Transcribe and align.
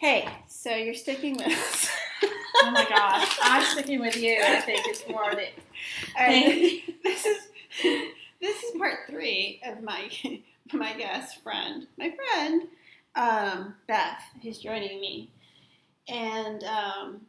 Hey, 0.00 0.26
so 0.46 0.74
you're 0.74 0.94
sticking 0.94 1.36
with 1.36 1.48
us. 1.48 1.88
Oh 2.62 2.70
my 2.70 2.86
gosh, 2.88 3.38
I'm 3.42 3.62
sticking 3.66 4.00
with 4.00 4.16
you. 4.16 4.40
I 4.42 4.58
think 4.62 4.86
it's 4.86 5.06
more 5.06 5.30
of 5.30 5.36
it. 5.36 5.52
All 6.18 6.26
right, 6.26 6.82
this 7.04 7.26
is 7.26 7.36
this 8.40 8.62
is 8.62 8.78
part 8.78 9.00
three 9.10 9.60
of 9.62 9.82
my 9.82 10.10
my 10.72 10.94
guest 10.94 11.42
friend, 11.42 11.86
my 11.98 12.14
friend 12.16 12.62
um, 13.14 13.74
Beth, 13.88 14.22
who's 14.42 14.56
joining 14.56 15.02
me, 15.02 15.30
and 16.08 16.64
um, 16.64 17.20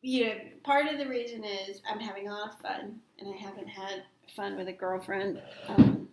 you 0.00 0.24
know, 0.24 0.34
part 0.62 0.86
of 0.86 0.96
the 0.96 1.06
reason 1.06 1.44
is 1.44 1.82
I'm 1.86 2.00
having 2.00 2.28
a 2.28 2.32
lot 2.32 2.54
of 2.54 2.60
fun, 2.60 2.98
and 3.18 3.28
I 3.28 3.36
haven't 3.36 3.68
had 3.68 4.04
fun 4.34 4.56
with 4.56 4.68
a 4.68 4.72
girlfriend 4.72 5.42
um, 5.68 6.08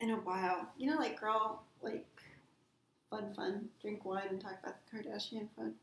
in 0.00 0.10
a 0.10 0.16
while. 0.16 0.68
You 0.76 0.90
know, 0.90 0.98
like 0.98 1.18
girl, 1.18 1.62
like 1.82 2.04
fun, 3.10 3.34
fun, 3.34 3.68
drink 3.82 4.04
wine 4.04 4.28
and 4.30 4.40
talk 4.40 4.56
about 4.62 4.76
the 4.90 4.96
Kardashian 4.96 5.48
fun. 5.56 5.74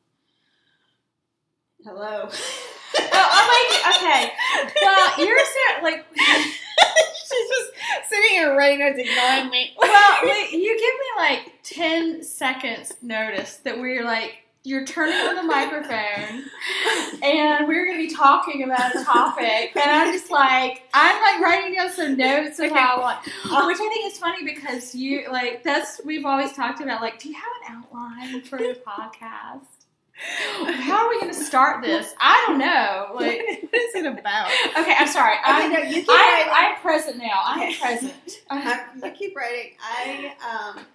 Hello. 1.84 2.30
Oh, 2.30 2.30
oh 3.14 3.80
my, 3.84 3.92
okay. 3.96 4.32
Well, 4.82 5.28
you're 5.28 5.38
so, 5.38 5.84
like, 5.84 6.06
She's 7.28 7.50
just 7.50 8.10
sitting 8.10 8.30
here 8.32 8.56
writing 8.56 8.80
notes, 8.80 8.98
ignoring 8.98 9.50
me. 9.50 9.74
well, 9.78 10.20
wait, 10.24 10.52
you 10.52 10.78
give 10.78 10.96
me 10.96 11.08
like 11.18 11.54
10 11.64 12.24
seconds 12.24 12.94
notice 13.02 13.58
that 13.58 13.80
we're 13.80 14.04
like, 14.04 14.47
you're 14.68 14.86
turning 14.86 15.16
on 15.16 15.36
the 15.36 15.44
microphone 15.44 16.44
and 17.24 17.68
we're 17.68 17.86
going 17.86 17.98
to 18.02 18.08
be 18.08 18.14
talking 18.14 18.64
about 18.64 18.94
a 18.96 19.04
topic. 19.04 19.72
And 19.76 19.90
I'm 19.90 20.12
just 20.12 20.30
like, 20.30 20.84
I'm 20.94 21.22
like 21.22 21.42
writing 21.42 21.74
down 21.76 21.90
some 21.90 22.18
notes 22.18 22.60
of 22.60 22.72
how 22.72 22.98
I 22.98 23.00
want, 23.00 23.24
which 23.68 23.78
I 23.80 23.90
think 23.90 24.12
is 24.12 24.20
funny 24.20 24.44
because 24.44 24.94
you, 24.94 25.26
like, 25.32 25.64
that's, 25.64 26.02
we've 26.04 26.26
always 26.26 26.52
talked 26.52 26.82
about, 26.82 27.02
like, 27.02 27.18
do 27.20 27.30
you 27.30 27.36
have 27.36 27.44
an 27.70 27.76
outline 27.78 28.42
for 28.42 28.58
the 28.58 28.78
podcast? 28.86 29.62
How 30.66 31.06
are 31.06 31.10
we 31.10 31.22
going 31.22 31.34
to 31.34 31.40
start 31.40 31.82
this? 31.84 32.14
I 32.20 32.44
don't 32.48 32.58
know. 32.58 33.12
Like, 33.16 33.40
what 33.70 33.82
is 33.82 33.96
it 33.96 34.06
about? 34.06 34.48
okay, 34.78 34.96
I'm 35.00 35.08
sorry. 35.08 35.36
I'm, 35.46 35.72
no, 35.72 35.80
you 35.80 35.94
keep 36.02 36.08
writing. 36.10 36.52
I'm 36.54 36.76
present 36.82 37.18
now. 37.18 37.40
I'm 37.46 37.62
Okay. 37.70 37.78
present. 37.80 38.14
I- 38.50 38.84
you 39.02 39.12
keep 39.12 39.36
writing. 39.36 39.74
I 39.80 40.34
um, 40.76 40.86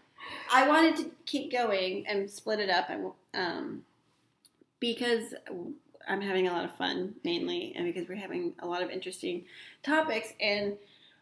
I 0.52 0.68
wanted 0.68 0.96
to 0.96 1.11
keep 1.24 1.50
going 1.52 2.06
and 2.06 2.28
split 2.28 2.58
it 2.61 2.68
up, 2.68 2.91
and 2.91 3.12
um, 3.34 3.83
because 4.80 5.34
I'm 6.08 6.20
having 6.20 6.48
a 6.48 6.52
lot 6.52 6.64
of 6.64 6.77
fun 6.77 7.14
mainly, 7.25 7.72
and 7.77 7.86
because 7.86 8.08
we're 8.08 8.16
having 8.16 8.55
a 8.61 8.66
lot 8.66 8.83
of 8.83 8.91
interesting 8.91 9.44
topics, 9.83 10.33
and 10.41 10.77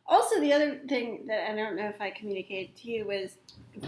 also 0.07 0.41
the 0.41 0.53
other 0.53 0.81
thing 0.89 1.25
that 1.29 1.51
I 1.51 1.55
don't 1.55 1.77
know 1.77 1.89
if 1.89 2.01
I 2.01 2.11
communicated 2.11 2.77
to 2.77 2.91
you 2.91 3.07
was 3.07 3.37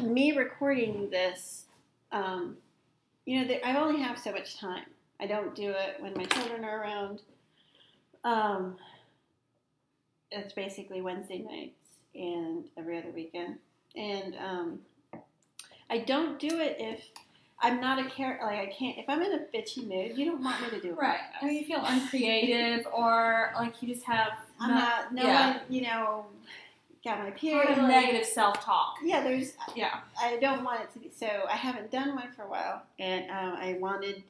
me 0.01 0.33
recording 0.33 1.11
this. 1.11 1.65
Um, 2.13 2.57
you 3.25 3.45
know, 3.45 3.55
I 3.65 3.77
only 3.77 4.01
have 4.01 4.19
so 4.19 4.33
much 4.33 4.59
time. 4.59 4.85
I 5.21 5.27
don't 5.27 5.55
do 5.55 5.71
it 5.71 5.97
when 6.01 6.15
my 6.15 6.25
children 6.25 6.65
are 6.65 6.83
around. 6.83 7.23
Um, 8.25 8.77
it's 10.31 10.53
basically 10.53 11.01
Wednesday 11.01 11.39
nights 11.39 11.99
and 12.15 12.65
every 12.77 12.99
other 12.99 13.11
weekend. 13.15 13.59
And 13.97 14.35
um, 14.37 14.79
I 15.91 15.99
don't 15.99 16.39
do 16.39 16.59
it 16.59 16.77
if 16.79 17.05
I'm 17.63 17.81
not 17.81 18.05
a 18.05 18.11
character. 18.11 18.45
Like 18.45 18.59
I 18.59 18.67
can't. 18.67 18.99
If 18.99 19.09
I'm 19.09 19.23
in 19.23 19.33
a 19.33 19.39
bitchy 19.39 19.87
mood, 19.87 20.19
you 20.19 20.25
don't 20.25 20.43
want 20.43 20.61
me 20.61 20.71
to 20.71 20.81
do 20.81 20.91
it. 20.91 20.99
Right. 20.99 21.21
Or 21.41 21.49
you 21.49 21.65
feel 21.65 21.81
uncreative, 21.85 22.87
or 22.93 23.53
like 23.57 23.81
you 23.81 23.95
just 23.95 24.05
have 24.07 24.33
I'm 24.61 24.71
not. 24.71 25.15
No 25.15 25.23
yeah. 25.23 25.51
one. 25.53 25.61
You 25.69 25.83
know, 25.83 26.27
got 27.05 27.21
my 27.21 27.31
period. 27.31 27.79
of 27.79 27.85
negative 27.85 28.27
self-talk. 28.27 28.97
Yeah, 29.05 29.23
there's. 29.23 29.55
Yeah. 29.77 30.01
I 30.21 30.39
don't 30.39 30.65
want 30.65 30.83
it 30.83 30.93
to 30.95 30.99
be. 30.99 31.11
So 31.15 31.27
I 31.49 31.57
haven't 31.57 31.91
done 31.91 32.17
one 32.17 32.33
for 32.33 32.43
a 32.43 32.49
while, 32.49 32.83
and 32.99 33.31
um, 33.31 33.57
I 33.57 33.77
wanted. 33.81 34.23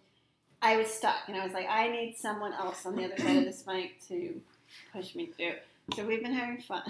I 0.61 0.77
was 0.77 0.89
stuck, 0.89 1.17
and 1.27 1.37
I 1.37 1.45
was 1.45 1.55
like, 1.55 1.67
I 1.69 1.89
need 1.89 2.17
someone 2.17 2.53
else 2.53 2.87
on 2.87 2.95
the 2.95 3.07
other 3.07 3.17
side 3.17 3.39
of 3.39 3.45
this 3.45 3.67
mic 3.67 4.07
to 4.09 4.41
push 4.93 5.15
me 5.15 5.27
through. 5.27 5.55
So 5.95 6.07
we've 6.07 6.23
been 6.23 6.33
having 6.33 6.63
fun. 6.63 6.83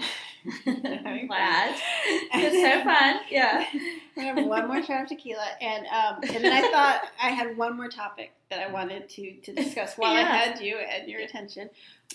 Having 0.65 1.27
Glad. 1.27 1.75
It's 2.05 2.55
so 2.55 2.83
fun. 2.83 3.21
Yeah. 3.29 3.65
I 4.17 4.21
have 4.21 4.45
one 4.45 4.67
more 4.67 4.83
shot 4.83 5.03
of 5.03 5.09
tequila, 5.09 5.47
and 5.59 5.85
um, 5.87 6.19
and 6.23 6.43
then 6.43 6.53
I 6.53 6.69
thought 6.69 7.01
I 7.21 7.29
had 7.29 7.57
one 7.57 7.75
more 7.75 7.89
topic 7.89 8.31
that 8.49 8.59
I 8.59 8.71
wanted 8.71 9.09
to 9.09 9.33
to 9.41 9.53
discuss 9.53 9.97
while 9.97 10.13
I 10.13 10.21
had 10.21 10.59
you 10.61 10.77
and 10.77 11.09
your 11.09 11.21
attention 11.21 11.69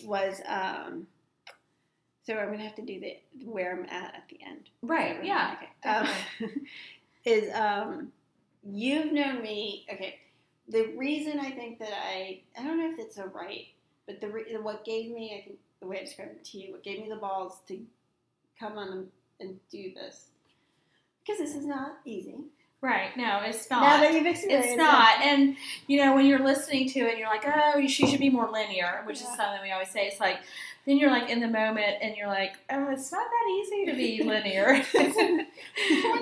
was 0.05 0.41
um. 0.47 1.07
So 2.25 2.35
I'm 2.35 2.51
gonna 2.51 2.63
have 2.63 2.77
to 2.77 2.83
do 2.83 3.01
the 3.01 3.17
where 3.45 3.73
I'm 3.73 3.85
at 3.87 4.15
at 4.15 4.25
the 4.29 4.39
end. 4.47 4.71
Right. 4.83 5.25
Yeah. 5.25 5.57
Okay. 5.57 5.89
Um, 5.89 6.49
is 7.25 7.55
um, 7.55 8.13
you've 8.63 9.13
known 9.13 9.43
me. 9.43 9.87
Okay. 9.93 10.19
The 10.69 10.93
reason 10.97 11.41
I 11.41 11.51
think 11.51 11.79
that 11.81 11.93
I 11.93 12.43
I 12.59 12.63
don't 12.63 12.79
know 12.79 12.91
if 12.93 12.99
it's 12.99 13.19
a 13.19 13.27
right, 13.27 13.67
but 14.07 14.21
the 14.21 14.29
re- 14.29 14.57
what 14.61 14.85
gave 14.85 15.11
me 15.11 15.39
I 15.39 15.47
think 15.47 15.59
the 15.81 15.87
way 15.87 15.99
I 16.01 16.05
described 16.05 16.33
it 16.33 16.45
to 16.47 16.59
you, 16.59 16.73
what 16.73 16.83
gave 16.83 17.01
me 17.01 17.09
the 17.09 17.17
balls 17.17 17.61
to 17.69 17.79
come 18.59 18.79
on 18.79 19.09
and, 19.41 19.59
do 19.71 19.93
this 19.95 20.31
because 21.21 21.39
this 21.39 21.55
is 21.55 21.65
not 21.65 21.99
easy. 22.05 22.35
Right. 22.81 23.17
No, 23.17 23.41
it's 23.45 23.69
not. 23.71 23.83
Now 23.83 24.01
that 24.01 24.13
you've 24.13 24.27
experienced 24.27 24.71
it's 24.71 24.79
not. 24.79 25.21
And 25.21 25.57
you 25.87 25.99
know, 25.99 26.15
when 26.15 26.27
you're 26.27 26.39
listening 26.39 26.89
to 26.91 27.01
it, 27.01 27.11
and 27.11 27.19
you're 27.19 27.29
like, 27.29 27.45
oh, 27.47 27.87
she 27.87 28.07
should 28.07 28.19
be 28.21 28.31
more 28.31 28.51
linear, 28.51 29.03
which 29.05 29.21
Yeah. 29.21 29.31
is 29.31 29.37
something 29.37 29.61
we 29.63 29.71
always 29.71 29.91
say. 29.91 30.07
It's 30.07 30.21
like 30.21 30.39
then 30.87 30.97
you're 30.97 31.11
like 31.11 31.29
in 31.29 31.41
the 31.41 31.49
moment, 31.49 31.99
and 32.01 32.17
you're 32.17 32.29
like, 32.29 32.55
oh, 32.71 32.89
it's 32.91 33.13
not 33.13 33.27
that 33.29 33.51
easy 33.61 33.87
to 33.87 33.93
be 33.95 34.23
linear. 34.29 34.67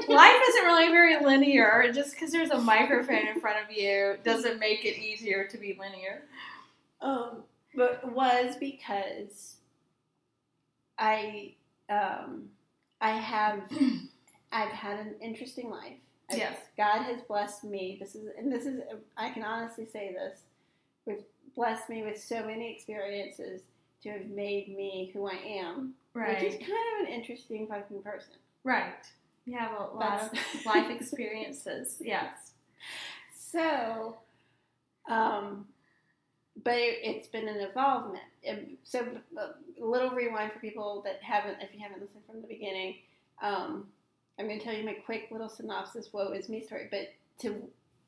Life 0.09 0.41
isn't 0.49 0.65
really 0.65 0.89
very 0.89 1.25
linear. 1.25 1.91
Just 1.95 2.13
because 2.13 2.33
there's 2.33 2.51
a 2.51 2.59
microphone 2.61 3.29
in 3.29 3.41
front 3.41 3.59
of 3.65 3.75
you 3.75 4.17
doesn't 4.25 4.59
make 4.59 4.85
it 4.85 4.99
easier 4.99 5.47
to 5.47 5.57
be 5.59 5.79
linear. 5.79 6.23
Um, 7.01 7.45
but 7.77 8.01
it 8.05 8.13
was 8.13 8.57
because 8.57 9.57
I 10.99 11.55
um, 11.89 12.49
I 13.01 13.11
have 13.11 13.61
I've 14.53 14.71
had 14.71 14.99
an 15.01 15.15
interesting 15.21 15.71
life. 15.71 15.93
I've- 16.31 16.39
Yes. 16.39 16.59
God 16.77 17.03
has 17.05 17.21
blessed 17.23 17.65
me. 17.65 17.97
This 18.01 18.15
is 18.17 18.29
and 18.39 18.51
this 18.53 18.67
is 18.67 18.81
I 19.17 19.31
can 19.31 19.43
honestly 19.45 19.87
say 19.87 20.13
this. 20.13 20.41
With 21.05 21.25
blessed 21.55 21.89
me 21.89 22.03
with 22.03 22.21
so 22.23 22.45
many 22.45 22.73
experiences 22.75 23.63
to 24.03 24.11
have 24.11 24.27
made 24.27 24.77
me 24.77 25.11
who 25.15 25.27
I 25.29 25.35
am, 25.35 25.95
Right. 26.15 26.43
which 26.43 26.53
is 26.55 26.59
kind 26.59 26.73
of 27.01 27.07
an 27.07 27.13
interesting 27.15 27.67
fucking 27.69 28.03
person. 28.03 28.35
Right. 28.65 29.07
You 29.45 29.57
have 29.59 29.73
a 29.73 29.85
lot 29.95 30.01
That's- 30.33 30.55
of 30.57 30.67
life 30.75 30.91
experiences. 30.91 31.97
Yes. 32.05 32.51
So, 33.39 34.17
um, 35.09 35.67
but 36.65 36.75
it, 36.75 36.99
it's 37.03 37.29
been 37.29 37.49
an 37.49 37.59
involvement. 37.59 38.23
And 38.47 38.77
so, 38.85 39.07
a 39.39 39.85
little 39.85 40.11
rewind 40.11 40.53
for 40.53 40.59
people 40.59 41.03
that 41.05 41.23
haven't, 41.23 41.59
if 41.61 41.75
you 41.75 41.81
haven't 41.81 42.01
listened 42.03 42.23
from 42.31 42.41
the 42.43 42.49
beginning. 42.49 42.97
Um, 43.43 43.87
I'm 44.39 44.47
going 44.47 44.59
to 44.59 44.65
tell 44.65 44.75
you 44.75 44.85
my 44.85 44.95
quick 44.95 45.29
little 45.31 45.49
synopsis, 45.49 46.13
woe 46.13 46.33
is 46.33 46.49
me 46.49 46.63
story, 46.63 46.89
but 46.91 47.09
to 47.41 47.55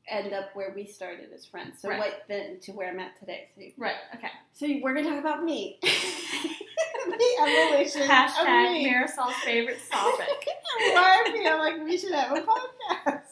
end 0.08 0.32
up 0.32 0.50
where 0.54 0.72
we 0.74 0.86
started 0.86 1.28
as 1.34 1.44
friends. 1.44 1.80
So, 1.80 1.88
Right. 1.88 1.98
what 1.98 2.22
then 2.28 2.60
to 2.60 2.72
where 2.72 2.88
I'm 2.90 2.98
at 3.00 3.18
today. 3.18 3.48
So, 3.56 3.62
Right. 3.76 3.94
Okay. 4.14 4.30
so 4.52 4.66
we're 4.82 4.94
going 4.94 5.04
to 5.06 5.10
talk 5.12 5.20
about 5.20 5.44
me. 5.44 5.78
the 5.82 7.36
evolution 7.40 8.02
of 8.02 8.08
Hashtag 8.08 8.72
me. 8.72 8.84
Marisol's 8.90 9.34
favorite 9.44 9.78
topic. 9.90 10.26
Why 10.92 11.24
I 11.26 11.32
feel 11.32 11.58
like 11.58 11.82
we 11.84 11.96
should 11.98 12.12
have 12.12 12.36
a 12.36 12.40
podcast. 12.42 13.22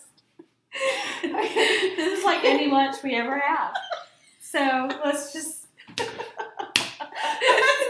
this 1.22 2.18
is 2.18 2.24
like 2.24 2.44
any 2.44 2.68
lunch 2.70 3.02
we 3.02 3.14
ever 3.14 3.38
have. 3.38 3.74
So 4.50 4.88
let's 5.04 5.32
just. 5.32 5.66
That's 5.96 6.06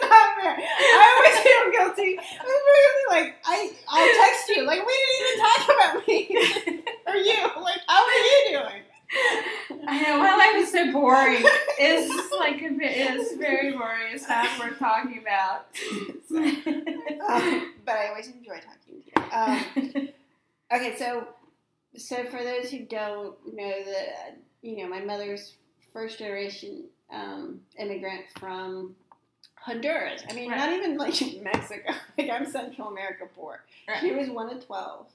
not 0.03 0.29
fair. 0.37 0.57
I 0.59 1.07
always 1.17 1.39
feel 1.45 1.71
guilty. 1.71 2.19
I'm 2.19 2.47
really 2.47 3.05
like 3.11 3.37
I 3.45 3.73
I'll 3.89 4.25
text 4.25 4.49
you 4.49 4.65
like 4.67 4.85
we 4.87 4.93
didn't 4.93 5.21
even 5.23 5.39
talk 5.45 5.63
about 5.75 6.09
me 6.09 6.19
or 7.07 7.17
you. 7.17 7.63
Like 7.63 7.81
how 7.87 8.05
are 8.05 8.11
you 8.11 8.45
doing? 8.51 8.83
I 9.87 10.03
know 10.03 10.19
my 10.19 10.35
life 10.35 10.57
is 10.63 10.73
so 10.73 10.93
boring. 10.93 11.45
It's 11.79 12.33
like 12.33 12.57
it's 12.59 13.37
very 13.37 13.73
boring. 13.73 14.13
It's 14.13 14.29
not 14.29 14.49
worth 14.59 14.79
talking 14.79 15.19
about. 15.21 15.67
Um, 16.31 17.75
but 17.85 17.97
I 17.97 18.09
always 18.09 18.29
enjoy 18.29 18.61
talking 18.61 19.03
to 19.03 19.95
you. 19.95 20.01
Um, 20.01 20.09
okay, 20.75 20.97
so 20.97 21.29
so 21.97 22.25
for 22.25 22.43
those 22.43 22.71
who 22.71 22.85
don't 22.87 23.37
know 23.55 23.85
that 23.85 24.39
you 24.63 24.79
know 24.79 24.89
my 24.89 25.01
mother's 25.01 25.55
first 25.97 26.19
generation 26.19 26.85
um, 27.11 27.59
immigrant 27.79 28.25
from 28.39 28.95
Honduras. 29.55 30.23
I 30.29 30.35
mean, 30.35 30.51
Right. 30.51 30.59
not 30.59 30.73
even 30.75 30.99
like 30.99 31.15
Mexico. 31.43 31.93
Like 32.19 32.31
I'm 32.31 32.45
Central 32.47 32.89
America 32.89 33.25
poor. 33.35 33.63
She 34.01 34.13
was 34.13 34.29
one 34.31 34.51
of 34.55 34.65
twelve, 34.67 35.07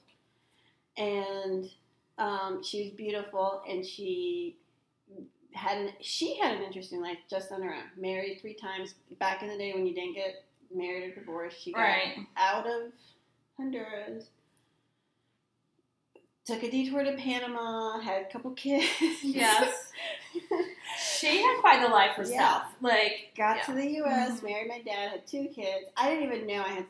and 0.96 1.68
um, 2.18 2.62
she 2.64 2.82
was 2.84 2.90
beautiful, 2.92 3.62
and 3.68 3.84
she 3.84 4.56
had 5.52 5.78
an, 5.78 5.90
she 6.00 6.38
had 6.38 6.56
an 6.56 6.62
interesting 6.62 7.00
life 7.00 7.18
just 7.30 7.50
on 7.52 7.62
her 7.62 7.72
own. 7.74 7.82
Married 7.96 8.38
three 8.40 8.54
times. 8.54 8.94
Back 9.20 9.42
in 9.42 9.48
the 9.48 9.56
day 9.58 9.72
when 9.72 9.84
you 9.86 9.94
didn't 9.94 10.14
get 10.14 10.44
married 10.74 11.10
or 11.12 11.14
divorced, 11.14 11.62
she 11.62 11.72
got 11.72 11.80
Right. 11.82 12.16
out 12.36 12.66
of 12.66 12.92
Honduras. 13.56 14.26
Took 16.44 16.62
a 16.62 16.70
detour 16.70 17.04
to 17.04 17.12
Panama, 17.16 17.98
had 18.00 18.22
a 18.22 18.32
couple 18.32 18.50
kids. 18.52 18.86
Yes. 19.22 19.90
She 21.18 21.42
had 21.42 21.58
quite 21.60 21.80
the 21.82 21.88
life 21.88 22.12
herself. 22.16 22.34
Yeah. 22.34 22.64
Like, 22.80 23.32
Got 23.36 23.56
Yeah. 23.58 23.62
to 23.64 23.72
the 23.72 23.86
U.S., 24.02 24.40
Mhm. 24.40 24.42
married 24.44 24.68
my 24.68 24.80
dad, 24.82 25.10
had 25.12 25.26
two 25.26 25.46
kids. 25.48 25.86
I 25.96 26.10
didn't 26.10 26.24
even 26.32 26.46
know 26.46 26.62
I 26.62 26.68
had 26.68 26.86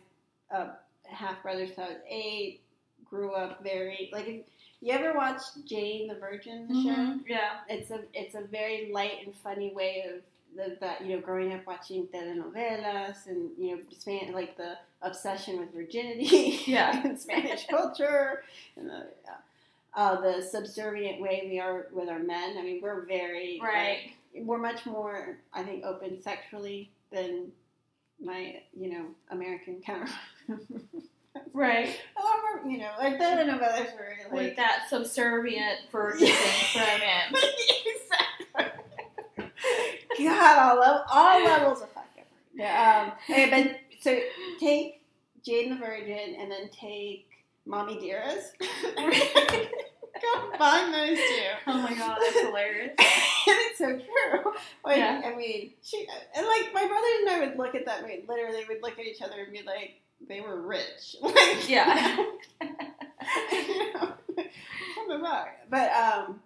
a 0.51 0.71
half 1.09 1.43
brother 1.43 1.67
till 1.67 1.85
I 1.85 1.89
was 1.89 1.97
eight. 2.09 2.61
Grew 3.05 3.33
up 3.33 3.63
very 3.63 4.09
like. 4.13 4.27
If 4.27 4.45
you 4.81 4.93
ever 4.93 5.13
watch 5.13 5.43
Jane 5.67 6.09
the 6.09 6.15
Virgin 6.15 6.67
the 6.67 6.75
show? 6.83 6.89
mhm, 6.89 7.21
yeah. 7.29 7.61
It's 7.69 7.91
a 7.91 8.01
it's 8.15 8.35
a 8.35 8.41
very 8.41 8.91
light 8.91 9.25
and 9.27 9.35
funny 9.37 9.71
way 9.73 10.05
of 10.11 10.23
the, 10.57 10.77
that 10.81 11.05
you 11.05 11.15
know 11.17 11.21
growing 11.23 11.53
up 11.53 11.67
watching 11.67 12.07
telenovelas 12.09 13.27
and 13.27 13.51
you 13.59 13.77
know 13.77 13.83
Span 13.97 14.33
like 14.33 14.57
the 14.57 14.79
obsession 15.03 15.59
with 15.61 15.73
virginity 15.75 16.61
Yeah. 16.67 17.03
and 17.05 17.19
Spanish 17.19 17.67
culture 17.67 18.43
and 18.77 18.89
the 18.89 19.07
uh, 19.95 20.21
the 20.21 20.41
subservient 20.43 21.21
way 21.21 21.47
we 21.51 21.61
are 21.61 21.89
with 21.93 22.09
our 22.09 22.19
men. 22.19 22.57
I 22.59 22.63
mean, 22.63 22.81
we're 22.83 23.05
very 23.05 23.61
Right. 23.63 24.13
we're 24.35 24.57
much 24.59 24.87
more, 24.87 25.37
I 25.53 25.63
think, 25.63 25.85
open 25.85 26.23
sexually 26.23 26.91
than 27.13 27.53
my, 28.19 28.63
you 28.75 28.91
know, 28.91 29.05
American 29.31 29.83
counterpart. 29.85 30.19
Right. 31.55 31.99
a 32.17 32.23
lot 32.23 32.35
more, 32.63 32.71
you 32.71 32.79
know, 32.79 32.91
like 32.99 33.19
the 33.19 33.25
telenovelas 33.25 33.95
were 33.95 34.17
With 34.31 34.43
like 34.43 34.57
that 34.57 34.85
subservient 34.89 35.81
virgin 35.91 36.29
thrown 36.29 37.01
in. 37.01 37.35
exactly. 38.57 39.53
God, 40.25 40.59
all, 40.59 40.79
level, 40.81 41.05
all 41.11 41.45
levels 41.45 41.83
of 41.83 41.91
fucked 41.91 42.19
up. 42.19 42.27
Yeah, 42.55 43.13
um, 43.29 43.49
but 43.51 43.81
so 44.03 44.19
take 44.61 45.01
Jane 45.45 45.71
the 45.71 45.77
Virgin 45.77 46.37
and 46.39 46.51
then 46.51 46.69
take 46.71 47.29
Mommy 47.67 47.99
Dearest. 47.99 48.53
Combine 50.23 50.93
those 50.93 51.17
two. 51.19 51.49
Oh 51.67 51.83
my 51.83 51.95
god, 51.95 52.19
that's 52.21 52.41
hilarious. 52.41 52.91
and 52.99 52.99
it's 53.47 53.79
so 53.79 53.87
true. 53.87 54.53
Like, 54.85 54.99
Yeah. 54.99 55.21
I 55.25 55.35
mean, 55.35 55.73
she 55.83 56.07
and 56.37 56.47
like 56.47 56.73
my 56.73 56.87
brothers 56.87 57.11
and 57.23 57.31
I 57.31 57.41
would 57.41 57.59
look 57.59 57.75
at 57.75 57.87
that. 57.87 58.05
We 58.05 58.25
literally 58.29 58.65
would 58.69 58.83
look 58.83 58.99
at 58.99 59.07
each 59.07 59.21
other 59.23 59.41
and 59.43 59.53
be 59.53 59.63
like, 59.63 60.01
they 60.29 60.41
were 60.41 60.61
rich. 60.61 61.17
Like, 61.23 61.69
Yeah. 61.69 62.17
you 63.53 63.93
know, 63.95 64.13
what 64.37 65.09
the 65.09 65.19
fuck? 65.21 65.49
But 65.71 65.91
um, 65.93 66.41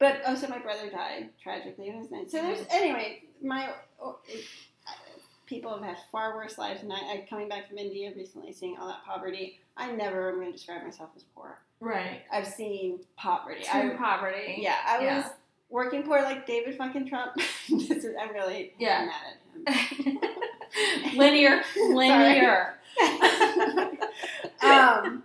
but 0.00 0.22
oh, 0.26 0.34
so 0.34 0.48
my 0.48 0.58
brother 0.58 0.90
died 0.90 1.28
tragically. 1.40 1.88
It 1.88 1.96
was 1.96 2.10
nice. 2.10 2.32
So 2.32 2.42
there's 2.42 2.66
anyway, 2.70 3.22
my 3.42 3.70
oh, 4.02 4.18
people 5.52 5.70
have 5.74 5.82
had 5.84 5.96
far 6.10 6.34
worse 6.34 6.56
lives 6.56 6.80
than 6.80 6.90
I. 6.90 6.96
I. 6.96 7.26
Coming 7.28 7.48
back 7.48 7.68
from 7.68 7.76
India 7.78 8.10
recently, 8.16 8.52
seeing 8.52 8.76
all 8.78 8.88
that 8.88 9.04
poverty. 9.04 9.60
I 9.76 9.92
never 9.92 10.30
am 10.30 10.36
going 10.36 10.46
to 10.46 10.52
describe 10.52 10.82
myself 10.82 11.10
as 11.16 11.24
poor. 11.34 11.58
Right. 11.80 12.22
I've 12.32 12.46
seen 12.46 13.00
poverty. 13.16 13.62
True 13.64 13.92
I, 13.92 13.96
poverty. 13.96 14.56
yeah, 14.58 14.76
I 14.86 15.02
Yeah. 15.04 15.16
was 15.18 15.26
working 15.68 16.02
poor 16.04 16.22
like 16.22 16.46
David 16.46 16.76
fucking 16.76 17.06
Trump. 17.08 17.34
this 17.68 17.90
is, 17.90 18.14
I'm 18.20 18.32
really 18.32 18.72
Yeah. 18.78 19.08
mad 19.66 19.66
at 19.66 19.76
him. 20.06 20.18
linear. 21.18 21.62
Linear. 21.76 22.74
um, 24.62 25.22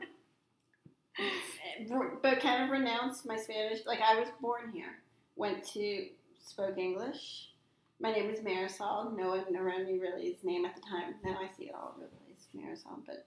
but 2.21 2.39
kind 2.41 2.63
of 2.63 2.69
renounced 2.69 3.25
my 3.25 3.37
Spanish. 3.37 3.85
Like 3.85 3.99
I 4.01 4.19
was 4.19 4.27
born 4.41 4.71
here, 4.73 4.97
went 5.35 5.63
to 5.73 6.07
spoke 6.45 6.77
English. 6.77 7.49
My 7.99 8.11
name 8.11 8.29
is 8.29 8.39
Marisol. 8.41 9.15
No 9.17 9.29
one 9.29 9.55
around 9.55 9.85
me 9.87 9.97
really 9.99 10.31
his 10.31 10.43
name 10.43 10.65
at 10.65 10.75
the 10.75 10.81
time. 10.81 11.15
Now 11.23 11.39
I 11.41 11.49
see 11.57 11.65
it 11.65 11.75
all 11.75 11.95
over 11.95 12.05
the 12.05 12.15
place, 12.25 12.47
Marisol. 12.55 12.99
But 13.05 13.25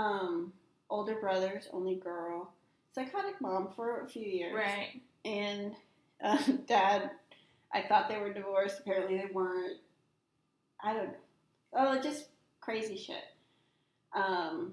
um, 0.00 0.52
older 0.90 1.16
brothers, 1.16 1.68
only 1.72 1.96
girl, 1.96 2.52
psychotic 2.94 3.40
mom 3.40 3.68
for 3.74 4.02
a 4.02 4.08
few 4.08 4.22
years, 4.22 4.54
Right. 4.54 5.00
and 5.24 5.74
uh, 6.22 6.38
dad. 6.66 7.10
I 7.74 7.82
thought 7.82 8.08
they 8.08 8.18
were 8.18 8.32
divorced. 8.32 8.78
Apparently 8.80 9.18
they 9.18 9.26
weren't. 9.32 9.78
I 10.82 10.92
don't 10.94 11.08
know. 11.08 11.14
Oh, 11.74 12.00
just 12.00 12.26
crazy 12.60 12.96
shit. 12.96 13.24
Um, 14.14 14.72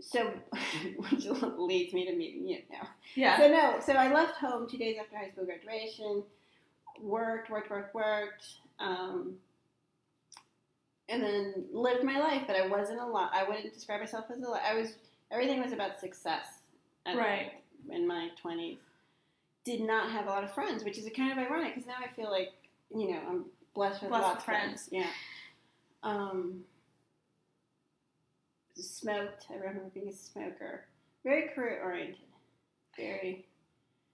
so, 0.00 0.32
which 1.10 1.26
leads 1.58 1.92
me 1.92 2.06
to 2.06 2.16
meeting 2.16 2.48
you 2.48 2.58
now. 2.72 2.88
Yeah. 3.14 3.36
So 3.38 3.48
no, 3.48 3.80
so 3.84 3.92
I 3.92 4.12
left 4.12 4.36
home 4.38 4.66
two 4.68 4.78
days 4.78 4.96
after 4.98 5.16
high 5.18 5.28
school 5.30 5.44
graduation. 5.44 6.22
Worked, 7.02 7.50
worked, 7.50 7.70
worked, 7.70 7.94
worked, 7.94 8.44
um, 8.78 9.34
and 11.08 11.22
then 11.22 11.64
lived 11.72 12.04
my 12.04 12.18
life. 12.18 12.42
But 12.46 12.56
I 12.56 12.66
wasn't 12.66 13.00
a 13.00 13.06
lot. 13.06 13.30
I 13.34 13.44
wouldn't 13.44 13.72
describe 13.72 14.00
myself 14.00 14.26
as 14.30 14.42
a 14.42 14.48
lot. 14.48 14.60
I 14.68 14.74
was 14.74 14.94
everything 15.30 15.62
was 15.62 15.72
about 15.72 16.00
success. 16.00 16.46
Right. 17.06 17.52
In 17.90 18.06
my 18.06 18.28
twenties, 18.40 18.78
did 19.64 19.80
not 19.80 20.10
have 20.10 20.26
a 20.26 20.28
lot 20.30 20.44
of 20.44 20.52
friends, 20.52 20.84
which 20.84 20.98
is 20.98 21.08
kind 21.16 21.32
of 21.32 21.38
ironic 21.38 21.74
because 21.74 21.86
now 21.86 21.96
I 21.98 22.14
feel 22.14 22.30
like 22.30 22.52
you 22.94 23.10
know 23.10 23.20
I'm 23.28 23.44
blessed 23.74 24.02
with 24.02 24.10
Blessed 24.10 24.22
lots 24.22 24.38
of 24.38 24.44
friends. 24.44 24.88
Yeah. 24.92 25.06
Um. 26.02 26.64
Smoked. 28.74 29.46
I 29.50 29.54
remember 29.54 29.90
being 29.92 30.08
a 30.08 30.12
smoker. 30.12 30.84
Very 31.24 31.48
career 31.48 31.80
oriented. 31.82 32.16
Very 32.96 33.44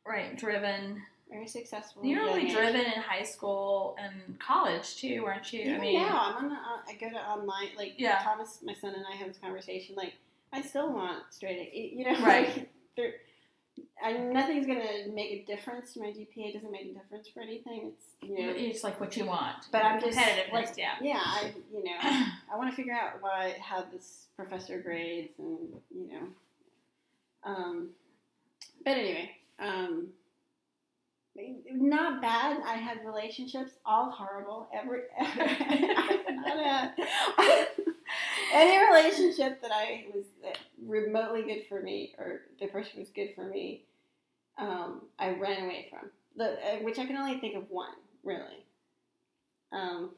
Right. 0.06 0.36
Driven. 0.36 1.02
Very 1.30 1.46
successful. 1.46 2.04
You 2.04 2.20
were 2.20 2.26
really 2.26 2.50
driven 2.50 2.80
in 2.80 3.00
high 3.00 3.24
school 3.24 3.96
and 3.98 4.38
college 4.38 4.96
too, 4.96 5.22
weren't 5.24 5.52
you? 5.52 5.60
Even 5.60 5.74
I 5.74 5.78
mean, 5.78 6.00
now, 6.00 6.34
I'm 6.36 6.44
on. 6.44 6.48
The, 6.50 6.54
uh, 6.54 6.88
I 6.88 6.94
go 7.00 7.10
to 7.10 7.16
online. 7.16 7.68
Like 7.76 7.94
Yeah. 7.98 8.20
Thomas, 8.22 8.60
my 8.62 8.74
son, 8.74 8.94
and 8.94 9.04
I 9.10 9.16
have 9.16 9.28
this 9.28 9.38
conversation. 9.38 9.96
Like 9.96 10.14
I 10.52 10.62
still 10.62 10.92
want 10.92 11.22
straight. 11.30 11.70
A. 11.72 11.96
You 11.96 12.04
know, 12.04 12.20
Right. 12.24 12.68
Like, 12.96 13.20
I, 14.02 14.12
nothing's 14.12 14.66
gonna 14.66 15.08
make 15.12 15.30
a 15.30 15.44
difference 15.44 15.94
to 15.94 16.00
my 16.00 16.06
GPA. 16.06 16.54
Doesn't 16.54 16.70
make 16.70 16.82
a 16.90 16.94
difference 16.94 17.28
for 17.28 17.40
anything. 17.40 17.92
It's 17.92 18.04
you 18.22 18.46
know. 18.46 18.52
it's 18.54 18.84
like 18.84 19.00
what 19.00 19.16
you 19.16 19.26
want. 19.26 19.66
But 19.72 19.84
I'm 19.84 20.00
just 20.00 20.16
like, 20.16 20.74
yeah. 20.76 20.94
yeah, 21.00 21.22
I 21.22 21.52
you 21.72 21.82
know, 21.84 21.96
I 22.00 22.56
want 22.56 22.70
to 22.70 22.76
figure 22.76 22.94
out 22.94 23.20
why 23.20 23.56
how 23.60 23.84
this 23.92 24.26
professor 24.36 24.80
grades 24.80 25.32
and 25.38 25.58
you 25.94 26.08
know, 26.12 26.28
um, 27.44 27.90
but 28.84 28.96
anyway, 28.96 29.30
um, 29.58 30.08
not 31.70 32.20
bad. 32.20 32.60
I 32.64 32.74
had 32.74 33.04
relationships, 33.04 33.72
all 33.84 34.10
horrible. 34.10 34.68
Every, 34.72 35.00
any 38.52 38.86
relationship 38.86 39.60
that 39.62 39.72
I 39.72 40.06
was 40.14 40.24
remotely 40.84 41.42
good 41.42 41.64
for 41.68 41.80
me, 41.80 42.14
or 42.18 42.42
the 42.60 42.66
person 42.66 43.00
was 43.00 43.08
good 43.10 43.30
for 43.34 43.44
me, 43.44 43.82
um, 44.58 45.02
I 45.18 45.30
ran 45.30 45.64
away 45.64 45.86
from. 45.90 46.10
The 46.36 46.52
uh, 46.52 46.76
which 46.82 46.98
I 46.98 47.06
can 47.06 47.16
only 47.16 47.38
think 47.38 47.56
of 47.56 47.70
one 47.70 47.94
really. 48.22 48.64
Um, 49.72 50.10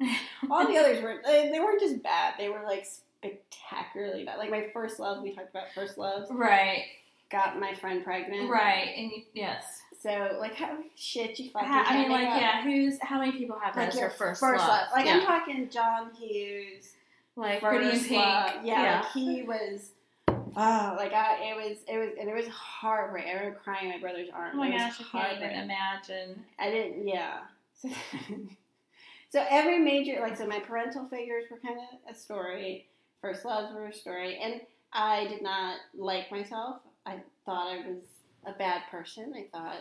all 0.50 0.66
the 0.66 0.78
others 0.78 1.02
were 1.02 1.20
they, 1.24 1.50
they 1.52 1.60
weren't 1.60 1.80
just 1.80 2.02
bad; 2.02 2.34
they 2.38 2.48
were 2.48 2.62
like 2.64 2.86
spectacularly 2.86 4.24
bad. 4.24 4.38
Like 4.38 4.50
my 4.50 4.68
first 4.72 4.98
love, 4.98 5.22
we 5.22 5.34
talked 5.34 5.50
about 5.50 5.72
first 5.74 5.98
loves. 5.98 6.30
Right. 6.30 6.84
Got 7.30 7.58
my 7.58 7.74
friend 7.74 8.04
pregnant. 8.04 8.50
Right. 8.50 8.94
And 8.96 9.10
you, 9.10 9.22
yes. 9.34 9.81
So 10.02 10.36
like 10.40 10.54
how 10.54 10.76
shit 10.96 11.38
you 11.38 11.50
fucking. 11.50 11.68
I 11.70 11.96
mean, 12.02 12.10
like, 12.10 12.26
up. 12.28 12.40
yeah. 12.40 12.62
Who's 12.64 12.98
how 13.02 13.20
many 13.20 13.32
people 13.32 13.56
have 13.62 13.74
that 13.76 13.80
Like 13.80 13.88
as 13.90 13.94
your 13.94 14.08
their 14.08 14.16
first, 14.18 14.40
first 14.40 14.58
love? 14.60 14.68
love. 14.68 14.88
Like 14.92 15.06
yeah. 15.06 15.14
I'm 15.18 15.22
talking 15.26 15.68
John 15.70 16.10
Hughes. 16.14 16.90
like 17.36 17.60
Pretty 17.60 17.84
in 17.90 17.98
Pink. 18.04 18.10
Yeah, 18.10 18.60
Yeah. 18.64 19.00
like 19.00 19.12
he 19.12 19.42
was. 19.42 19.92
Oh, 20.28 20.94
like 20.98 21.12
I, 21.14 21.36
it 21.50 21.56
was, 21.56 21.78
it 21.88 21.96
was, 21.96 22.10
and 22.20 22.28
it 22.28 22.34
was 22.34 22.46
heartbreak. 22.48 23.24
I 23.26 23.32
remember 23.32 23.58
crying 23.64 23.86
in 23.86 23.90
my 23.92 23.98
brother's 24.00 24.28
arms. 24.34 24.52
Oh 24.54 24.58
my 24.58 24.68
It 24.68 24.76
gosh, 24.76 25.00
I 25.00 25.04
can't 25.22 25.36
even 25.42 25.50
imagine. 25.50 26.44
I 26.58 26.70
didn't, 26.70 27.08
yeah. 27.08 27.38
So, 27.74 27.88
so 29.30 29.46
every 29.48 29.78
major, 29.78 30.20
like, 30.20 30.36
so 30.36 30.46
my 30.46 30.58
parental 30.58 31.06
figures 31.08 31.44
were 31.50 31.58
kind 31.58 31.78
of 31.78 32.14
a 32.14 32.18
story. 32.18 32.86
First 33.22 33.44
loves 33.46 33.72
were 33.72 33.86
a 33.86 33.94
story, 33.94 34.38
and 34.42 34.60
I 34.92 35.26
did 35.28 35.40
not 35.42 35.76
like 35.96 36.30
myself. 36.30 36.80
I 37.06 37.20
thought 37.46 37.72
I 37.72 37.76
was 37.88 38.02
a 38.44 38.52
bad 38.52 38.82
person. 38.90 39.32
I 39.34 39.46
thought 39.56 39.76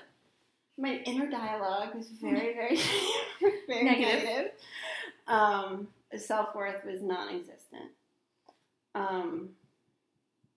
my 0.78 1.02
inner 1.06 1.30
dialogue 1.30 1.94
was 1.96 2.08
very, 2.22 2.54
very, 2.54 2.78
very 3.68 3.84
Negative. 3.84 4.24
negative. 4.24 4.52
Um, 5.28 5.88
Self 6.18 6.54
worth 6.56 6.84
was 6.86 7.02
non-existent. 7.02 7.92
Um, 8.96 9.50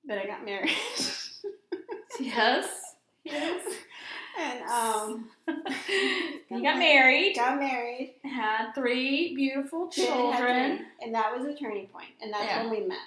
but 0.07 0.19
I 0.19 0.27
got 0.27 0.45
married. 0.45 0.71
Yes. 2.21 2.95
Yes. 3.25 3.75
and 4.39 4.63
um, 4.71 5.29
you 6.49 6.63
got 6.63 6.79
married. 6.79 7.35
got 7.35 7.59
married. 7.59 8.15
Had 8.23 8.73
three 8.73 9.35
beautiful 9.35 9.91
Then 9.97 10.07
I 10.07 10.11
had 10.11 10.37
children. 10.37 10.77
three, 10.79 10.87
and 11.03 11.15
that 11.17 11.37
was 11.37 11.45
a 11.47 11.55
turning 11.57 11.89
point. 11.89 12.11
and 12.23 12.33
that's 12.33 12.45
Yeah. 12.45 12.63
when 12.63 12.71
we 12.71 12.87
met. 12.87 12.99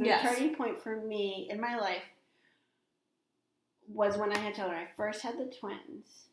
The 0.00 0.06
Yes. 0.06 0.22
turning 0.36 0.56
point 0.56 0.82
for 0.82 0.96
me 0.96 1.46
in 1.48 1.60
my 1.60 1.76
life 1.78 2.02
was 3.88 4.16
when 4.16 4.32
I 4.32 4.38
had 4.38 4.54
children. 4.56 4.78
I 4.80 4.88
first 4.96 5.22
had 5.22 5.38
the 5.38 5.44
twins, 5.46 6.25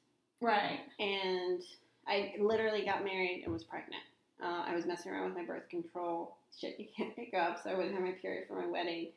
Right. 0.43 0.81
and 0.99 1.61
I 2.07 2.33
literally 2.39 2.83
got 2.85 3.03
married 3.03 3.43
and 3.45 3.53
was 3.53 3.63
pregnant. 3.63 4.03
Uh, 4.43 4.63
I 4.67 4.75
was 4.75 4.85
messing 4.85 5.11
around 5.11 5.25
with 5.25 5.35
my 5.35 5.45
birth 5.45 5.69
control 5.69 6.35
shit 6.59 6.79
you 6.79 6.85
can't 6.95 7.15
pick 7.15 7.33
up, 7.33 7.61
so 7.63 7.69
I 7.69 7.75
wouldn't 7.75 7.95
have 7.95 8.03
my 8.03 8.11
period 8.11 8.45
for 8.47 8.59
my 8.61 8.67
wedding. 8.67 9.07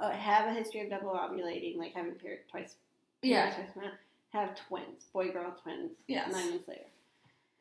uh, 0.00 0.10
have 0.12 0.48
a 0.48 0.54
history 0.54 0.80
of 0.82 0.90
double 0.90 1.10
ovulating, 1.10 1.76
like 1.76 1.92
having 1.94 2.12
period 2.12 2.40
twice. 2.50 2.76
Yeah. 3.22 3.52
twice 3.52 3.76
month, 3.76 3.94
Have 4.32 4.54
twins, 4.68 5.04
boy 5.12 5.30
girl 5.32 5.54
twins. 5.62 5.90
Yes. 6.06 6.32
Nine 6.32 6.50
months 6.50 6.68
later, 6.68 6.86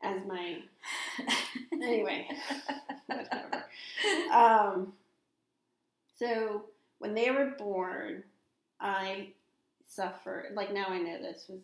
as 0.04 0.26
my 0.26 0.60
anyway, 1.74 2.28
whatever. 3.08 3.66
Um, 4.32 4.94
so 6.18 6.66
when 7.00 7.14
they 7.16 7.32
were 7.32 7.56
born, 7.58 8.24
I 8.80 9.30
suffered. 9.88 10.52
Like 10.54 10.72
now, 10.74 10.86
I 10.90 11.00
know 11.00 11.18
this 11.22 11.46
was. 11.50 11.60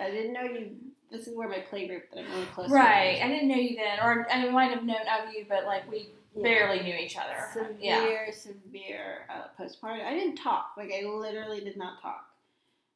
I 0.00 0.10
didn't 0.10 0.32
know 0.32 0.42
you. 0.42 0.70
This 1.10 1.26
is 1.28 1.36
where 1.36 1.48
my 1.48 1.58
play 1.58 1.86
group 1.86 2.04
that 2.10 2.20
I'm 2.24 2.30
really 2.32 2.46
close. 2.46 2.70
right. 2.70 3.20
I 3.22 3.28
didn't 3.28 3.48
know 3.48 3.56
you 3.56 3.76
then, 3.76 3.98
or 4.02 4.26
I 4.30 4.48
might 4.50 4.70
have 4.72 4.84
known 4.84 4.96
of 5.00 5.32
you, 5.34 5.44
but 5.48 5.64
like 5.64 5.90
we 5.90 6.08
Yeah. 6.34 6.42
barely 6.42 6.82
knew 6.82 6.94
each 6.94 7.16
other. 7.18 7.36
severe, 7.52 8.24
Yeah. 8.26 8.30
severe 8.30 9.26
uh, 9.28 9.48
postpartum. 9.58 10.04
I 10.06 10.14
didn't 10.14 10.36
talk. 10.36 10.72
Like 10.78 10.90
I 10.92 11.04
literally 11.06 11.60
did 11.60 11.76
not 11.76 12.00
talk. 12.00 12.28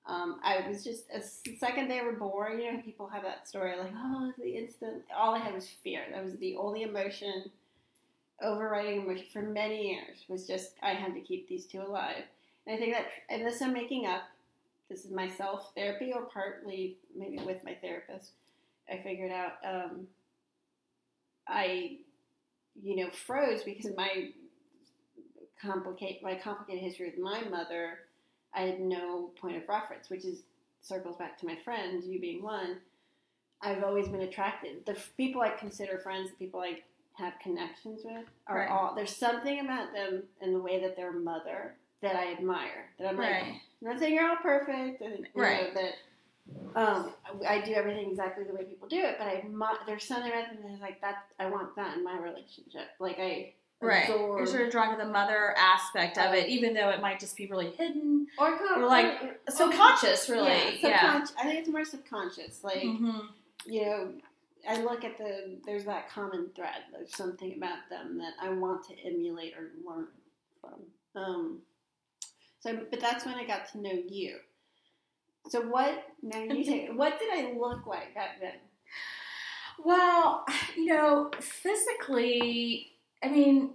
Um, 0.07 0.41
I 0.43 0.67
was 0.67 0.85
just 0.85 1.11
a 1.13 1.21
second 1.21 1.89
they 1.89 2.01
were 2.01 2.13
born. 2.13 2.59
You 2.61 2.73
know, 2.73 2.81
people 2.81 3.09
have 3.09 3.23
that 3.25 3.47
story 3.49 3.77
like, 3.77 3.93
oh, 3.95 4.33
the 4.39 4.57
instant. 4.57 5.03
All 5.15 5.35
I 5.35 5.39
had 5.39 5.53
was 5.53 5.69
fear. 5.69 6.03
That 6.13 6.23
was 6.25 6.37
the 6.37 6.57
only 6.57 6.83
emotion, 6.85 7.51
overriding 8.41 9.03
emotion 9.03 9.27
for 9.33 9.43
many 9.43 9.91
years. 9.93 10.25
Was 10.29 10.47
just 10.47 10.75
I 10.83 10.91
had 10.95 11.13
to 11.15 11.21
keep 11.21 11.49
these 11.49 11.67
two 11.67 11.83
alive. 11.83 12.23
And 12.67 12.77
I 12.77 12.79
think 12.79 12.95
that, 12.95 13.07
and 13.29 13.45
this 13.45 13.61
I'm 13.61 13.73
making 13.73 14.07
up. 14.07 14.23
This 14.89 15.05
is 15.05 15.11
my 15.11 15.29
self 15.29 15.73
therapy, 15.75 16.13
or 16.15 16.23
partly 16.27 16.97
maybe 17.17 17.39
with 17.39 17.63
my 17.65 17.75
therapist. 17.75 18.31
I 18.91 18.99
figured 19.03 19.33
out. 19.33 19.55
Um, 19.65 20.07
I 21.49 21.99
you 22.83 22.97
know, 22.97 23.11
froze 23.11 23.63
because 23.63 23.97
my 23.97 24.31
complicate 25.61 26.23
my 26.23 26.35
complicated 26.35 26.83
history 26.83 27.07
with 27.11 27.19
my 27.19 27.43
mother, 27.49 28.01
I 28.55 28.63
had 28.63 28.81
no 28.81 29.31
point 29.41 29.57
of 29.57 29.69
reference, 29.69 30.11
which 30.11 30.25
is 30.25 30.41
circles 30.83 31.17
back 31.17 31.39
to 31.41 31.47
my 31.47 31.57
friends, 31.65 32.07
you 32.07 32.21
being 32.21 32.43
one. 32.43 32.79
I've 33.63 33.83
always 33.83 34.09
been 34.09 34.21
attracted. 34.21 34.85
The 34.85 34.93
f- 34.93 35.13
people 35.17 35.41
I 35.41 35.51
consider 35.51 35.99
friends, 35.99 36.31
the 36.31 36.37
people 36.37 36.61
I 36.61 36.83
have 37.15 37.33
connections 37.43 38.03
with, 38.05 38.27
are 38.47 38.59
Right. 38.59 38.71
all. 38.71 38.95
There's 38.95 39.17
something 39.17 39.61
about 39.61 39.95
them 39.95 40.25
and 40.43 40.55
the 40.55 40.61
way 40.61 40.79
that 40.81 40.95
they're 40.95 41.13
mother 41.13 41.75
that 42.03 42.15
I 42.17 42.33
admire. 42.33 42.91
That 42.99 43.09
I'm 43.09 43.17
like, 43.17 43.31
Right. 43.33 43.45
I'm 43.45 43.61
not 43.87 43.99
saying 43.99 44.15
you're 44.15 44.29
all 44.29 44.37
perfect, 44.37 45.01
and 45.03 45.27
Right. 45.35 45.75
know, 45.75 45.81
that 45.83 45.95
um, 46.77 47.13
I 47.49 47.61
do 47.61 47.73
everything 47.73 48.09
exactly 48.11 48.45
the 48.45 48.53
way 48.55 48.65
people 48.65 48.87
do 48.89 49.01
it. 49.01 49.17
But 49.19 49.27
I 49.27 49.45
mu- 49.49 49.85
there's 49.87 50.05
something 50.05 50.31
about 50.31 50.49
them 50.53 50.59
that's 50.69 50.81
like 50.81 51.01
that. 51.01 51.25
I 51.41 51.47
want 51.47 51.75
that 51.77 51.97
in 51.97 52.05
my 52.05 52.17
relationship. 52.19 52.89
Like 53.01 53.19
I 53.19 53.55
Right. 53.81 54.05
absorb- 54.09 54.39
You're 54.39 54.47
sort 54.47 54.63
of 54.63 54.71
drawn 54.71 54.97
to 54.97 55.05
the 55.05 55.11
mother 55.11 55.55
aspect 55.59 56.17
of 56.19 56.33
it, 56.35 56.49
even 56.49 56.73
though 56.73 56.89
it 56.91 57.01
might 57.01 57.19
just 57.21 57.37
be 57.37 57.47
really 57.47 57.71
hidden, 57.73 58.27
or, 58.39 58.57
com- 58.57 58.83
or 58.83 58.87
like 58.87 59.23
or- 59.23 59.37
subconscious, 59.51 60.29
really. 60.31 60.79
Yeah, 60.81 60.89
Yeah. 60.89 61.25
I 61.39 61.43
think 61.45 61.59
it's 61.61 61.69
more 61.69 61.85
subconscious. 61.85 62.63
Like 62.65 62.83
Mhm. 62.83 63.29
you 63.67 63.85
know, 63.85 64.13
I 64.69 64.81
look 64.83 65.05
at 65.05 65.19
the 65.19 65.59
there's 65.67 65.85
that 65.85 66.09
common 66.09 66.51
thread. 66.55 66.85
There's 66.93 67.15
something 67.15 67.55
about 67.57 67.89
them 67.91 68.19
that 68.19 68.35
I 68.41 68.51
want 68.51 68.85
to 68.89 68.95
emulate 69.01 69.55
or 69.57 69.71
learn 69.85 70.09
from. 70.61 70.87
Um, 71.15 71.63
so, 72.67 72.77
but 72.91 73.01
that's 73.01 73.25
when 73.25 73.37
I 73.37 73.47
got 73.47 73.71
to 73.73 73.81
know 73.81 74.03
you. 74.09 74.39
So 75.49 75.63
what? 75.63 76.05
Now 76.21 76.43
you 76.43 76.65
take. 76.65 76.89
what 76.95 77.19
did 77.21 77.29
I 77.33 77.53
look 77.57 77.87
like 77.87 78.13
back 78.15 78.41
then? 78.41 78.55
Well, 79.85 80.45
you 80.77 80.87
know, 80.87 81.31
physically, 81.41 82.93
I 83.23 83.29
mean, 83.29 83.71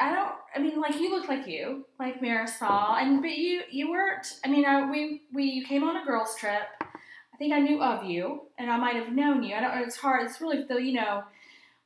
I 0.00 0.12
don't. 0.12 0.34
I 0.56 0.58
mean, 0.58 0.80
like 0.80 0.98
you 0.98 1.10
look 1.10 1.28
like 1.28 1.46
you, 1.46 1.86
like 2.00 2.20
Marisol, 2.20 3.00
and 3.00 3.22
but 3.22 3.30
you 3.30 3.62
you 3.70 3.90
weren't. 3.90 4.26
I 4.44 4.48
mean, 4.48 4.64
I, 4.64 4.90
we 4.90 5.22
we 5.32 5.44
you 5.44 5.64
came 5.64 5.84
on 5.84 5.96
a 5.96 6.04
girls 6.04 6.34
trip. 6.34 6.62
I 6.82 7.36
think 7.38 7.52
I 7.52 7.60
knew 7.60 7.80
of 7.80 8.04
you, 8.04 8.42
and 8.58 8.70
I 8.70 8.76
might 8.76 8.96
have 8.96 9.12
known 9.12 9.44
you. 9.44 9.54
I 9.54 9.60
don't. 9.60 9.78
It's 9.78 9.96
hard. 9.96 10.26
It's 10.26 10.40
really 10.40 10.64
though. 10.68 10.78
You 10.78 10.94
know, 10.94 11.22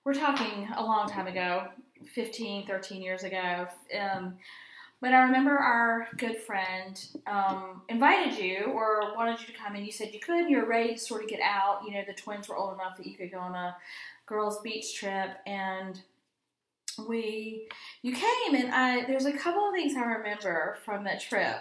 we're 0.04 0.14
talking 0.14 0.68
a 0.74 0.82
long 0.82 1.06
time 1.06 1.26
ago, 1.26 1.66
15, 2.14 2.66
13 2.66 3.02
years 3.02 3.24
ago. 3.24 3.66
Um, 4.00 4.38
but 5.00 5.12
I 5.12 5.22
remember 5.22 5.56
our 5.56 6.08
good 6.16 6.38
friend 6.38 7.04
um, 7.26 7.82
invited 7.88 8.38
you 8.42 8.64
or 8.64 9.14
wanted 9.14 9.40
you 9.40 9.46
to 9.46 9.52
come, 9.52 9.74
and 9.74 9.84
you 9.84 9.92
said 9.92 10.14
you 10.14 10.20
could. 10.20 10.40
And 10.40 10.50
you 10.50 10.58
were 10.58 10.66
ready 10.66 10.94
to 10.94 10.98
sort 10.98 11.22
of 11.22 11.28
get 11.28 11.40
out. 11.40 11.82
You 11.86 11.92
know, 11.92 12.02
the 12.06 12.14
twins 12.14 12.48
were 12.48 12.56
old 12.56 12.74
enough 12.74 12.96
that 12.96 13.06
you 13.06 13.14
could 13.14 13.30
go 13.30 13.38
on 13.38 13.54
a 13.54 13.76
girls' 14.24 14.60
beach 14.62 14.94
trip, 14.98 15.36
and 15.46 16.00
we 17.06 17.68
you 18.02 18.14
came, 18.14 18.54
and 18.54 18.72
I 18.72 19.04
there's 19.06 19.26
a 19.26 19.32
couple 19.32 19.68
of 19.68 19.74
things 19.74 19.94
I 19.96 20.00
remember 20.00 20.78
from 20.84 21.04
that 21.04 21.20
trip. 21.20 21.56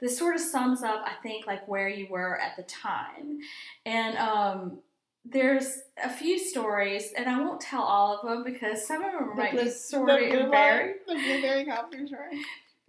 This 0.00 0.18
sort 0.18 0.34
of 0.34 0.40
sums 0.40 0.82
up, 0.82 1.04
I 1.06 1.12
think, 1.22 1.46
like 1.46 1.68
where 1.68 1.88
you 1.88 2.08
were 2.08 2.38
at 2.40 2.56
the 2.56 2.62
time, 2.62 3.40
and 3.84 4.16
um, 4.16 4.78
there's 5.24 5.78
a 6.02 6.10
few 6.10 6.38
stories, 6.38 7.12
and 7.16 7.28
I 7.28 7.40
won't 7.40 7.60
tell 7.60 7.82
all 7.82 8.16
of 8.18 8.28
them 8.28 8.44
because 8.44 8.86
some 8.86 9.02
of 9.04 9.12
them 9.12 9.36
might 9.36 9.52
be 9.52 9.70
sort 9.70 10.10
of 10.10 10.20
embarrassing. 10.20 10.96
The 11.06 11.14
blueberry 11.14 11.64
coffee 11.64 12.06
story. 12.06 12.40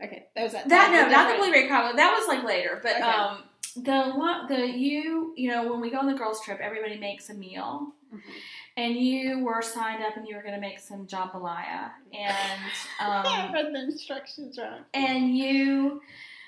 Okay, 0.03 0.27
that 0.35 0.43
was 0.43 0.51
that. 0.53 0.67
That 0.67 0.91
no, 0.91 1.09
not 1.15 1.31
the 1.31 1.37
blueberry 1.41 1.67
combo. 1.69 1.95
That 1.95 2.11
was 2.19 2.27
like 2.27 2.43
later, 2.43 2.79
but 2.83 2.93
Okay. 2.93 3.01
um, 3.01 3.43
the 3.77 4.11
one 4.11 4.47
the 4.47 4.67
you 4.67 5.33
you 5.37 5.49
know 5.49 5.71
when 5.71 5.79
we 5.79 5.89
go 5.89 5.99
on 5.99 6.07
the 6.07 6.13
girls 6.17 6.41
trip, 6.43 6.59
everybody 6.61 6.97
makes 6.97 7.29
a 7.29 7.33
meal, 7.33 7.93
Mhm. 8.13 8.21
and 8.75 8.95
you 8.97 9.39
were 9.45 9.61
signed 9.61 10.03
up 10.03 10.17
and 10.17 10.27
you 10.27 10.35
were 10.35 10.41
going 10.41 10.53
to 10.55 10.59
make 10.61 10.79
some 10.79 11.07
jambalaya, 11.07 11.91
and 12.13 12.35
I 12.99 13.45
um, 13.45 13.53
read 13.53 13.73
the 13.73 13.83
instructions 13.83 14.57
wrong. 14.59 14.81
and 14.93 15.37
you 15.37 16.01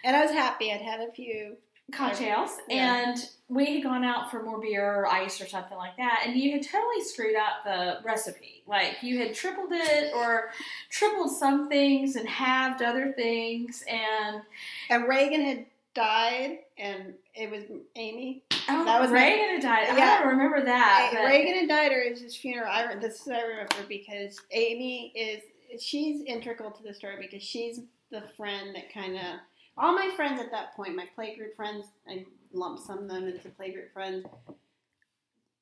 And 0.04 0.16
I 0.16 0.22
was 0.24 0.32
happy. 0.32 0.72
I'd 0.74 0.82
had 0.82 1.00
a 1.02 1.12
few. 1.12 1.56
Cocktails, 1.92 2.58
Yeah. 2.68 3.10
and 3.12 3.30
we 3.50 3.76
had 3.76 3.84
gone 3.84 4.04
out 4.04 4.30
for 4.30 4.44
more 4.44 4.60
beer 4.60 4.86
or 4.86 5.08
ice 5.08 5.40
or 5.42 5.48
something 5.48 5.78
like 5.78 5.96
that, 5.98 6.24
and 6.26 6.36
you 6.38 6.52
had 6.52 6.64
totally 6.64 7.02
screwed 7.04 7.36
up 7.36 7.64
the 7.64 8.00
recipe. 8.04 8.64
Like 8.68 8.98
you 9.02 9.20
had 9.20 9.34
tripled 9.34 9.72
it 9.72 10.14
or 10.14 10.52
tripled 10.90 11.32
some 11.32 11.70
things 11.70 12.16
and 12.18 12.28
halved 12.28 12.82
other 12.82 13.14
things, 13.14 13.84
and 13.88 14.42
And 14.90 15.08
Reagan 15.08 15.42
had 15.42 15.66
died, 15.94 16.60
and 16.78 17.14
it 17.34 17.50
was 17.50 17.64
Amy. 17.96 18.44
oh, 18.70 18.84
That 18.86 19.00
was 19.02 19.10
my- 19.12 19.24
Reagan 19.24 19.50
had 19.56 19.62
died. 19.62 19.90
I 19.90 19.98
Yeah. 19.98 20.20
don't 20.20 20.28
remember 20.28 20.62
that. 20.66 21.12
But- 21.14 21.26
Reagan 21.26 21.54
had 21.56 21.70
died, 21.70 21.92
or 21.94 22.02
it 22.02 22.12
was 22.12 22.22
his 22.22 22.36
funeral. 22.36 22.70
I 22.70 22.94
this 22.96 23.22
is 23.22 23.28
I 23.30 23.42
remember 23.42 23.76
because 23.88 24.40
Amy 24.52 25.12
is 25.16 25.42
she's 25.82 26.22
integral 26.24 26.72
to 26.72 26.84
the 26.84 26.94
story 26.94 27.18
because 27.20 27.44
she's 27.44 27.80
the 28.10 28.22
friend 28.38 28.74
that 28.76 28.94
kind 28.94 29.16
of 29.16 29.40
all 29.78 29.94
my 29.94 30.12
friends 30.16 30.40
at 30.42 30.52
that 30.52 30.76
point, 30.76 30.96
my 30.96 31.08
playgroup 31.18 31.56
friends, 31.56 31.86
I 32.08 32.26
lump 32.54 32.80
some 32.80 33.00
of 33.00 33.08
them 33.10 33.28
into 33.28 33.50
playgroup 33.50 33.92
friends. 33.94 34.26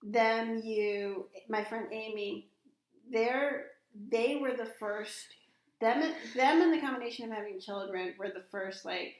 Them, 0.03 0.61
you, 0.63 1.25
my 1.49 1.63
friend 1.63 1.87
Amy, 1.91 2.47
they're 3.11 3.67
they 4.09 4.37
were 4.41 4.55
the 4.55 4.69
first. 4.79 5.27
Them, 5.81 6.01
them, 6.35 6.61
and 6.61 6.73
the 6.73 6.79
combination 6.79 7.25
of 7.31 7.37
having 7.37 7.59
children 7.59 8.13
were 8.17 8.29
the 8.29 8.43
first. 8.51 8.85
Like, 8.85 9.15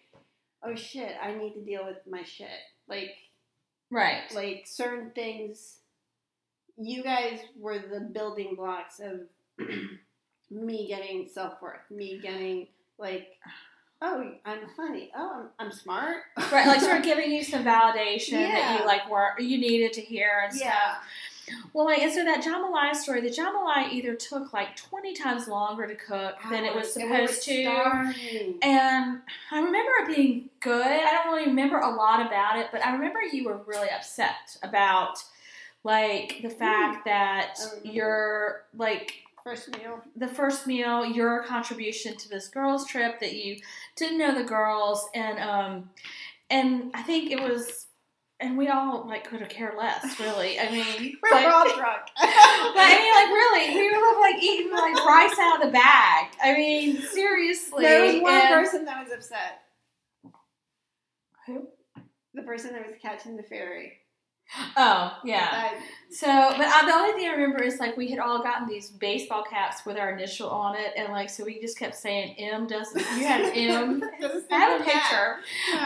oh 0.64 0.76
shit, 0.76 1.14
I 1.22 1.34
need 1.34 1.54
to 1.54 1.62
deal 1.64 1.86
with 1.86 1.98
my 2.10 2.24
shit. 2.24 2.48
Like, 2.88 3.12
Right. 3.92 4.24
like 4.34 4.64
certain 4.66 5.12
things 5.12 5.78
you 6.78 7.04
guys 7.04 7.40
were 7.58 7.80
the 7.80 8.02
building 8.02 8.56
blocks 8.56 9.00
of 9.00 9.22
me 10.52 10.88
getting 10.88 11.30
self-worth 11.30 11.80
me 11.90 12.20
getting 12.20 12.68
like 12.98 13.28
oh 14.02 14.32
i'm 14.46 14.60
funny 14.76 15.12
oh 15.16 15.48
i'm, 15.60 15.68
I'm 15.68 15.72
smart 15.72 16.18
right, 16.52 16.68
like 16.68 16.82
sort 16.82 16.98
of 16.98 17.04
giving 17.12 17.32
you 17.32 17.44
some 17.44 17.64
validation 17.64 18.34
that 18.34 18.80
you 18.80 18.86
like 18.86 19.10
were 19.10 19.32
you 19.40 19.58
needed 19.58 19.94
to 19.94 20.02
hear 20.02 20.48
and 20.50 20.60
yeah 20.60 20.96
stuff. 21.46 21.64
Well, 21.74 21.86
like 21.86 22.00
and 22.00 22.12
so 22.12 22.24
that 22.24 22.44
jambalaya 22.44 22.96
story, 22.96 23.22
the 23.22 23.30
jambalaya 23.30 23.92
either 23.92 24.16
took 24.16 24.54
like 24.54 24.76
twenty 24.76 25.14
times 25.14 25.48
longer 25.48 25.86
to 25.86 25.96
cook 25.96 26.36
than 26.50 26.66
it 26.66 26.74
was 26.74 26.96
And 26.98 27.10
we 27.10 27.22
were 27.22 27.28
supposed 27.28 27.44
to. 27.44 28.60
And 28.64 29.22
I 29.52 29.60
remember 29.60 29.92
it 30.00 30.16
being 30.16 30.50
good. 30.60 30.86
I 30.86 31.12
don't 31.12 31.34
really 31.34 31.48
remember 31.48 31.80
a 31.80 31.90
lot 31.90 32.26
about 32.26 32.58
it, 32.58 32.70
but 32.72 32.84
I 32.86 32.94
remember 32.94 33.22
you 33.22 33.46
were 33.46 33.58
really 33.68 33.90
upset 33.90 34.58
about 34.64 35.24
like 35.84 36.40
the 36.42 36.50
hmm. 36.50 36.58
fact 36.58 37.06
that 37.06 37.58
oh, 37.60 37.64
I 37.64 37.70
remember. 37.70 37.90
your 37.90 38.62
like 38.76 39.14
first 39.46 39.70
meal 39.78 40.02
the 40.16 40.28
first 40.28 40.66
meal, 40.66 41.06
your 41.06 41.44
contribution 41.44 42.18
to 42.18 42.28
this 42.28 42.48
girls 42.48 42.86
trip 42.88 43.20
that 43.20 43.34
you 43.34 43.58
didn't 43.96 44.18
know 44.18 44.34
the 44.36 44.44
girls 44.44 45.08
and 45.14 45.40
um 45.40 45.90
and 46.50 46.92
I 46.96 47.04
think 47.04 47.32
it 47.32 47.40
was 47.40 47.86
and 48.40 48.58
we 48.58 48.68
all 48.68 49.08
like 49.08 49.30
could 49.30 49.40
have 49.42 49.50
cared 49.50 49.78
less 49.78 50.20
really. 50.20 50.60
I 50.60 50.72
mean 50.72 51.18
we're 51.24 51.30
but, 51.32 51.46
all 51.46 51.64
drunk 51.76 52.02
but 52.18 52.28
I 52.28 52.98
mean 53.00 53.14
like 53.14 53.30
really 53.30 53.76
we 53.76 53.98
were 53.98 54.20
like 54.20 54.44
eating 54.44 54.72
like 54.74 55.06
rice 55.06 55.38
out 55.40 55.62
of 55.62 55.68
the 55.68 55.72
bag. 55.72 56.28
I 56.44 56.54
mean 56.54 57.02
seriously. 57.02 57.84
there 57.84 58.04
was 58.04 58.22
one 58.22 58.34
and- 58.34 58.50
person 58.66 58.86
that 58.86 59.04
was 59.04 59.14
upset 59.14 59.62
Who? 61.46 61.68
the 62.34 62.42
person 62.42 62.74
that 62.74 62.86
was 62.86 62.96
catching 63.00 63.38
the 63.38 63.44
ferry 63.44 63.94
Oh, 64.78 65.18
yeah. 65.24 65.72
So, 66.10 66.28
but 66.28 66.86
the 66.86 66.94
only 66.94 67.14
thing 67.14 67.28
I 67.28 67.34
remember 67.34 67.62
is 67.64 67.80
like 67.80 67.98
we 67.98 68.10
had 68.10 68.20
all 68.20 68.42
gotten 68.42 68.68
these 68.68 68.90
baseball 68.90 69.44
caps 69.44 69.86
with 69.86 69.98
our 69.98 70.12
initial 70.12 70.50
on 70.50 70.76
it, 70.76 70.94
and 70.96 71.12
like 71.12 71.30
so 71.30 71.44
we 71.44 71.60
just 71.60 71.78
kept 71.78 71.96
saying 71.96 72.36
M 72.38 72.68
doesn't. 72.68 73.00
You 73.18 73.26
had 73.26 73.42
M. 73.54 74.02
I 74.52 74.56
have 74.58 74.80
a 74.80 74.84
picture 74.84 75.38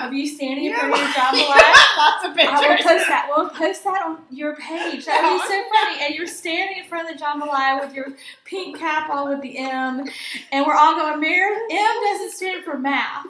of 0.06 0.14
you 0.14 0.28
standing 0.28 0.66
in 0.66 0.76
front 0.76 0.94
of 0.94 1.00
your 1.00 1.08
jambalaya. 1.08 1.74
Lots 1.98 2.26
of 2.26 2.38
I 2.38 2.62
will 2.62 2.68
pictures. 2.68 2.86
post 2.86 3.08
that. 3.08 3.32
We'll 3.36 3.50
post 3.50 3.84
that 3.86 4.06
on 4.06 4.18
your 4.30 4.56
page. 4.56 5.06
That 5.06 5.24
would 5.24 5.42
be 5.42 5.48
so 5.48 5.64
funny. 5.74 6.06
And 6.06 6.16
you're 6.16 6.28
standing 6.28 6.78
in 6.80 6.86
front 6.86 7.10
of 7.10 7.18
the 7.18 7.24
jambalaya 7.24 7.80
with 7.80 7.96
your 7.96 8.08
pink 8.46 8.78
cap 8.78 9.10
on 9.10 9.30
with 9.30 9.42
the 9.42 9.58
M, 9.58 10.06
and 10.52 10.66
we're 10.66 10.76
all 10.76 10.96
going, 10.96 11.20
"Mir, 11.20 11.48
M 11.72 11.96
doesn't 12.04 12.32
stand 12.34 12.64
for 12.64 12.78
math." 12.78 13.26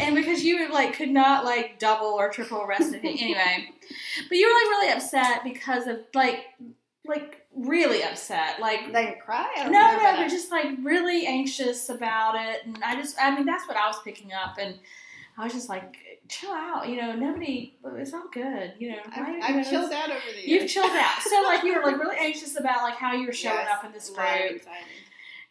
And 0.00 0.14
because 0.14 0.42
you 0.44 0.72
like 0.72 0.94
could 0.94 1.10
not 1.10 1.44
like 1.44 1.78
double 1.78 2.06
or 2.08 2.30
triple 2.30 2.66
recipe 2.66 3.20
anyway, 3.20 3.70
but 4.28 4.36
you 4.36 4.46
were 4.46 4.54
like 4.54 4.70
really 4.78 4.92
upset 4.92 5.44
because 5.44 5.86
of 5.86 5.98
like 6.14 6.46
like 7.06 7.46
really 7.54 8.02
upset 8.02 8.60
like. 8.60 8.92
they 8.92 9.18
cry? 9.24 9.48
No, 9.58 9.70
no, 9.70 9.98
but 10.16 10.28
just 10.28 10.50
like 10.50 10.66
really 10.82 11.26
anxious 11.26 11.88
about 11.88 12.34
it, 12.36 12.66
and 12.66 12.78
I 12.84 12.96
just, 12.96 13.16
I 13.20 13.34
mean, 13.34 13.46
that's 13.46 13.66
what 13.68 13.76
I 13.76 13.86
was 13.86 13.96
picking 14.04 14.32
up, 14.32 14.56
and 14.58 14.78
I 15.38 15.44
was 15.44 15.52
just 15.52 15.68
like, 15.68 15.96
chill 16.28 16.52
out, 16.52 16.88
you 16.88 16.96
know, 16.96 17.14
nobody, 17.14 17.74
it's 17.96 18.14
all 18.14 18.28
good, 18.32 18.72
you 18.78 18.90
know. 18.90 18.98
I've, 19.14 19.42
I've 19.42 19.68
chilled 19.68 19.92
out 19.92 20.10
over 20.10 20.20
the 20.34 20.48
You've 20.48 20.68
chilled 20.68 20.90
out. 20.90 21.22
So 21.22 21.42
like 21.42 21.62
you 21.62 21.74
were 21.74 21.82
like 21.82 21.98
really 22.00 22.16
anxious 22.18 22.58
about 22.58 22.82
like 22.82 22.94
how 22.94 23.12
you 23.12 23.26
were 23.26 23.32
showing 23.32 23.56
Yes, 23.56 23.68
up 23.72 23.84
in 23.84 23.92
this 23.92 24.10
group. 24.10 24.62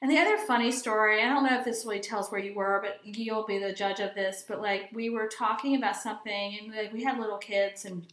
And 0.01 0.11
the 0.11 0.17
other 0.17 0.37
funny 0.37 0.71
story, 0.71 1.21
I 1.21 1.29
don't 1.29 1.43
know 1.43 1.57
if 1.57 1.65
this 1.65 1.85
really 1.85 1.99
tells 1.99 2.29
where 2.29 2.41
you 2.41 2.53
were, 2.53 2.81
but 2.83 2.99
you'll 3.03 3.45
be 3.45 3.59
the 3.59 3.73
judge 3.73 3.99
of 3.99 4.13
this. 4.13 4.43
But 4.47 4.61
like 4.61 4.89
we 4.93 5.09
were 5.09 5.27
talking 5.27 5.75
about 5.75 5.95
something, 5.95 6.57
and 6.59 6.75
like 6.75 6.91
we 6.91 7.03
had 7.03 7.17
little 7.17 7.37
kids, 7.37 7.85
and 7.85 8.05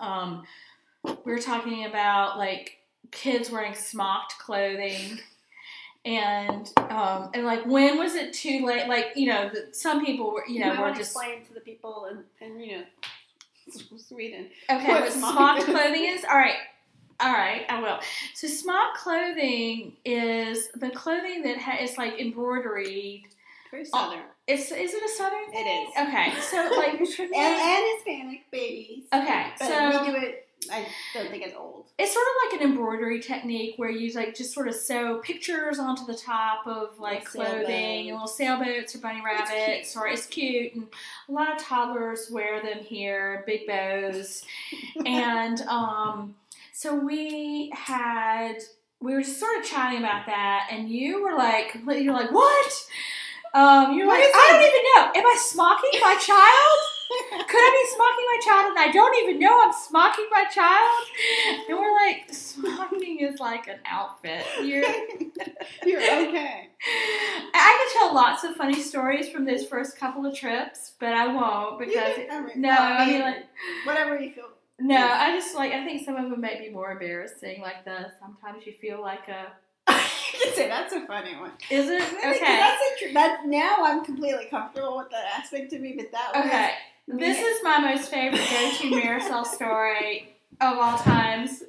um, 0.00 0.44
we 1.04 1.32
were 1.32 1.38
talking 1.38 1.84
about 1.84 2.38
like 2.38 2.78
kids 3.10 3.50
wearing 3.50 3.74
smocked 3.74 4.38
clothing. 4.38 5.18
And 6.04 6.70
um, 6.90 7.30
and 7.34 7.44
like 7.44 7.66
when 7.66 7.98
was 7.98 8.14
it 8.14 8.32
too 8.32 8.64
late? 8.64 8.88
Like 8.88 9.08
you 9.16 9.26
know, 9.26 9.50
the, 9.52 9.68
some 9.72 10.04
people 10.04 10.32
were 10.32 10.44
you 10.48 10.60
know 10.60 10.80
were 10.80 10.90
just 10.90 11.12
explain 11.12 11.44
to 11.46 11.54
the 11.54 11.60
people 11.60 12.06
and, 12.06 12.24
in 12.40 12.60
you 12.60 12.78
know 12.78 12.84
Sweden. 13.96 14.48
Okay, 14.70 14.88
what 14.88 15.02
what 15.02 15.12
smock 15.12 15.34
smocked 15.34 15.64
clothing 15.64 16.04
is? 16.08 16.24
All 16.24 16.36
right. 16.36 16.56
All 17.20 17.32
right, 17.32 17.64
I 17.68 17.82
will. 17.82 17.98
So 18.34 18.46
smock 18.46 18.94
clothing 18.94 19.96
is 20.04 20.68
the 20.76 20.88
clothing 20.90 21.42
that 21.42 21.58
ha- 21.58 21.78
is 21.80 21.98
like 21.98 22.20
embroidered. 22.20 22.86
Very 23.70 23.84
southern. 23.84 24.20
It's 24.46 24.70
is 24.72 24.94
it 24.94 25.02
a 25.02 25.08
southern 25.16 25.44
It 25.52 25.52
thing? 25.52 25.86
is. 25.88 26.08
Okay, 26.08 26.40
so 26.40 26.56
like 26.76 26.94
and, 27.00 27.34
and 27.34 27.84
Hispanic 27.96 28.50
babies. 28.50 29.04
Okay, 29.12 29.46
but 29.58 29.68
so- 29.68 30.04
we 30.04 30.10
do 30.12 30.16
it. 30.16 30.44
I 30.72 30.84
don't 31.14 31.30
think 31.30 31.44
it's 31.46 31.54
old. 31.56 31.86
it's 31.98 32.12
sort 32.12 32.26
of 32.26 32.52
like 32.52 32.60
an 32.60 32.70
embroidery 32.72 33.20
technique 33.20 33.74
where 33.76 33.88
you 33.90 34.12
like 34.14 34.34
just 34.34 34.52
sort 34.52 34.66
of 34.66 34.74
sew 34.74 35.18
pictures 35.22 35.78
onto 35.78 36.04
the 36.04 36.16
top 36.16 36.66
of 36.66 36.98
like 36.98 37.32
Little 37.32 37.54
clothing 37.54 38.08
and 38.08 38.10
little 38.10 38.26
sailboats 38.26 38.94
or 38.96 38.98
bunny 38.98 39.22
rabbits, 39.24 39.50
It's 39.54 39.96
or 39.96 40.08
it's 40.08 40.26
cute 40.26 40.74
and 40.74 40.88
a 41.28 41.32
lot 41.32 41.52
of 41.54 41.62
toddlers 41.62 42.28
wear 42.32 42.60
them 42.60 42.80
here 42.80 43.44
big 43.46 43.68
bows 43.68 44.42
and 45.06 45.60
um 45.62 46.34
so 46.72 46.92
we 46.96 47.70
had 47.72 48.54
we 49.00 49.14
were 49.14 49.22
just 49.22 49.38
sort 49.38 49.58
of 49.60 49.64
chatting 49.64 50.00
about 50.00 50.26
that 50.26 50.68
and 50.72 50.90
you 50.90 51.22
were 51.22 51.36
like 51.38 51.70
completely 51.70 52.02
you're 52.04 52.12
like 52.14 52.32
what 52.32 52.72
um 53.58 53.96
you're 53.96 54.06
What 54.06 54.20
like 54.20 54.30
i 54.30 54.44
don't 54.52 54.62
even 54.62 54.84
know 54.94 55.02
am 55.18 55.26
i 55.26 55.36
smocking 55.38 56.00
my 56.00 56.16
child 56.16 56.78
could 57.08 57.58
I 57.58 57.82
be 57.82 57.96
smocking 57.96 58.26
my 58.26 58.38
child 58.44 58.70
and 58.70 58.78
I 58.78 58.92
don't 58.92 59.16
even 59.24 59.38
know 59.40 59.62
I'm 59.62 59.72
smocking 59.72 60.26
my 60.30 60.44
child? 60.44 61.04
And 61.68 61.78
we're 61.78 61.94
like, 61.94 62.32
smocking 62.32 63.20
is 63.20 63.40
like 63.40 63.66
an 63.66 63.78
outfit. 63.86 64.44
You're, 64.62 64.84
You're 65.86 66.00
okay. 66.00 66.68
I 67.54 67.88
could 67.92 67.98
tell 67.98 68.14
lots 68.14 68.44
of 68.44 68.56
funny 68.56 68.80
stories 68.80 69.28
from 69.30 69.46
those 69.46 69.66
first 69.66 69.98
couple 69.98 70.26
of 70.26 70.34
trips, 70.34 70.92
but 71.00 71.14
I 71.14 71.28
won't 71.28 71.78
because 71.78 72.18
no, 72.56 72.68
well, 72.68 73.00
I 73.00 73.06
mean 73.06 73.20
like 73.20 73.46
whatever 73.84 74.18
you 74.18 74.32
feel. 74.32 74.44
no, 74.78 74.96
I 74.96 75.34
just 75.34 75.54
like 75.54 75.72
I 75.72 75.84
think 75.84 76.04
some 76.04 76.16
of 76.16 76.30
them 76.30 76.40
may 76.40 76.58
be 76.58 76.70
more 76.70 76.92
embarrassing. 76.92 77.60
Like 77.62 77.84
the 77.84 78.12
sometimes 78.20 78.66
you 78.66 78.74
feel 78.80 79.00
like 79.00 79.28
a 79.28 79.52
you 80.38 80.44
can 80.46 80.54
say 80.54 80.68
that's 80.68 80.92
a 80.92 81.06
funny 81.06 81.36
one. 81.36 81.52
is 81.70 81.88
it 81.88 82.00
I 82.00 82.04
think 82.04 82.36
okay? 82.42 82.56
That's 82.56 82.82
a 82.82 83.06
tr- 83.08 83.14
that 83.14 83.46
now 83.46 83.76
I'm 83.82 84.04
completely 84.04 84.46
comfortable 84.46 84.96
with 84.96 85.10
that 85.10 85.24
aspect 85.38 85.72
of 85.72 85.80
me, 85.80 85.94
but 85.96 86.10
that 86.12 86.32
was 86.34 86.46
Okay, 86.46 86.70
this 87.08 87.38
is 87.38 87.60
my 87.62 87.78
most 87.78 88.10
favorite 88.10 88.38
go-to 88.50 88.90
Marisol 88.94 89.44
story 89.46 90.36
of 90.60 90.78
all 90.78 90.98
times. 90.98 91.62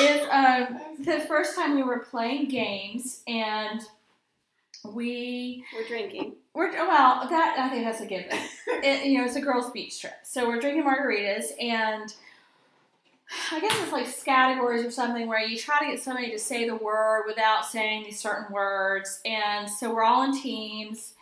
Is 0.00 0.26
um 0.30 0.78
the 1.00 1.20
first 1.20 1.54
time 1.56 1.74
we 1.74 1.82
were 1.82 2.00
playing 2.00 2.48
games 2.48 3.22
and 3.26 3.80
we 4.84 5.64
we're 5.74 5.86
drinking. 5.86 6.34
We're 6.54 6.72
well, 6.72 7.26
that 7.28 7.56
I 7.58 7.68
think 7.70 7.84
that's 7.84 8.00
a 8.00 8.06
given. 8.06 8.38
It, 8.82 9.04
you 9.04 9.18
know, 9.18 9.24
it's 9.26 9.36
a 9.36 9.42
girls' 9.42 9.70
beach 9.72 10.00
trip, 10.00 10.14
so 10.22 10.48
we're 10.48 10.58
drinking 10.60 10.84
margaritas, 10.84 11.48
and 11.60 12.14
I 13.52 13.60
guess 13.60 13.80
it's 13.82 13.92
like 13.92 14.24
categories 14.24 14.84
or 14.84 14.90
something 14.90 15.28
where 15.28 15.40
you 15.40 15.58
try 15.58 15.78
to 15.80 15.86
get 15.86 16.02
somebody 16.02 16.30
to 16.30 16.38
say 16.38 16.66
the 16.66 16.76
word 16.76 17.24
without 17.26 17.66
saying 17.66 18.04
these 18.04 18.20
certain 18.20 18.52
words, 18.52 19.20
and 19.24 19.68
so 19.68 19.94
we're 19.94 20.04
all 20.04 20.24
in 20.24 20.40
teams. 20.40 21.14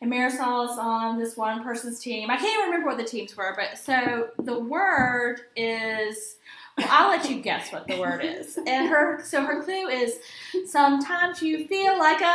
And 0.00 0.12
Marisol 0.12 0.70
is 0.70 0.78
on 0.78 1.18
this 1.18 1.36
one 1.36 1.62
person's 1.62 2.00
team. 2.00 2.30
I 2.30 2.36
can't 2.36 2.52
even 2.58 2.66
remember 2.66 2.88
what 2.88 2.98
the 2.98 3.04
teams 3.04 3.36
were, 3.36 3.54
but 3.56 3.78
so 3.78 4.28
the 4.42 4.58
word 4.58 5.40
is. 5.56 6.36
Well, 6.76 6.88
I'll 6.90 7.08
let 7.08 7.30
you 7.30 7.40
guess 7.40 7.72
what 7.72 7.86
the 7.86 8.00
word 8.00 8.24
is. 8.24 8.58
And 8.66 8.88
her, 8.88 9.22
so 9.22 9.42
her 9.42 9.62
clue 9.62 9.86
is 9.86 10.18
sometimes 10.66 11.40
you 11.40 11.68
feel 11.68 11.96
like 11.98 12.20
a 12.20 12.34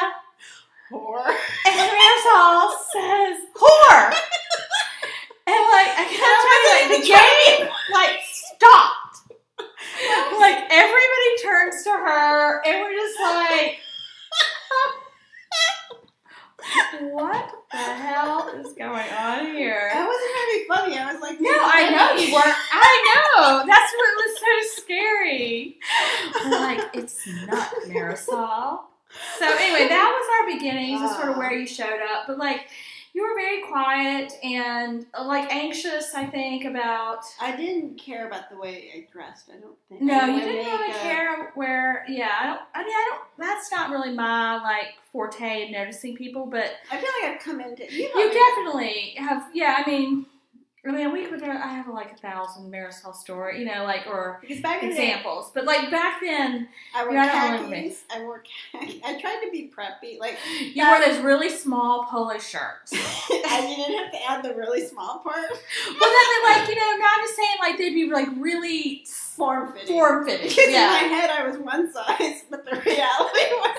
Whore. 0.92 1.24
and 1.68 1.76
Marisol 1.76 2.72
says, 2.92 3.38
whore! 3.56 4.14
And 5.46 5.66
like, 5.70 5.92
I 5.98 6.04
gotta 6.06 6.40
tell 6.46 6.60
you, 6.62 6.70
like, 6.74 6.90
the 6.94 7.04
game, 7.08 7.70
like, 7.92 8.20
stopped. 8.24 8.99
Like, 10.40 10.64
everybody 10.72 11.44
turns 11.44 11.84
to 11.84 11.90
her, 11.92 12.66
and 12.66 12.82
we're 12.82 12.94
just 12.94 13.20
like, 13.20 13.80
what 17.12 17.52
the 17.72 17.78
hell 17.78 18.50
is 18.50 18.74
going 18.74 19.10
on 19.10 19.46
here? 19.48 19.90
That 19.94 20.08
wasn't 20.08 20.32
very 20.36 20.66
funny. 20.68 20.98
I 20.98 21.12
was 21.12 21.22
like, 21.22 21.40
No, 21.42 21.52
I 21.52 21.90
know 21.90 22.22
you 22.22 22.34
weren't. 22.34 22.56
I 22.72 23.26
know. 23.36 23.66
That's 23.68 23.94
what 23.94 24.16
was 24.16 24.40
so 24.40 24.82
scary. 24.82 25.78
We're 26.46 26.60
like, 26.60 26.90
it's 26.94 27.28
not 27.48 27.72
Marisol. 27.88 28.80
So 29.40 29.46
anyway, 29.46 29.88
that 29.90 30.12
was 30.14 30.28
our 30.40 30.58
beginnings, 30.58 31.02
is 31.02 31.16
sort 31.16 31.30
of 31.30 31.36
ah. 31.36 31.40
where 31.40 31.54
you 31.54 31.68
showed 31.68 32.00
up. 32.14 32.28
But 32.28 32.38
like, 32.38 32.68
you 33.14 33.24
were 33.24 33.36
very 33.36 33.64
quiet 33.68 34.34
and 34.44 35.06
uh, 35.14 35.26
like 35.26 35.52
anxious. 35.52 36.14
I 36.14 36.26
think 36.26 36.66
about. 36.66 37.24
I 37.42 37.56
didn't 37.56 37.98
care 38.00 38.28
about 38.28 38.50
the 38.50 38.58
way 38.58 38.92
I 38.96 39.08
dressed. 39.12 39.50
I 39.50 39.60
don't 39.60 39.76
think. 39.88 40.02
No, 40.02 40.26
you 40.26 40.42
didn't 40.42 40.66
really 40.66 40.94
care 40.94 41.52
where. 41.56 42.06
Yeah, 42.08 42.30
I 42.32 42.46
don't. 42.46 42.60
I 42.76 42.84
mean, 42.84 42.94
I 42.96 43.10
don't. 43.12 43.48
That's 43.48 43.72
not 43.72 43.90
really 43.90 44.14
my 44.14 44.62
like 44.62 44.96
forte 45.12 45.66
in 45.66 45.72
noticing 45.72 46.16
people, 46.16 46.46
but 46.46 46.72
I 46.92 46.98
feel 46.98 47.10
like 47.22 47.36
I've 47.36 47.42
come 47.42 47.60
into 47.62 47.84
you. 47.92 48.10
you 48.16 48.34
definitely 48.34 49.16
have. 49.18 49.50
Yeah, 49.54 49.84
I 49.86 49.90
mean. 49.90 50.26
I 50.90 50.92
mean, 50.92 51.06
a 51.08 51.10
we 51.12 51.26
could. 51.26 51.44
I 51.44 51.68
have 51.68 51.88
like 51.88 52.12
a 52.12 52.16
thousand 52.18 52.72
Marisol 52.72 53.16
story, 53.16 53.60
you 53.60 53.66
know, 53.66 53.84
like 53.84 54.08
or 54.08 54.40
because 54.42 54.60
back 54.62 54.82
in 54.82 54.90
the 54.90 54.96
day, 54.96 55.10
examples. 55.12 55.52
But 55.54 55.66
like 55.66 55.92
back 55.92 56.20
then, 56.22 56.68
I 56.96 57.04
wore 57.06 57.14
alone 57.16 57.70
with 57.70 57.80
khakis. 57.80 58.04
I 58.14 58.22
wore 58.24 58.44
khakis. 58.74 59.02
I 59.06 59.22
tried 59.22 59.42
to 59.46 59.52
be 59.52 59.72
preppy. 59.76 60.20
Like 60.20 60.38
you 60.74 60.86
wore 60.86 60.96
um, 60.96 61.02
those 61.04 61.20
really 61.24 61.50
small 61.50 62.06
polo 62.06 62.38
shirts. 62.40 62.92
and 62.94 63.70
you 63.70 63.76
didn't 63.76 63.98
have 64.04 64.12
to 64.12 64.32
add 64.32 64.44
the 64.44 64.56
really 64.56 64.86
small 64.88 65.20
part. 65.20 65.36
Well, 65.36 66.12
then 66.12 66.26
they 66.34 66.50
like 66.60 66.68
you 66.70 66.76
know, 66.76 66.98
not 66.98 67.20
just 67.22 67.36
saying 67.36 67.58
like 67.62 67.78
they'd 67.78 67.94
be 67.94 68.10
like 68.12 68.28
really 68.38 69.06
Form 69.06 69.72
fitting. 69.72 69.88
form 69.88 70.26
fitting. 70.26 70.50
Because 70.50 70.66
in 70.68 70.74
my 70.74 70.80
Yeah. 70.80 70.98
head 71.08 71.30
I 71.30 71.48
was 71.48 71.58
one 71.60 71.92
size, 71.94 72.44
but 72.50 72.66
the 72.66 72.72
reality 72.72 72.86
was 73.52 73.79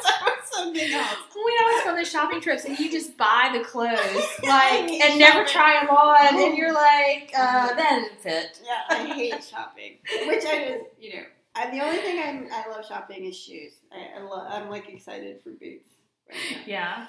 something 0.61 0.93
else. 0.93 1.17
We 1.35 1.59
always 1.65 1.85
go 1.85 1.91
on 1.91 1.97
those 1.97 2.11
shopping 2.11 2.41
trips 2.41 2.65
and 2.65 2.79
you 2.79 2.91
just 2.91 3.17
buy 3.17 3.51
the 3.53 3.65
clothes 3.65 4.27
like 4.43 4.91
and 4.91 5.19
never 5.19 5.47
shopping. 5.47 5.53
try 5.53 5.81
them 5.81 5.91
on, 5.91 6.41
and 6.43 6.57
you're 6.57 6.73
like, 6.73 7.33
uh, 7.37 7.75
that 7.75 7.77
didn't 7.77 8.21
fit. 8.21 8.61
Yeah, 8.65 8.97
I 8.97 9.07
hate 9.15 9.45
shopping. 9.45 9.99
Which 10.27 10.45
I 10.45 10.69
just, 10.69 10.85
you 11.01 11.15
know, 11.17 11.23
I, 11.55 11.71
the 11.71 11.81
only 11.85 11.99
thing 11.99 12.19
I, 12.19 12.65
I 12.65 12.71
love 12.71 12.87
shopping 12.87 13.25
is 13.25 13.37
shoes. 13.37 13.73
I, 13.93 14.21
I 14.21 14.23
love, 14.23 14.47
I'm 14.51 14.69
like 14.71 14.89
excited 14.89 15.41
for 15.43 15.51
boots. 15.51 15.95
Right. 16.29 16.67
Yeah. 16.67 17.07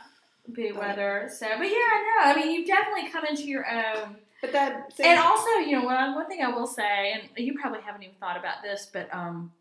Be 0.51 0.71
weather. 0.71 1.29
So, 1.31 1.45
but 1.57 1.65
yeah, 1.67 1.75
I 1.75 2.03
know. 2.25 2.31
I 2.31 2.35
mean, 2.35 2.51
you've 2.55 2.67
definitely 2.67 3.09
come 3.11 3.25
into 3.25 3.43
your 3.43 3.65
own. 3.69 4.15
But 4.41 4.51
that, 4.53 4.91
And 4.99 5.19
also, 5.19 5.49
you 5.59 5.73
know, 5.73 5.85
one, 5.85 6.15
one 6.15 6.25
thing 6.27 6.41
I 6.41 6.49
will 6.49 6.65
say, 6.65 7.11
and 7.13 7.29
you 7.37 7.53
probably 7.59 7.81
haven't 7.81 8.01
even 8.01 8.15
thought 8.19 8.39
about 8.39 8.63
this, 8.63 8.89
but 8.91 9.07
um, 9.13 9.51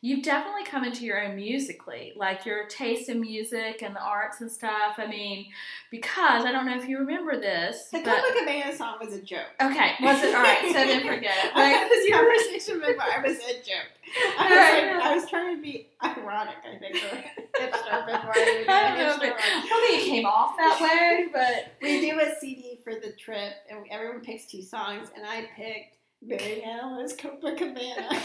you've 0.00 0.22
definitely 0.22 0.64
come 0.64 0.84
into 0.84 1.04
your 1.04 1.20
own 1.22 1.34
musically, 1.36 2.12
like 2.16 2.46
your 2.46 2.66
taste 2.68 3.08
in 3.08 3.20
music 3.20 3.82
and 3.82 3.94
the 3.96 4.00
arts 4.00 4.40
and 4.40 4.50
stuff. 4.50 4.94
I 4.98 5.06
mean, 5.06 5.46
because 5.90 6.44
I 6.44 6.52
don't 6.52 6.66
know 6.66 6.76
if 6.76 6.88
you 6.88 6.98
remember 6.98 7.38
this. 7.40 7.88
The 7.90 8.00
but- 8.04 8.22
Copacabana 8.22 8.76
song 8.76 8.96
was 9.00 9.12
a 9.14 9.20
joke. 9.20 9.46
Okay, 9.60 9.92
was 10.00 10.22
it 10.22 10.34
all 10.34 10.42
right? 10.42 10.62
So 10.66 10.72
then 10.72 11.00
forget 11.00 11.34
it. 11.44 11.50
I 11.54 11.62
had 11.68 11.80
Like, 11.82 11.90
this 11.90 12.10
conversation 12.12 12.80
my. 12.80 13.14
It 13.16 13.28
was 13.28 13.38
a 13.38 13.54
joke. 13.62 13.90
I 14.38 14.48
was, 14.48 14.56
Right. 14.56 14.94
like, 14.96 15.04
I 15.04 15.14
was 15.16 15.28
trying 15.28 15.56
to 15.56 15.62
be 15.62 15.88
ironic. 16.02 16.54
I 16.64 16.78
think. 16.78 16.94
or 16.96 17.24
hipster 17.60 18.06
before 18.06 18.32
I 18.34 18.64
I 18.68 18.88
don't 18.88 18.98
know, 18.98 19.16
but. 19.18 19.36
I 19.40 19.66
don't 19.68 19.86
think 19.88 20.02
it 20.02 20.08
came 20.08 20.26
off 20.26 20.56
that 20.56 20.80
way, 20.80 21.26
but 21.32 21.72
We 21.82 22.00
do 22.08 22.18
a 22.20 22.34
CD 22.40 22.78
for 22.84 22.94
the 22.94 23.12
trip, 23.12 23.52
and 23.68 23.80
everyone 23.90 24.20
picks 24.20 24.46
two 24.46 24.62
songs, 24.62 25.08
and 25.16 25.26
I 25.26 25.46
picked 25.56 25.96
Barry 26.20 26.62
Manilow 26.66 27.16
Copacabana 27.16 28.06
I 28.10 28.18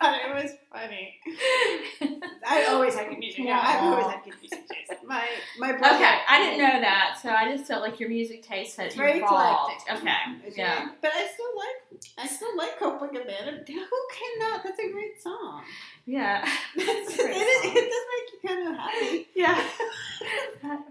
thought 0.00 0.20
it 0.24 0.42
was 0.42 0.52
funny. 0.72 1.14
I 2.46 2.66
always 2.70 2.94
good 2.94 3.18
music. 3.18 3.44
Yeah, 3.44 3.60
I've 3.62 3.82
always 3.82 4.06
had 4.06 4.22
good 4.24 4.34
oh. 4.36 4.40
music 4.40 4.68
taste. 4.68 5.02
My 5.06 5.26
my 5.58 5.72
brother. 5.72 5.96
okay, 5.96 6.18
I 6.28 6.38
didn't 6.38 6.58
know 6.58 6.80
that, 6.80 7.18
so 7.20 7.28
I 7.30 7.50
just 7.54 7.66
felt 7.66 7.82
like 7.82 7.98
your 7.98 8.08
music 8.08 8.42
taste 8.44 8.76
had 8.76 8.86
It's 8.86 8.94
very 8.94 9.18
evolved. 9.18 9.72
eclectic. 9.88 10.02
Okay, 10.08 10.46
It's 10.46 10.56
yeah. 10.56 10.90
but 11.02 11.10
I 11.12 11.26
still 11.26 11.52
like 11.56 12.02
I 12.18 12.26
still 12.28 12.56
like 12.56 12.78
Copacabana. 12.78 13.66
Who 13.68 14.00
cannot? 14.14 14.62
That's 14.62 14.78
a 14.78 14.90
great 14.92 15.20
song. 15.20 15.62
Yeah. 16.06 16.48
it, 16.76 16.84
great 16.84 16.88
is- 16.98 17.14
song. 17.16 17.72
it 17.76 17.90
does 17.90 18.04
make 18.12 18.32
you 18.32 18.48
kind 18.48 18.68
of 18.68 18.76
happy. 18.76 19.28
Yeah. 19.34 19.62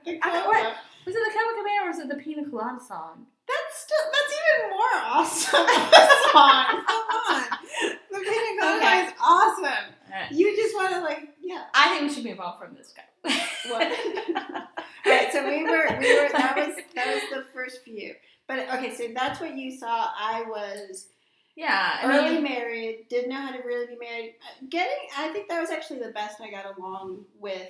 The 0.05 0.19
I- 0.21 0.45
what? 0.47 0.75
Was 1.05 1.15
it 1.15 1.19
the 1.25 1.39
Copacabana 1.39 1.85
or 1.85 1.87
was 1.87 1.99
it 1.99 2.09
the 2.09 2.15
Pina 2.15 2.49
Colada 2.49 2.79
song? 2.85 3.25
That's 3.51 3.77
still 3.81 4.05
that's 4.13 4.33
even 4.39 4.69
more 4.71 4.97
awesome 5.03 5.61
of 5.61 5.93
a 5.93 6.29
song. 6.31 6.65
Come 6.87 7.05
on, 7.29 7.43
the 8.11 8.19
Pina 8.19 8.59
Colada 8.59 8.77
Okay. 8.77 9.01
is 9.07 9.13
awesome. 9.21 9.85
Alright. 10.13 10.31
You 10.31 10.55
just 10.55 10.75
want 10.75 10.93
to 10.93 11.01
like 11.01 11.29
yeah. 11.41 11.63
I 11.73 11.89
think 11.89 12.01
we 12.09 12.13
should 12.15 12.25
move 12.25 12.39
on 12.39 12.57
from 12.59 12.75
this 12.75 12.93
guy. 12.95 13.33
What? 13.69 13.81
All 15.05 15.11
right, 15.11 15.31
so 15.31 15.47
we 15.47 15.63
were 15.63 15.87
we 15.99 16.15
were 16.15 16.29
that 16.31 16.53
was 16.55 16.75
that 16.95 17.07
was 17.13 17.23
the 17.31 17.45
first 17.53 17.83
few. 17.83 18.13
But 18.47 18.69
okay, 18.75 18.93
so 18.95 19.07
that's 19.13 19.39
what 19.39 19.55
you 19.55 19.75
saw. 19.77 20.09
I 20.17 20.43
was 20.47 21.07
Yeah, 21.55 21.99
I 22.01 22.05
early 22.17 22.35
mean, 22.35 22.43
married, 22.43 23.05
didn't 23.09 23.29
know 23.29 23.39
how 23.41 23.51
to 23.51 23.61
really 23.63 23.87
be 23.87 23.97
married. 23.99 24.35
Getting, 24.69 25.07
I 25.17 25.29
think 25.29 25.47
that 25.49 25.59
was 25.61 25.69
actually 25.69 25.99
the 25.99 26.11
best 26.11 26.41
I 26.41 26.49
got 26.51 26.77
along 26.77 27.25
with 27.39 27.69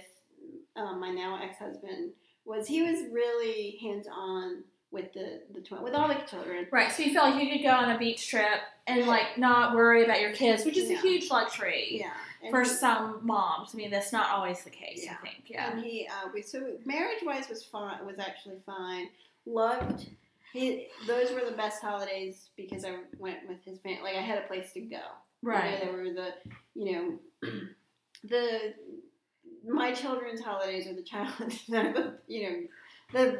um, 0.76 1.00
my 1.00 1.10
now 1.12 1.40
ex 1.44 1.58
husband. 1.60 2.12
Was 2.46 2.68
he 2.68 2.82
was 2.82 3.02
really 3.12 3.78
hands 3.82 4.08
on 4.12 4.64
with 4.92 5.14
the 5.14 5.42
the 5.54 5.62
twin 5.62 5.82
with 5.82 5.94
all 5.94 6.08
the 6.08 6.16
children. 6.30 6.68
right. 6.72 6.92
So 6.92 7.04
you 7.04 7.14
felt 7.14 7.34
like 7.34 7.44
you 7.44 7.50
could 7.52 7.64
go 7.64 7.70
on 7.72 7.92
a 7.92 7.98
beach 7.98 8.30
trip 8.30 8.60
and 8.88 9.06
like 9.08 9.38
not 9.38 9.76
worry 9.76 10.04
about 10.04 10.20
your 10.22 10.34
kids, 10.34 10.66
which 10.66 10.78
is 10.78 10.90
Yeah. 10.90 10.98
a 10.98 11.02
huge 11.02 11.30
luxury 11.30 12.00
Yeah, 12.00 12.12
and 12.44 12.52
for 12.52 12.62
he- 12.62 12.68
some 12.70 13.26
moms. 13.26 13.72
I 13.74 13.78
mean, 13.78 13.90
that's 13.92 14.12
not 14.12 14.30
always 14.32 14.64
the 14.64 14.70
case. 14.70 15.04
Yeah. 15.06 15.14
I 15.20 15.26
think. 15.26 15.44
Yeah. 15.48 15.72
And 15.72 15.84
he, 15.84 16.08
uh, 16.08 16.30
we 16.34 16.42
so 16.42 16.74
marriage 16.86 17.20
wise 17.24 17.48
was 17.50 17.64
fine. 17.64 18.06
Was 18.06 18.20
actually 18.20 18.58
fine. 18.66 19.10
Loved. 19.46 20.10
He, 20.54 20.88
those 21.08 21.32
were 21.32 21.46
the 21.50 21.56
best 21.56 21.82
holidays 21.82 22.50
because 22.58 22.84
I 22.84 22.96
went 23.18 23.48
with 23.48 23.64
his 23.64 23.80
family. 23.80 24.02
Like 24.04 24.16
I 24.18 24.22
had 24.22 24.38
a 24.40 24.48
place 24.48 24.74
to 24.74 24.82
go. 24.82 24.98
You 24.98 25.50
know, 25.50 25.56
Right. 25.56 25.80
there 25.82 25.94
were 25.94 26.12
the, 26.14 26.34
you 26.76 26.92
know, 26.92 27.50
the 28.26 28.74
my 29.66 29.94
children's 29.94 30.42
holidays 30.42 30.88
are 30.88 30.94
the 30.94 31.02
child, 31.04 31.32
you 32.28 32.44
know, 32.44 32.64
the 33.14 33.40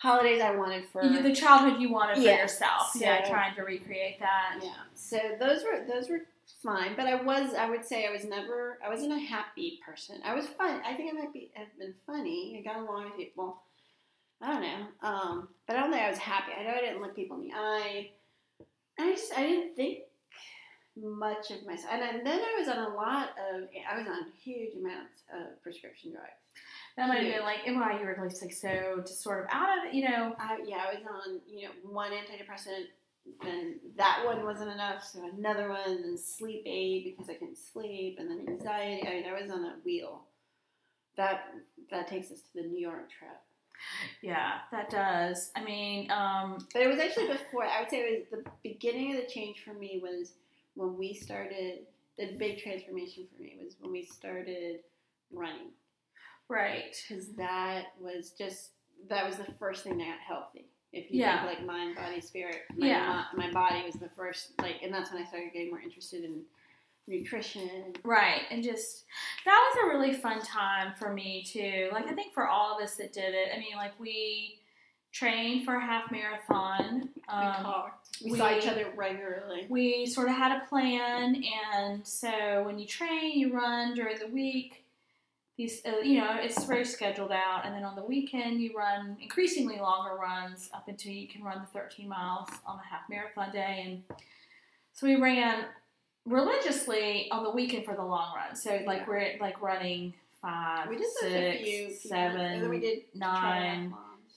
holidays 0.00 0.40
I 0.40 0.54
wanted 0.56 0.86
for. 0.88 1.02
You- 1.04 1.22
the 1.22 1.34
childhood 1.34 1.80
you 1.80 1.90
wanted 1.92 2.16
for 2.16 2.22
Yeah. 2.22 2.38
yourself. 2.42 2.92
yeah, 2.94 3.28
trying 3.28 3.54
to 3.56 3.62
recreate 3.62 4.18
that. 4.20 4.58
yeah. 4.62 4.74
So 4.94 5.18
those 5.38 5.62
were 5.64 5.84
those 5.86 6.08
were 6.08 6.20
fine, 6.62 6.94
but 6.96 7.06
I 7.06 7.14
was 7.16 7.54
I 7.54 7.68
would 7.68 7.84
say 7.84 8.06
I 8.06 8.10
was 8.10 8.24
never 8.24 8.78
I 8.84 8.88
wasn't 8.88 9.12
a 9.12 9.18
happy 9.18 9.80
person. 9.84 10.20
I 10.24 10.34
was 10.34 10.46
fun. 10.46 10.80
I 10.84 10.94
think 10.94 11.12
I 11.12 11.16
might 11.18 11.32
be 11.32 11.50
have 11.54 11.68
been 11.78 11.94
funny. 12.06 12.56
I 12.58 12.62
got 12.62 12.80
along 12.80 13.04
with 13.04 13.16
people. 13.16 13.62
I 14.42 14.52
don't 14.52 14.62
know, 14.62 14.86
um, 15.02 15.48
but 15.66 15.76
I 15.76 15.80
don't 15.80 15.90
think 15.92 16.02
I 16.02 16.08
was 16.08 16.18
happy. 16.18 16.52
I 16.58 16.62
know 16.64 16.70
I 16.70 16.80
didn't 16.80 17.02
look 17.02 17.14
people 17.14 17.36
in 17.40 17.48
the 17.48 17.52
eye. 17.54 18.10
I 18.98 19.12
just 19.12 19.36
I 19.36 19.42
didn't 19.42 19.76
think 19.76 19.98
much 20.96 21.50
of 21.50 21.64
myself. 21.66 21.92
And 21.92 22.26
then 22.26 22.40
I 22.40 22.56
was 22.58 22.68
on 22.68 22.78
a 22.78 22.94
lot 22.94 23.30
of 23.52 23.68
I 23.90 23.98
was 23.98 24.06
on 24.08 24.32
huge 24.42 24.74
amounts 24.76 25.22
of 25.32 25.62
prescription 25.62 26.12
drugs. 26.12 26.39
That 26.96 27.08
might 27.08 27.22
have 27.22 27.32
been 27.32 27.42
like 27.42 27.64
why 27.66 27.98
you 27.98 28.06
were 28.06 28.16
like 28.20 28.52
so 28.52 29.02
just 29.06 29.22
sort 29.22 29.40
of 29.44 29.46
out 29.52 29.78
of 29.78 29.84
it, 29.86 29.94
you 29.94 30.08
know. 30.08 30.34
I, 30.38 30.58
yeah, 30.66 30.84
I 30.88 30.94
was 30.94 31.02
on, 31.06 31.40
you 31.48 31.64
know, 31.66 31.70
one 31.84 32.10
antidepressant, 32.12 32.86
then 33.42 33.78
that 33.96 34.22
one 34.24 34.44
wasn't 34.44 34.70
enough, 34.70 35.04
so 35.04 35.30
another 35.36 35.68
one, 35.68 36.02
then 36.02 36.18
sleep 36.18 36.62
aid 36.66 37.04
because 37.04 37.30
I 37.30 37.34
couldn't 37.34 37.58
sleep, 37.58 38.16
and 38.18 38.30
then 38.30 38.46
anxiety. 38.48 39.06
I 39.06 39.10
mean, 39.10 39.24
I 39.26 39.40
was 39.40 39.50
on 39.50 39.64
a 39.64 39.74
wheel. 39.84 40.22
That 41.16 41.54
that 41.90 42.08
takes 42.08 42.30
us 42.30 42.40
to 42.40 42.62
the 42.62 42.68
New 42.68 42.78
York 42.78 43.10
trip. 43.10 43.38
Yeah, 44.22 44.58
that 44.72 44.90
does. 44.90 45.50
I 45.56 45.64
mean, 45.64 46.10
um, 46.10 46.66
But 46.72 46.82
it 46.82 46.88
was 46.88 46.98
actually 46.98 47.28
before. 47.28 47.64
I 47.64 47.80
would 47.80 47.90
say 47.90 47.98
it 48.00 48.28
was 48.30 48.44
the 48.44 48.50
beginning 48.62 49.16
of 49.16 49.22
the 49.22 49.28
change 49.28 49.62
for 49.64 49.72
me 49.74 50.00
was 50.02 50.32
when 50.74 50.96
we 50.98 51.14
started. 51.14 51.86
The 52.18 52.36
big 52.38 52.58
transformation 52.58 53.26
for 53.34 53.42
me 53.42 53.56
was 53.62 53.76
when 53.80 53.92
we 53.92 54.04
started 54.04 54.80
running. 55.32 55.70
Right. 56.50 56.94
because 57.08 57.28
that 57.36 57.86
was 58.00 58.30
just 58.32 58.70
that 59.08 59.26
was 59.26 59.36
the 59.36 59.46
first 59.58 59.82
thing 59.84 59.96
that 59.98 60.04
got 60.06 60.18
healthy. 60.20 60.66
If 60.92 61.10
you 61.10 61.20
Yeah. 61.20 61.46
think 61.46 61.58
like 61.58 61.66
mind, 61.66 61.96
body, 61.96 62.20
spirit, 62.20 62.62
my, 62.76 62.86
Yeah. 62.88 63.24
my, 63.34 63.46
my 63.46 63.52
body 63.52 63.82
was 63.86 63.94
the 63.94 64.08
first 64.10 64.52
like, 64.60 64.76
and 64.82 64.92
that's 64.92 65.10
when 65.12 65.22
I 65.22 65.26
started 65.26 65.52
getting 65.52 65.70
more 65.70 65.80
interested 65.80 66.24
in 66.24 66.42
nutrition. 67.06 67.94
Right, 68.04 68.42
and 68.50 68.62
just 68.62 69.04
that 69.44 69.70
was 69.74 69.84
a 69.84 69.96
really 69.96 70.12
fun 70.14 70.40
time 70.42 70.92
for 70.98 71.12
me 71.12 71.42
too. 71.44 71.88
Like 71.92 72.06
I 72.08 72.12
think 72.12 72.32
for 72.34 72.46
all 72.48 72.76
of 72.76 72.82
us 72.82 72.96
that 72.96 73.12
did 73.12 73.34
it. 73.34 73.48
I 73.54 73.58
mean, 73.58 73.76
like 73.76 73.98
we 73.98 74.58
trained 75.12 75.64
for 75.64 75.74
a 75.74 75.80
half 75.84 76.10
marathon. 76.12 77.08
we 77.16 77.22
Um, 77.34 77.54
talked, 77.64 78.08
we, 78.24 78.32
we- 78.32 78.38
saw 78.38 78.56
each 78.56 78.66
other 78.68 78.92
regularly. 78.96 79.66
we 79.68 80.06
sort 80.06 80.28
of 80.28 80.34
had 80.36 80.60
a 80.62 80.66
plan, 80.66 81.42
and 81.72 82.06
so 82.06 82.62
when 82.64 82.78
you 82.78 82.86
train, 82.86 83.38
you 83.38 83.52
run 83.52 83.94
during 83.94 84.18
the 84.18 84.28
week. 84.28 84.84
These, 85.60 85.82
uh, 85.84 85.98
you 86.02 86.18
know, 86.18 86.38
it's 86.40 86.64
very 86.64 86.86
scheduled 86.86 87.32
out, 87.32 87.66
and 87.66 87.74
then 87.74 87.84
on 87.84 87.94
the 87.94 88.02
weekend 88.02 88.62
you 88.62 88.74
run 88.74 89.18
increasingly 89.20 89.78
longer 89.78 90.14
runs 90.14 90.70
up 90.72 90.88
until 90.88 91.12
you 91.12 91.28
can 91.28 91.42
run 91.42 91.60
the 91.60 91.66
13 91.78 92.08
miles 92.08 92.48
on 92.64 92.78
a 92.78 92.82
half 92.82 93.02
marathon 93.10 93.52
day. 93.52 93.82
And 93.84 94.18
so 94.94 95.06
we 95.06 95.16
ran 95.16 95.66
religiously 96.24 97.28
on 97.30 97.44
the 97.44 97.50
weekend 97.50 97.84
for 97.84 97.94
the 97.94 98.02
long 98.02 98.34
run. 98.34 98.56
So 98.56 98.70
like 98.86 99.00
Yeah. 99.00 99.06
we're 99.06 99.36
like 99.38 99.60
running 99.60 100.14
five, 100.40 100.88
We 100.88 100.96
did 100.96 101.10
six, 101.20 101.60
few, 101.60 101.92
seven, 101.92 102.40
and 102.40 102.62
then 102.62 102.70
we 102.70 102.80
did 102.80 103.02
nine, 103.14 103.92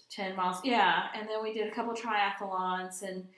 ten 0.09 0.35
miles. 0.35 0.57
Yeah, 0.65 1.07
and 1.15 1.29
then 1.29 1.41
we 1.41 1.53
did 1.53 1.71
a 1.71 1.71
couple 1.71 1.93
triathlons, 1.93 3.01
and 3.01 3.29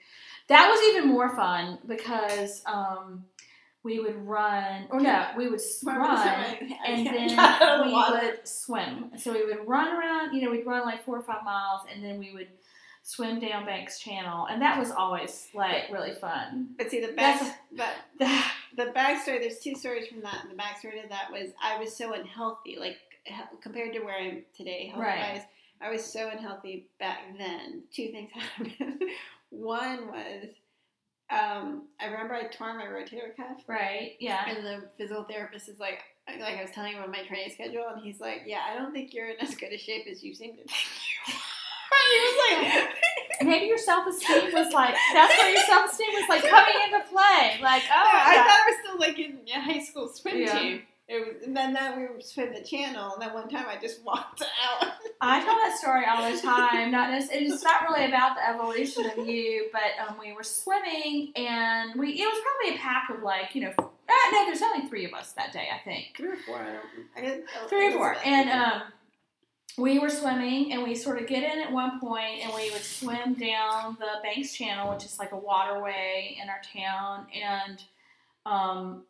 that 0.48 0.68
was 0.68 0.80
even 0.90 1.08
more 1.08 1.36
fun 1.36 1.78
because 1.86 2.64
um, 2.66 3.26
we 3.86 4.00
would 4.00 4.26
run, 4.26 4.86
or 4.90 5.00
no, 5.00 5.28
we 5.38 5.48
would 5.48 5.60
s- 5.60 5.82
Run, 5.86 5.96
and 6.86 7.06
then 7.06 7.36
got 7.36 7.62
out 7.62 7.80
of 7.80 7.86
the 7.86 7.92
we 8.20 8.26
would 8.28 8.46
swim. 8.46 9.12
So 9.16 9.32
we 9.32 9.44
would 9.46 9.66
run 9.66 9.88
around, 9.96 10.34
you 10.34 10.42
know, 10.42 10.50
we'd 10.50 10.66
run 10.66 10.84
like 10.84 11.04
four 11.04 11.16
or 11.16 11.22
five 11.22 11.44
miles, 11.44 11.82
and 11.92 12.04
then 12.04 12.18
we 12.18 12.32
would 12.34 12.48
swim 13.02 13.38
down 13.38 13.64
Banks 13.64 14.00
Channel, 14.00 14.46
and 14.46 14.60
that 14.60 14.78
was 14.78 14.90
always 14.90 15.46
like 15.54 15.84
really 15.92 16.12
fun. 16.14 16.70
But 16.76 16.90
see 16.90 17.00
the 17.00 17.12
back, 17.12 17.60
but 17.76 17.94
the 18.18 18.92
backstory. 18.94 19.40
There's 19.40 19.60
two 19.60 19.76
stories 19.76 20.08
from 20.08 20.20
that. 20.22 20.44
The 20.50 20.56
backstory 20.56 21.00
to 21.02 21.08
that 21.08 21.30
was 21.30 21.50
I 21.62 21.78
was 21.78 21.94
so 21.94 22.12
unhealthy, 22.12 22.76
like 22.78 22.96
compared 23.62 23.92
to 23.94 24.00
where 24.00 24.16
I 24.16 24.22
am 24.26 24.42
today, 24.56 24.88
health 24.88 25.02
Right. 25.04 25.34
wise. 25.34 25.42
I 25.80 25.90
was 25.90 26.04
so 26.04 26.28
unhealthy 26.28 26.86
back 26.98 27.18
then. 27.38 27.82
Two 27.92 28.08
things 28.08 28.30
happened. 28.32 29.02
One 29.50 30.08
was 30.08 30.46
um, 31.30 31.82
I 32.00 32.06
remember 32.06 32.34
I 32.34 32.44
tore 32.46 32.74
my 32.74 32.84
rotator 32.84 33.34
cuff, 33.36 33.62
right? 33.66 34.12
Yeah. 34.20 34.44
and 34.48 34.64
the 34.64 34.88
physical 34.96 35.24
therapist 35.24 35.68
is 35.68 35.78
like, 35.80 36.02
like 36.28 36.56
I 36.56 36.62
was 36.62 36.70
telling 36.72 36.92
him 36.92 36.98
about 37.02 37.10
my 37.12 37.22
training 37.24 37.52
schedule, 37.52 37.84
and 37.92 38.02
he's 38.02 38.20
like, 38.20 38.42
"Yeah, 38.46 38.60
I 38.70 38.74
don't 38.78 38.92
think 38.92 39.12
you're 39.14 39.28
in 39.30 39.36
as 39.40 39.54
good 39.54 39.72
a 39.72 39.78
shape 39.78 40.06
as 40.10 40.22
you 40.22 40.34
seem 40.34 40.50
to 40.52 40.62
think 40.62 40.70
you 40.70 41.34
are." 41.34 41.38
he 42.10 42.18
was 42.20 42.36
like, 42.50 42.88
Maybe 43.42 43.66
your 43.66 43.78
self 43.78 44.06
esteem 44.06 44.52
was 44.52 44.72
like 44.72 44.94
that's 45.12 45.36
where 45.42 45.50
your 45.52 45.62
self 45.66 45.90
esteem 45.90 46.08
was 46.14 46.28
like 46.28 46.42
coming 46.42 46.74
into 46.86 47.00
play. 47.08 47.58
Like, 47.62 47.82
oh, 47.92 47.94
I 48.12 48.34
yeah. 48.34 48.44
thought 48.44 48.60
I 48.60 48.70
was 48.70 48.76
still 48.84 48.98
like 48.98 49.18
in 49.18 49.38
a 49.54 49.60
high 49.60 49.82
school 49.84 50.08
swim 50.08 50.38
Yeah. 50.38 50.58
team. 50.58 50.82
It 51.08 51.24
was, 51.24 51.46
and 51.46 51.56
then, 51.56 51.72
that 51.74 51.96
we 51.96 52.08
would 52.08 52.24
swim 52.24 52.52
the 52.52 52.62
channel, 52.62 53.12
and 53.12 53.22
then 53.22 53.32
one 53.32 53.48
time 53.48 53.66
I 53.68 53.80
just 53.80 54.04
walked 54.04 54.42
out. 54.42 54.88
I 55.20 55.40
tell 55.40 55.54
that 55.54 55.78
story 55.78 56.04
all 56.04 56.30
the 56.30 56.40
time. 56.40 56.90
Not 56.90 57.10
necessarily, 57.10 57.46
it's 57.46 57.62
not 57.62 57.82
really 57.88 58.06
about 58.06 58.36
the 58.36 58.48
evolution 58.48 59.08
of 59.10 59.26
you, 59.26 59.68
but 59.72 60.08
um, 60.08 60.16
we 60.18 60.32
were 60.32 60.42
swimming, 60.42 61.32
and 61.36 61.98
we 61.98 62.10
it 62.20 62.26
was 62.26 62.42
probably 62.42 62.76
a 62.76 62.82
pack 62.82 63.10
of 63.10 63.22
like 63.22 63.54
you 63.54 63.62
know, 63.62 63.72
uh, 63.78 64.30
no, 64.32 64.46
there's 64.46 64.62
only 64.62 64.88
three 64.88 65.04
of 65.04 65.12
us 65.14 65.32
that 65.32 65.52
day, 65.52 65.68
I 65.72 65.78
think, 65.84 66.16
Three 66.16 66.30
or 66.30 66.36
four. 66.36 66.56
I 66.56 66.72
don't. 66.72 67.06
I 67.16 67.20
didn't, 67.20 67.44
three 67.68 67.88
or 67.88 67.92
four, 67.92 68.16
and 68.24 68.50
um, 68.50 68.82
we 69.78 70.00
were 70.00 70.10
swimming, 70.10 70.72
and 70.72 70.82
we 70.82 70.96
sort 70.96 71.20
of 71.20 71.28
get 71.28 71.44
in 71.44 71.60
at 71.62 71.70
one 71.70 72.00
point, 72.00 72.40
and 72.42 72.52
we 72.52 72.70
would 72.70 72.82
swim 72.82 73.34
down 73.34 73.96
the 74.00 74.20
Banks 74.24 74.54
Channel, 74.54 74.92
which 74.92 75.04
is 75.04 75.20
like 75.20 75.30
a 75.30 75.38
waterway 75.38 76.36
in 76.42 76.48
our 76.48 76.60
town, 76.74 77.26
and 77.32 77.82
um, 78.44 79.04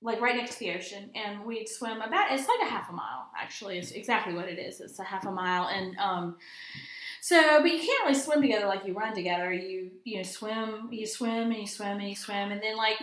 like 0.00 0.20
right 0.20 0.36
next 0.36 0.54
to 0.54 0.58
the 0.60 0.74
ocean, 0.74 1.10
and 1.14 1.44
we'd 1.44 1.68
swim 1.68 2.00
about. 2.00 2.30
It's 2.30 2.46
like 2.46 2.68
a 2.68 2.70
half 2.70 2.88
a 2.88 2.92
mile, 2.92 3.26
actually. 3.36 3.78
It's 3.78 3.90
exactly 3.90 4.34
what 4.34 4.48
it 4.48 4.58
is. 4.58 4.80
It's 4.80 4.98
a 4.98 5.04
half 5.04 5.26
a 5.26 5.32
mile, 5.32 5.68
and 5.68 5.96
um, 5.98 6.36
so 7.20 7.60
but 7.60 7.70
you 7.70 7.78
can't 7.78 8.04
really 8.04 8.18
swim 8.18 8.40
together 8.40 8.66
like 8.66 8.86
you 8.86 8.94
run 8.94 9.14
together. 9.14 9.52
You 9.52 9.90
you 10.04 10.18
know 10.18 10.22
swim, 10.22 10.88
you 10.92 11.06
swim, 11.06 11.50
and 11.50 11.56
you 11.56 11.66
swim, 11.66 11.98
and 11.98 12.08
you 12.08 12.16
swim, 12.16 12.52
and 12.52 12.62
then 12.62 12.76
like 12.76 12.98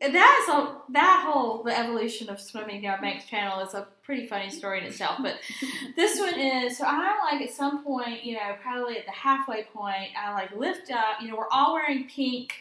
that's 0.00 0.48
a 0.48 0.76
that 0.90 1.24
whole 1.26 1.62
the 1.62 1.78
evolution 1.78 2.28
of 2.28 2.40
swimming 2.40 2.82
down 2.82 3.00
Banks 3.00 3.26
Channel 3.26 3.60
is 3.60 3.74
a 3.74 3.86
pretty 4.02 4.26
funny 4.26 4.50
story 4.50 4.80
in 4.80 4.86
itself. 4.86 5.18
But 5.22 5.38
this 5.96 6.18
one 6.18 6.38
is 6.38 6.76
so 6.76 6.84
I'm 6.84 7.16
like 7.30 7.48
at 7.48 7.54
some 7.54 7.84
point, 7.84 8.24
you 8.24 8.34
know, 8.34 8.56
probably 8.62 8.98
at 8.98 9.06
the 9.06 9.12
halfway 9.12 9.64
point, 9.64 10.10
I 10.20 10.32
like 10.34 10.54
lift 10.56 10.90
up. 10.90 11.20
You 11.20 11.28
know, 11.28 11.36
we're 11.36 11.50
all 11.50 11.74
wearing 11.74 12.08
pink 12.08 12.54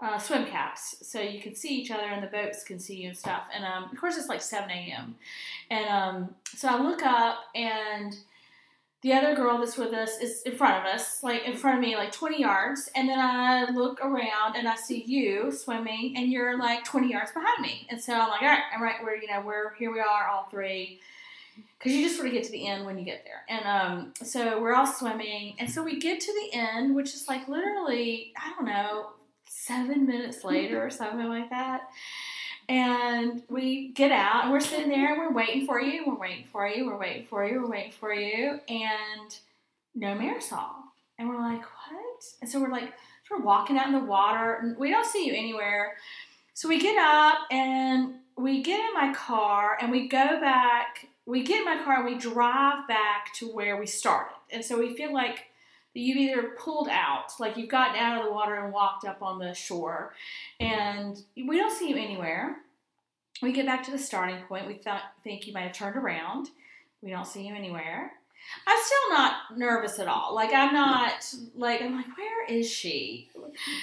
uh, 0.00 0.18
swim 0.18 0.44
caps, 0.46 0.96
so 1.02 1.20
you 1.20 1.40
can 1.40 1.54
see 1.54 1.74
each 1.80 1.90
other, 1.90 2.04
and 2.04 2.22
the 2.22 2.26
boats 2.26 2.64
can 2.64 2.78
see 2.78 2.96
you 2.96 3.08
and 3.08 3.16
stuff. 3.16 3.44
And 3.54 3.64
um, 3.64 3.84
of 3.84 3.98
course, 3.98 4.16
it's 4.18 4.28
like 4.28 4.42
7 4.42 4.70
a.m. 4.70 5.16
And 5.70 5.88
um, 5.88 6.34
so 6.54 6.68
I 6.68 6.80
look 6.80 7.02
up, 7.02 7.38
and 7.54 8.14
the 9.00 9.14
other 9.14 9.34
girl 9.34 9.58
that's 9.58 9.78
with 9.78 9.94
us 9.94 10.18
is 10.20 10.42
in 10.42 10.56
front 10.56 10.84
of 10.84 10.92
us, 10.92 11.22
like 11.22 11.44
in 11.44 11.56
front 11.56 11.78
of 11.78 11.84
me, 11.84 11.96
like 11.96 12.12
20 12.12 12.40
yards. 12.40 12.90
And 12.94 13.08
then 13.08 13.18
I 13.18 13.70
look 13.70 14.04
around, 14.04 14.56
and 14.56 14.68
I 14.68 14.74
see 14.76 15.02
you 15.02 15.50
swimming, 15.50 16.14
and 16.16 16.30
you're 16.30 16.58
like 16.58 16.84
20 16.84 17.10
yards 17.10 17.32
behind 17.32 17.62
me. 17.62 17.86
And 17.88 17.98
so 18.00 18.12
I'm 18.12 18.28
like, 18.28 18.42
all 18.42 18.48
right, 18.48 18.62
I'm 18.74 18.82
right 18.82 19.02
where 19.02 19.16
you 19.16 19.28
know 19.28 19.42
we're 19.46 19.74
here. 19.74 19.92
We 19.92 20.00
are 20.00 20.28
all 20.28 20.48
three. 20.50 21.00
Because 21.78 21.92
you 21.92 22.04
just 22.04 22.16
sort 22.16 22.26
of 22.26 22.34
get 22.34 22.44
to 22.44 22.52
the 22.52 22.66
end 22.66 22.84
when 22.84 22.98
you 22.98 23.04
get 23.04 23.24
there. 23.24 23.44
And 23.48 23.64
um, 23.64 24.12
so 24.22 24.60
we're 24.60 24.74
all 24.74 24.86
swimming. 24.86 25.54
And 25.58 25.70
so 25.70 25.82
we 25.82 25.98
get 25.98 26.20
to 26.20 26.32
the 26.32 26.58
end, 26.58 26.94
which 26.94 27.14
is 27.14 27.28
like 27.28 27.48
literally, 27.48 28.34
I 28.36 28.52
don't 28.54 28.66
know, 28.66 29.12
seven 29.48 30.06
minutes 30.06 30.44
later 30.44 30.84
or 30.84 30.90
something 30.90 31.28
like 31.28 31.50
that. 31.50 31.88
And 32.68 33.42
we 33.48 33.88
get 33.92 34.10
out 34.10 34.44
and 34.44 34.52
we're 34.52 34.60
sitting 34.60 34.88
there 34.88 35.12
and 35.12 35.18
we're 35.18 35.32
waiting 35.32 35.66
for 35.66 35.80
you, 35.80 36.04
we're 36.06 36.18
waiting 36.18 36.46
for 36.50 36.66
you, 36.66 36.86
we're 36.86 36.98
waiting 36.98 37.26
for 37.26 37.46
you, 37.46 37.62
we're 37.62 37.70
waiting 37.70 37.92
for 37.92 38.12
you, 38.12 38.58
and 38.68 39.38
no 39.94 40.08
Marisol. 40.08 40.70
And 41.18 41.28
we're 41.28 41.40
like, 41.40 41.62
what? 41.62 42.24
And 42.40 42.50
so 42.50 42.60
we're 42.60 42.70
like, 42.70 42.92
we're 43.30 43.40
walking 43.40 43.78
out 43.78 43.86
in 43.86 43.92
the 43.92 44.04
water 44.04 44.54
and 44.54 44.76
we 44.76 44.90
don't 44.90 45.06
see 45.06 45.26
you 45.26 45.32
anywhere. 45.32 45.94
So 46.54 46.68
we 46.68 46.80
get 46.80 46.96
up 46.98 47.38
and 47.50 48.14
we 48.36 48.62
get 48.62 48.80
in 48.80 48.94
my 48.94 49.14
car 49.14 49.78
and 49.80 49.90
we 49.90 50.08
go 50.08 50.40
back. 50.40 51.08
We 51.24 51.42
get 51.42 51.60
in 51.60 51.64
my 51.64 51.82
car 51.82 51.96
and 51.96 52.04
we 52.04 52.18
drive 52.18 52.86
back 52.86 53.32
to 53.34 53.48
where 53.48 53.76
we 53.76 53.86
started. 53.86 54.34
And 54.50 54.64
so 54.64 54.78
we 54.78 54.94
feel 54.94 55.12
like 55.12 55.46
that 55.96 56.02
you've 56.02 56.18
either 56.18 56.50
pulled 56.58 56.90
out, 56.90 57.32
like 57.40 57.56
you've 57.56 57.70
gotten 57.70 57.96
out 57.96 58.18
of 58.18 58.26
the 58.26 58.30
water 58.30 58.62
and 58.62 58.70
walked 58.70 59.06
up 59.06 59.22
on 59.22 59.38
the 59.38 59.54
shore, 59.54 60.12
and 60.60 61.22
we 61.34 61.56
don't 61.56 61.74
see 61.74 61.88
you 61.88 61.96
anywhere. 61.96 62.58
We 63.40 63.50
get 63.50 63.64
back 63.64 63.82
to 63.84 63.90
the 63.90 63.98
starting 63.98 64.42
point. 64.46 64.66
We 64.66 64.74
th- 64.74 65.00
think 65.24 65.46
you 65.46 65.54
might 65.54 65.62
have 65.62 65.72
turned 65.72 65.96
around. 65.96 66.50
We 67.00 67.10
don't 67.10 67.26
see 67.26 67.48
you 67.48 67.54
anywhere. 67.54 68.12
I'm 68.66 68.78
still 68.82 69.18
not 69.18 69.34
nervous 69.56 69.98
at 69.98 70.08
all. 70.08 70.34
Like 70.34 70.52
I'm 70.52 70.72
not 70.72 71.12
like 71.54 71.82
I'm 71.82 71.94
like 71.94 72.16
where 72.16 72.44
is 72.46 72.70
she? 72.70 73.30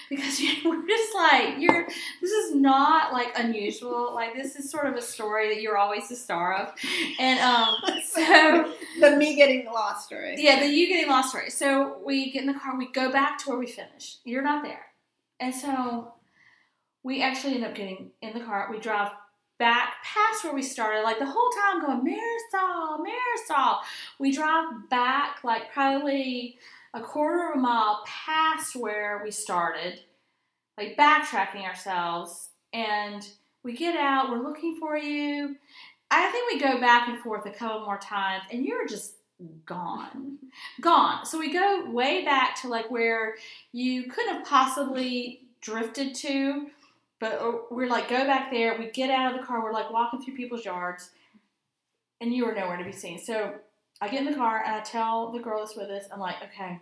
Because 0.10 0.40
you 0.40 0.64
know, 0.64 0.70
we're 0.72 0.88
just 0.88 1.16
like 1.16 1.56
you're. 1.60 1.88
This 2.22 2.32
is 2.32 2.56
not 2.56 3.14
like 3.14 3.38
unusual. 3.38 4.14
Like 4.14 4.34
this 4.36 4.56
is 4.56 4.70
sort 4.70 4.88
of 4.88 4.96
a 4.96 5.02
story 5.02 5.54
that 5.54 5.62
you're 5.62 5.78
always 5.78 6.10
the 6.10 6.16
star 6.16 6.56
of, 6.56 6.74
and 7.20 7.40
um 7.40 7.76
so 8.06 8.74
the 9.00 9.16
me 9.16 9.36
getting 9.36 9.66
lost 9.66 10.06
story. 10.08 10.36
yeah, 10.38 10.60
the 10.60 10.68
you 10.68 10.88
getting 10.88 11.10
lost 11.10 11.30
story. 11.30 11.50
So 11.50 11.98
we 12.06 12.32
get 12.32 12.42
in 12.44 12.48
the 12.48 12.60
car, 12.60 12.78
we 12.78 12.92
go 12.92 13.12
back 13.12 13.38
to 13.40 13.50
where 13.50 13.60
we 13.60 13.68
finished. 13.68 14.20
You're 14.24 14.44
not 14.44 14.64
there. 14.64 14.86
And 15.40 15.54
so 15.54 16.14
we 17.04 17.22
actually 17.22 17.56
end 17.56 17.66
up 17.66 17.76
getting 17.76 18.12
in 18.22 18.34
the 18.34 18.40
car. 18.40 18.70
We 18.72 18.80
drive 18.80 19.12
back 19.60 19.96
past 20.04 20.44
where 20.44 20.54
we 20.54 20.62
started, 20.62 21.04
like 21.04 21.20
the 21.20 21.26
whole 21.26 21.50
time 21.62 21.82
going, 21.82 22.02
Marisol, 22.02 23.00
Marisol. 23.00 23.78
We 24.20 24.32
drive 24.32 24.90
back 24.90 25.44
like 25.44 25.72
probably 25.72 26.58
a 26.94 27.02
quarter 27.02 27.52
of 27.52 27.58
a 27.58 27.60
mile 27.60 28.04
past 28.06 28.76
where 28.76 29.22
we 29.24 29.32
started, 29.32 30.02
like 30.78 30.98
backtracking 30.98 31.64
ourselves. 31.64 32.50
And 32.74 33.28
we 33.64 33.74
get 33.74 33.96
out, 33.96 34.30
we're 34.30 34.44
looking 34.44 34.78
for 34.80 34.98
you. 34.98 35.56
I 36.12 36.30
think 36.32 36.52
we 36.52 36.60
go 36.60 36.80
back 36.80 37.08
and 37.08 37.20
forth 37.20 37.46
a 37.46 37.52
couple 37.52 37.86
more 37.86 37.98
times, 37.98 38.44
and 38.52 38.66
you're 38.66 38.88
just 38.88 39.16
gone. 39.66 40.38
Gone. 40.82 41.26
So 41.26 41.40
we 41.40 41.52
go 41.52 41.90
way 41.90 42.24
back 42.24 42.62
to 42.62 42.68
like 42.68 42.92
where 42.92 43.36
you 43.72 44.04
could 44.04 44.28
have 44.28 44.46
possibly 44.46 45.42
drifted 45.62 46.14
to, 46.16 46.68
but 47.24 47.40
uh, 47.40 47.52
we're 47.72 47.88
like, 47.88 48.10
go 48.10 48.26
back 48.26 48.52
there. 48.52 48.78
We 48.78 48.92
get 48.92 49.10
out 49.10 49.34
of 49.34 49.40
the 49.40 49.48
car, 49.48 49.64
we're 49.64 49.72
like 49.72 49.90
walking 49.90 50.22
through 50.22 50.36
people's 50.36 50.66
yards, 50.66 51.12
and 52.20 52.34
you 52.34 52.46
were 52.46 52.54
nowhere 52.54 52.76
to 52.76 52.84
be 52.84 52.92
seen. 52.92 53.18
So 53.18 53.54
I 54.02 54.10
get 54.10 54.26
in 54.26 54.30
the 54.30 54.36
car 54.36 54.62
and 54.62 54.76
I 54.76 54.82
tell 54.82 55.32
the 55.32 55.40
girl 55.40 55.60
that's 55.60 55.78
with 55.78 55.90
us, 55.90 56.04
I'm 56.12 56.20
like, 56.20 56.36
okay. 56.44 56.82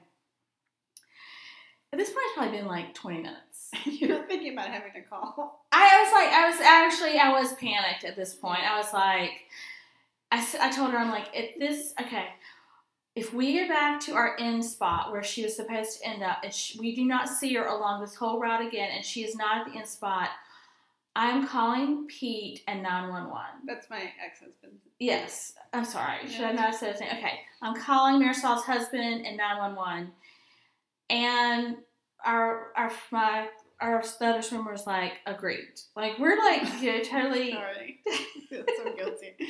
At 1.93 1.99
this 1.99 2.09
point, 2.09 2.23
it's 2.25 2.33
probably 2.35 2.57
been 2.57 2.65
like 2.65 2.95
20 2.95 3.17
minutes. 3.17 3.69
You're 3.85 4.23
thinking 4.23 4.53
about 4.53 4.69
having 4.69 4.93
to 4.93 5.01
call. 5.01 5.67
I 5.71 6.03
was 6.03 6.11
like, 6.11 6.33
I 6.33 6.49
was 6.49 6.59
actually, 6.59 7.19
I 7.19 7.39
was 7.39 7.53
panicked 7.53 8.03
at 8.03 8.15
this 8.15 8.33
point. 8.33 8.61
I 8.67 8.77
was 8.77 8.91
like, 8.93 9.33
I, 10.31 10.43
I 10.59 10.71
told 10.71 10.89
her, 10.89 10.97
I'm 10.97 11.11
like, 11.11 11.27
if 11.35 11.59
this, 11.59 11.93
okay, 12.01 12.25
if 13.15 13.33
we 13.33 13.53
get 13.53 13.67
back 13.67 13.99
to 14.01 14.13
our 14.13 14.37
end 14.39 14.63
spot 14.63 15.11
where 15.11 15.23
she 15.23 15.43
was 15.43 15.55
supposed 15.55 15.99
to 15.99 16.07
end 16.07 16.23
up, 16.23 16.37
and 16.43 16.53
sh 16.53 16.77
we 16.77 16.95
do 16.95 17.03
not 17.03 17.27
see 17.27 17.53
her 17.55 17.65
along 17.65 18.01
this 18.01 18.15
whole 18.15 18.39
route 18.39 18.65
again, 18.65 18.89
and 18.95 19.05
she 19.05 19.23
is 19.23 19.35
not 19.35 19.59
at 19.59 19.71
the 19.71 19.77
end 19.77 19.87
spot, 19.87 20.29
I'm 21.15 21.45
calling 21.45 22.07
Pete 22.07 22.63
and 22.67 22.81
911. 22.81 23.67
That's 23.67 23.89
my 23.89 24.11
ex-husband. 24.23 24.73
Yes, 24.99 25.55
I'm 25.73 25.83
sorry. 25.83 26.27
Should 26.27 26.45
I 26.45 26.53
not 26.53 26.65
have 26.67 26.75
said 26.75 26.91
his 26.93 27.01
name? 27.01 27.09
Okay, 27.17 27.41
I'm 27.61 27.75
calling 27.75 28.21
Marisol's 28.21 28.63
husband 28.63 29.25
and 29.25 29.35
911, 29.35 30.11
and 31.09 31.77
our 32.23 32.71
our 32.77 32.91
my 33.11 33.47
our 33.81 34.03
the 34.19 34.25
other 34.27 34.41
swimmer 34.41 34.71
was 34.71 34.85
like 34.85 35.13
agreed. 35.25 35.81
Like 35.95 36.19
we're 36.19 36.37
like 36.37 36.63
know, 36.81 37.01
totally. 37.03 37.51
Sorry. 37.51 37.99
So 38.49 38.93
guilty. 38.95 39.35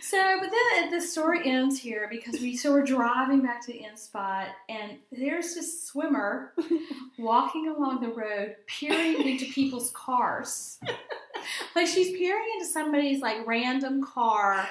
So, 0.00 0.18
but 0.40 0.50
then 0.50 0.90
the 0.90 1.00
story 1.00 1.48
ends 1.48 1.78
here 1.78 2.08
because 2.10 2.40
we 2.40 2.56
so 2.56 2.72
we're 2.72 2.84
driving 2.84 3.40
back 3.40 3.64
to 3.64 3.72
the 3.72 3.84
end 3.84 3.98
spot, 3.98 4.48
and 4.68 4.98
there's 5.12 5.54
this 5.54 5.86
swimmer 5.86 6.52
walking 7.18 7.68
along 7.68 8.00
the 8.00 8.08
road, 8.08 8.56
peering 8.66 9.26
into 9.26 9.46
people's 9.52 9.90
cars. 9.92 10.78
Like 11.74 11.86
she's 11.86 12.16
peering 12.16 12.44
into 12.54 12.66
somebody's 12.66 13.22
like 13.22 13.46
random 13.46 14.02
car. 14.02 14.68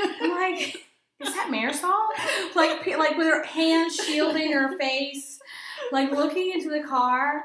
I'm 0.00 0.30
like, 0.30 0.84
is 1.20 1.34
that 1.34 1.48
Marisol? 1.50 2.56
Like, 2.56 2.86
like 2.98 3.16
with 3.16 3.28
her 3.28 3.44
hands 3.44 3.96
shielding 3.96 4.52
her 4.52 4.76
face, 4.78 5.40
like 5.92 6.10
looking 6.10 6.52
into 6.52 6.68
the 6.70 6.82
car. 6.86 7.44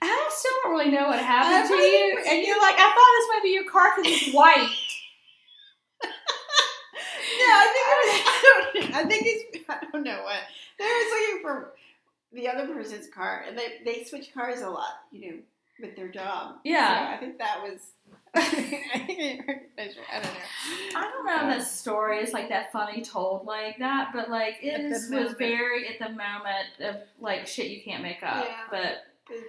And 0.00 0.10
I 0.10 0.28
still 0.30 0.52
don't 0.62 0.72
really 0.72 0.90
know 0.90 1.08
what 1.08 1.18
happened 1.18 1.64
I 1.64 1.68
to 1.68 1.74
you. 1.82 2.18
And 2.28 2.46
you're 2.46 2.60
like, 2.60 2.76
I 2.78 2.88
thought 2.94 3.12
this 3.18 3.28
might 3.34 3.42
be 3.42 3.50
your 3.50 3.64
car 3.70 3.92
because 3.96 4.12
it's 4.12 4.34
white. 4.34 4.68
No, 7.38 7.44
I 7.44 7.66
think 7.72 7.86
it 7.88 7.96
was. 8.02 8.12
I, 8.26 8.40
don't, 8.42 8.94
I 8.94 9.08
think 9.08 9.22
it's. 9.26 9.64
I 9.68 9.78
don't 9.92 10.02
know 10.02 10.22
what 10.22 10.40
they 10.78 10.84
was 10.84 11.12
looking 11.12 11.42
for 11.42 11.74
the 12.32 12.48
other 12.48 12.72
person's 12.72 13.06
car, 13.06 13.44
and 13.46 13.56
they 13.56 13.78
they 13.84 14.04
switch 14.04 14.32
cars 14.34 14.60
a 14.60 14.68
lot, 14.68 15.02
you 15.12 15.30
know, 15.30 15.36
with 15.80 15.94
their 15.94 16.08
job. 16.08 16.56
Yeah. 16.64 17.10
So 17.10 17.14
I 17.14 17.16
think 17.18 17.38
that 17.38 17.62
was. 17.62 17.80
I 18.34 18.42
think 19.06 19.42
I 19.78 19.84
don't 19.84 20.24
know. 20.24 20.96
I 20.96 21.02
don't 21.02 21.26
know 21.26 21.48
if 21.50 21.58
that 21.58 21.66
story 21.66 22.18
is 22.18 22.32
like 22.32 22.48
that 22.50 22.72
funny 22.72 23.02
told 23.02 23.46
like 23.46 23.78
that, 23.78 24.10
but 24.12 24.30
like 24.30 24.56
it 24.62 24.74
At 24.74 24.80
the 24.82 24.96
is, 24.96 25.02
was 25.02 25.10
moment. 25.10 25.38
very 25.38 25.88
at 25.88 25.98
the 25.98 26.08
moment 26.10 26.80
of 26.80 26.96
like 27.20 27.46
shit 27.46 27.68
you 27.70 27.82
can't 27.82 28.02
make 28.02 28.22
up. 28.22 28.44
Yeah. 28.46 28.56
But 28.70 29.04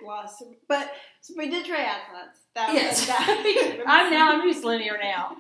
Lost, 0.05 0.43
but 0.67 0.91
so 1.21 1.33
we 1.37 1.49
did 1.49 1.65
triathlons. 1.65 2.35
That 2.55 2.73
yes, 2.73 2.99
was 3.01 3.07
that. 3.07 3.83
I'm 3.87 4.11
now 4.11 4.31
I'm 4.33 4.51
just 4.51 4.63
linear 4.63 4.97
now. 5.01 5.37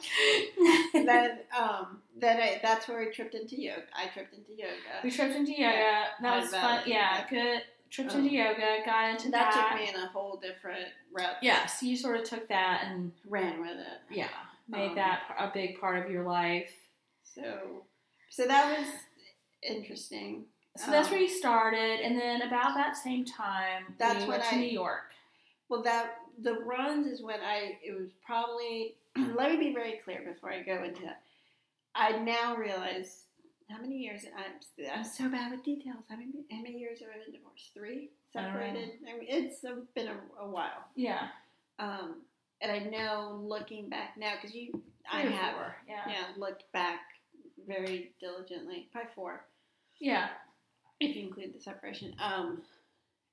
then 0.93 1.39
um 1.57 2.01
then 2.17 2.37
I 2.39 2.59
that's 2.61 2.87
where 2.87 3.01
I 3.01 3.11
tripped 3.11 3.35
into 3.35 3.59
yoga. 3.61 3.83
I 3.95 4.07
tripped 4.07 4.33
into 4.33 4.51
yoga. 4.51 4.73
we 5.03 5.11
tripped 5.11 5.35
into 5.35 5.51
yoga. 5.51 5.75
Yeah. 5.77 6.03
That 6.21 6.41
was 6.41 6.49
fun. 6.51 6.81
Yeah, 6.85 7.25
good. 7.29 7.61
Tripped 7.89 8.11
Um, 8.13 8.19
into 8.19 8.31
yoga. 8.35 8.77
Got 8.85 9.09
into 9.11 9.31
that 9.31 9.51
that. 9.53 9.69
took 9.71 9.79
me 9.81 9.89
in 9.89 9.95
a 10.03 10.07
whole 10.09 10.37
different 10.41 10.87
route. 11.11 11.37
Yeah, 11.41 11.65
so 11.65 11.85
you 11.87 11.97
sort 11.97 12.17
of 12.17 12.23
took 12.23 12.47
that 12.49 12.83
and 12.85 13.11
ran 13.27 13.59
with 13.61 13.71
it. 13.77 14.15
yeah, 14.15 14.27
made 14.67 14.89
Um, 14.89 14.95
that 14.95 15.21
a 15.39 15.49
big 15.53 15.79
part 15.81 16.03
of 16.05 16.11
your 16.11 16.23
life. 16.23 16.71
So, 17.23 17.85
so 18.29 18.45
that 18.45 18.77
was 18.77 18.87
interesting. 19.63 20.45
So 20.77 20.91
that's 20.91 21.07
Um, 21.07 21.13
where 21.13 21.21
you 21.21 21.27
started, 21.29 21.99
and 22.01 22.17
then 22.19 22.41
about 22.43 22.73
that 22.75 22.95
same 22.95 23.25
time, 23.25 23.95
That's 23.97 24.19
we 24.21 24.29
when 24.29 24.39
went 24.39 24.43
to 24.43 24.55
I- 24.55 24.59
New 24.59 24.67
York. 24.69 25.11
Well, 25.67 25.83
that 25.83 26.15
the 26.39 26.53
runs 26.61 27.05
is 27.05 27.21
when 27.21 27.41
I. 27.41 27.77
It 27.83 27.93
was 27.99 28.09
probably. 28.25 28.95
let 29.17 29.51
me 29.51 29.57
be 29.57 29.73
very 29.73 29.99
clear 30.03 30.21
before 30.25 30.51
I 30.51 30.61
go 30.61 30.83
into 30.83 31.01
that. 31.03 31.21
I 31.95 32.17
now 32.19 32.55
realize 32.55 33.25
how 33.69 33.77
many 33.81 33.97
years 33.97 34.25
I'm. 34.35 34.89
I'm 34.93 35.03
so 35.03 35.27
bad 35.29 35.51
with 35.51 35.63
details. 35.63 36.05
How 36.09 36.15
many? 36.15 36.31
How 36.51 36.61
many 36.61 36.77
years 36.79 36.99
have 37.01 37.09
I 37.09 37.23
been 37.25 37.33
divorced? 37.33 37.71
Three 37.73 38.11
I 38.35 38.41
don't 38.41 38.53
know. 38.53 38.59
separated. 38.59 38.89
I 39.07 39.17
mean, 39.17 39.25
it's 39.27 39.61
been 39.95 40.07
a, 40.07 40.17
a 40.39 40.47
while. 40.47 40.85
Yeah, 40.95 41.27
Um, 41.79 42.21
and 42.61 42.71
I 42.71 42.79
know 42.79 43.39
looking 43.43 43.89
back 43.89 44.15
now 44.17 44.33
because 44.39 44.55
you, 44.55 44.81
I 45.11 45.23
Three 45.23 45.31
have, 45.33 45.55
four, 45.55 45.75
yeah. 45.87 46.03
yeah, 46.07 46.25
looked 46.37 46.71
back 46.71 46.99
very 47.67 48.13
diligently, 48.19 48.87
probably 48.91 49.11
four, 49.15 49.45
Yeah. 49.99 50.29
If 50.99 51.15
you 51.15 51.27
include 51.27 51.53
the 51.53 51.61
separation, 51.61 52.13
um, 52.21 52.61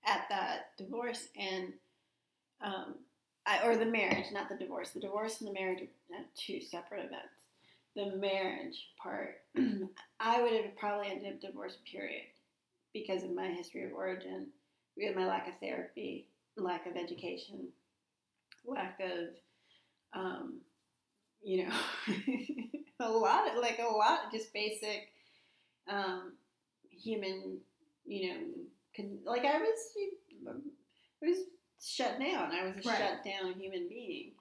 at 0.05 0.27
that 0.31 0.77
divorce 0.79 1.29
and, 1.39 1.73
um, 2.63 2.95
I, 3.47 3.67
or 3.67 3.77
the 3.77 3.87
marriage, 3.87 4.27
not 4.33 4.49
the 4.49 4.57
divorce. 4.57 4.91
The 4.91 5.01
divorce 5.01 5.41
and 5.41 5.49
the 5.49 5.53
marriage 5.55 5.83
are 5.83 6.25
two 6.37 6.61
separate 6.61 7.05
events. 7.05 7.35
The 7.95 8.17
marriage 8.17 8.89
part, 9.03 9.37
I 10.21 10.43
would 10.43 10.53
have 10.53 10.77
probably 10.77 11.11
ended 11.11 11.35
up 11.35 11.41
divorced, 11.41 11.79
period, 11.91 12.27
because 12.93 13.23
of 13.23 13.35
my 13.35 13.49
history 13.49 13.85
of 13.85 13.93
origin, 13.93 14.49
because 14.97 15.11
of 15.11 15.17
my 15.17 15.27
lack 15.27 15.49
of 15.49 15.55
therapy, 15.61 16.27
lack 16.57 16.87
of 16.87 16.97
education, 16.97 17.69
lack 18.65 19.01
of, 19.01 19.29
um, 20.13 20.61
you 21.43 21.67
know, 21.67 21.75
a 23.01 23.09
lot 23.09 23.49
of, 23.49 23.63
like 23.63 23.79
a 23.79 23.95
lot 23.95 24.31
just 24.33 24.53
basic 24.53 25.09
um, 25.89 26.33
human, 26.99 27.59
you 28.07 28.29
know, 28.29 28.41
con- 28.97 29.19
like 29.25 29.45
I 29.45 29.59
was, 29.59 29.79
I 30.49 31.27
was 31.27 31.39
shut 31.83 32.19
down. 32.19 32.53
I 32.53 32.65
was 32.67 32.77
a 32.77 32.89
Right. 32.89 32.99
shut 32.99 33.25
down 33.25 33.55
human 33.55 33.89
being, 33.89 34.33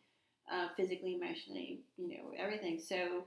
uh, 0.51 0.69
physically, 0.77 1.15
emotionally, 1.15 1.81
you 1.97 2.07
know, 2.09 2.33
everything. 2.37 2.79
So 2.79 3.25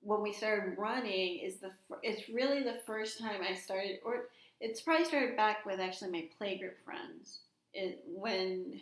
when 0.00 0.22
we 0.22 0.32
started 0.32 0.76
running, 0.78 1.38
is 1.40 1.56
the 1.58 1.72
fir- 1.88 2.00
it's 2.02 2.28
really 2.28 2.62
the 2.62 2.80
first 2.86 3.18
time 3.18 3.40
I 3.42 3.54
started, 3.54 4.00
or 4.04 4.28
it's 4.60 4.80
probably 4.80 5.04
started 5.04 5.36
back 5.36 5.64
with 5.66 5.80
actually 5.80 6.10
my 6.10 6.28
playgroup 6.40 6.74
friends. 6.84 7.40
It, 7.74 8.02
when 8.06 8.80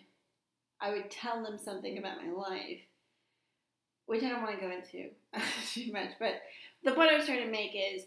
I 0.80 0.90
would 0.90 1.11
tell 1.11 1.42
them 1.42 1.59
something 1.59 1.98
about 1.98 2.24
my 2.24 2.33
life, 2.33 2.80
which 4.06 4.22
I 4.24 4.30
don't 4.30 4.42
want 4.42 4.59
to 4.59 4.66
go 4.66 4.72
into 4.72 5.11
too 5.72 5.92
much, 5.92 6.11
but 6.18 6.40
the 6.83 6.92
point 6.92 7.11
I 7.11 7.16
was 7.16 7.26
trying 7.26 7.44
to 7.44 7.50
make 7.50 7.72
is 7.74 8.04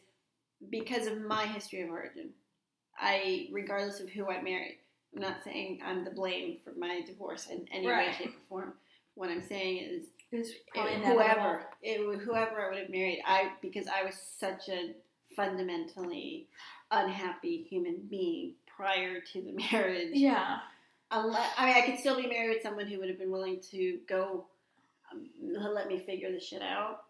because 0.69 1.07
of 1.07 1.21
my 1.21 1.45
history 1.45 1.81
of 1.81 1.89
origin, 1.89 2.29
I, 2.97 3.47
regardless 3.51 3.99
of 3.99 4.09
who 4.09 4.29
I 4.29 4.41
married, 4.41 4.77
I'm 5.15 5.21
not 5.21 5.43
saying 5.43 5.79
I'm 5.85 6.03
the 6.03 6.11
blame 6.11 6.57
for 6.63 6.73
my 6.77 7.01
divorce 7.05 7.47
in 7.47 7.65
any 7.71 7.87
way, 7.87 8.13
shape, 8.17 8.33
or 8.49 8.61
form. 8.61 8.73
What 9.15 9.29
I'm 9.29 9.43
saying 9.43 9.77
is, 9.77 10.03
it- 10.31 11.03
whoever, 11.03 11.65
it, 11.83 12.19
whoever 12.21 12.61
I 12.65 12.69
would 12.69 12.79
have 12.79 12.89
married, 12.89 13.21
I 13.25 13.51
because 13.61 13.87
I 13.87 14.03
was 14.03 14.15
such 14.15 14.69
a 14.69 14.95
fundamentally 15.35 16.47
unhappy 16.91 17.65
human 17.69 17.97
being 18.09 18.53
prior 18.75 19.19
to 19.33 19.41
the 19.41 19.51
marriage 19.71 20.09
Yeah. 20.13 20.57
unless 21.11 21.51
I 21.57 21.65
mean, 21.67 21.75
I 21.75 21.81
could 21.85 21.99
still 21.99 22.15
be 22.19 22.27
married 22.27 22.49
with 22.55 22.63
someone 22.63 22.87
who 22.87 22.99
would 22.99 23.09
have 23.09 23.19
been 23.19 23.31
willing 23.31 23.59
to 23.71 23.99
go 24.07 24.45
um, 25.11 25.27
let 25.73 25.87
me 25.87 25.99
figure 25.99 26.31
this 26.31 26.43
shit 26.47 26.61
out 26.63 27.03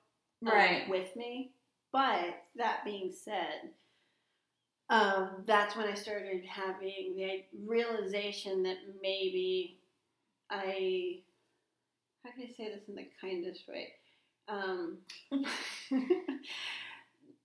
um, 0.46 0.52
Right. 0.54 0.90
with 0.90 1.16
me. 1.16 1.52
But 1.94 2.44
that 2.58 2.84
being 2.84 3.14
said, 3.14 3.72
um, 4.90 5.44
that's 5.46 5.78
when 5.78 5.88
I 5.88 5.94
started 5.94 6.44
having 6.46 7.16
the 7.16 7.44
realization 7.66 8.64
that 8.64 8.78
maybe 9.02 9.80
I 10.50 11.22
how 12.24 12.32
can 12.32 12.44
I 12.44 12.54
say 12.58 12.70
this 12.74 12.88
in 12.88 12.96
the 12.96 13.08
kindest 13.22 13.68
way? 13.68 13.94
Um, 14.48 14.98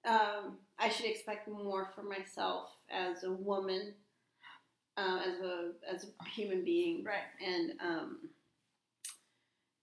um, 0.05 0.59
I 0.79 0.89
should 0.89 1.07
expect 1.07 1.49
more 1.49 1.91
for 1.95 2.03
myself 2.03 2.71
as 2.91 3.25
a 3.25 3.31
woman, 3.33 3.95
uh, 4.97 5.21
as 5.27 5.41
a 5.41 5.73
as 5.93 6.05
a 6.05 6.29
human 6.29 6.65
being, 6.65 7.05
Right. 7.05 7.17
and 7.45 7.73
um, 7.81 8.19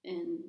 and 0.03 0.39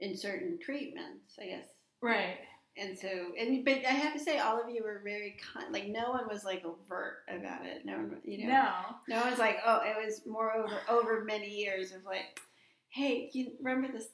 in 0.00 0.16
certain 0.16 0.58
treatments, 0.60 1.38
I 1.40 1.46
guess. 1.46 1.66
Right. 2.00 2.38
And 2.76 2.98
so, 2.98 3.08
and 3.38 3.64
but 3.64 3.84
I 3.86 3.92
have 3.92 4.12
to 4.14 4.18
say, 4.18 4.38
all 4.40 4.60
of 4.60 4.68
you 4.68 4.82
were 4.82 5.00
very 5.04 5.36
kind. 5.54 5.72
Like 5.72 5.86
no 5.86 6.10
one 6.10 6.26
was 6.28 6.44
like 6.44 6.64
overt 6.64 7.18
about 7.28 7.64
it. 7.64 7.84
No 7.84 7.94
one, 7.98 8.16
you 8.24 8.46
know, 8.46 8.52
No. 8.52 9.16
no 9.16 9.20
one's 9.24 9.38
like, 9.38 9.58
oh, 9.64 9.80
it 9.84 9.94
was 10.04 10.22
more 10.26 10.52
over 10.56 10.80
over 10.88 11.24
many 11.24 11.48
years 11.48 11.92
of 11.92 12.04
like, 12.04 12.40
hey, 12.88 13.30
you 13.32 13.52
remember 13.62 13.92
this 13.92 14.08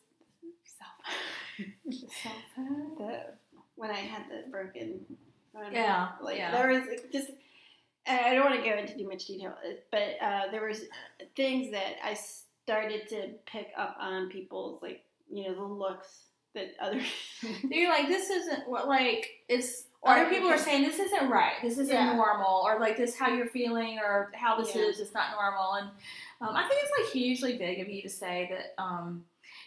cell 0.65 2.33
phone? 2.55 2.97
the 2.99 3.21
when 3.77 3.91
I 3.91 3.95
had 3.99 4.25
the 4.29 4.51
broken. 4.51 5.01
phone? 5.55 5.73
Yeah. 5.73 6.11
Like 6.21 6.37
yeah. 6.37 6.51
there 6.51 6.69
was 6.69 6.87
like, 6.87 7.11
just, 7.11 7.31
I 8.07 8.35
don't 8.35 8.45
want 8.51 8.63
to 8.63 8.69
go 8.71 8.77
into 8.77 8.97
too 8.97 9.09
much 9.09 9.25
detail, 9.27 9.55
but 9.91 10.17
uh, 10.23 10.51
there 10.51 10.67
was 10.67 10.83
things 11.35 11.71
that 11.73 11.95
I 12.05 12.15
started 12.15 13.09
to 13.09 13.29
pick 13.47 13.69
up 13.77 13.97
on 13.99 14.29
people's 14.29 14.83
like 14.83 15.03
you 15.33 15.45
know 15.49 15.55
the 15.55 15.63
looks 15.65 16.27
that 16.55 16.75
other. 16.81 17.01
You're 17.71 17.91
like, 17.91 18.09
this 18.09 18.31
isn't 18.31 18.69
what 18.69 18.89
like 18.89 19.29
it's. 19.49 19.85
Or- 20.03 20.13
Other 20.13 20.31
people 20.31 20.49
are 20.49 20.57
saying 20.57 20.83
this 20.83 20.99
isn't 20.99 21.29
right. 21.29 21.53
This 21.63 21.77
isn't 21.77 21.95
Yeah. 21.95 22.15
normal, 22.17 22.63
or 22.65 22.81
like 22.81 22.97
this 22.97 23.19
how 23.19 23.29
you're 23.29 23.49
feeling, 23.49 23.99
or 23.99 24.33
how 24.35 24.59
this 24.59 24.75
Yeah. 24.75 24.83
is. 24.83 24.99
It's 24.99 25.13
not 25.13 25.33
normal, 25.33 25.75
and 25.75 25.91
um, 26.41 26.57
I 26.57 26.67
think 26.67 26.81
it's 26.83 26.93
like 26.99 27.13
hugely 27.13 27.59
big 27.59 27.81
of 27.81 27.89
you 27.91 28.01
to 28.03 28.09
say 28.09 28.49
that. 28.51 28.83
Um, 28.83 29.27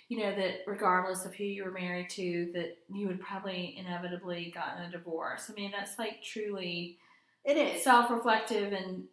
you 0.09 0.19
know 0.19 0.35
that 0.35 0.61
regardless 0.67 1.23
of 1.25 1.33
who 1.35 1.43
you 1.43 1.63
were 1.63 1.71
married 1.71 2.09
to, 2.11 2.51
that 2.53 2.77
you 2.91 3.07
would 3.07 3.19
probably 3.21 3.75
inevitably 3.77 4.51
gotten 4.53 4.83
a 4.85 4.91
divorce. 4.91 5.49
I 5.49 5.53
mean, 5.53 5.71
that's 5.71 5.97
like 5.99 6.21
truly 6.23 6.97
it 7.45 7.55
is. 7.57 7.83
self-reflective 7.83 8.73
and 8.73 9.05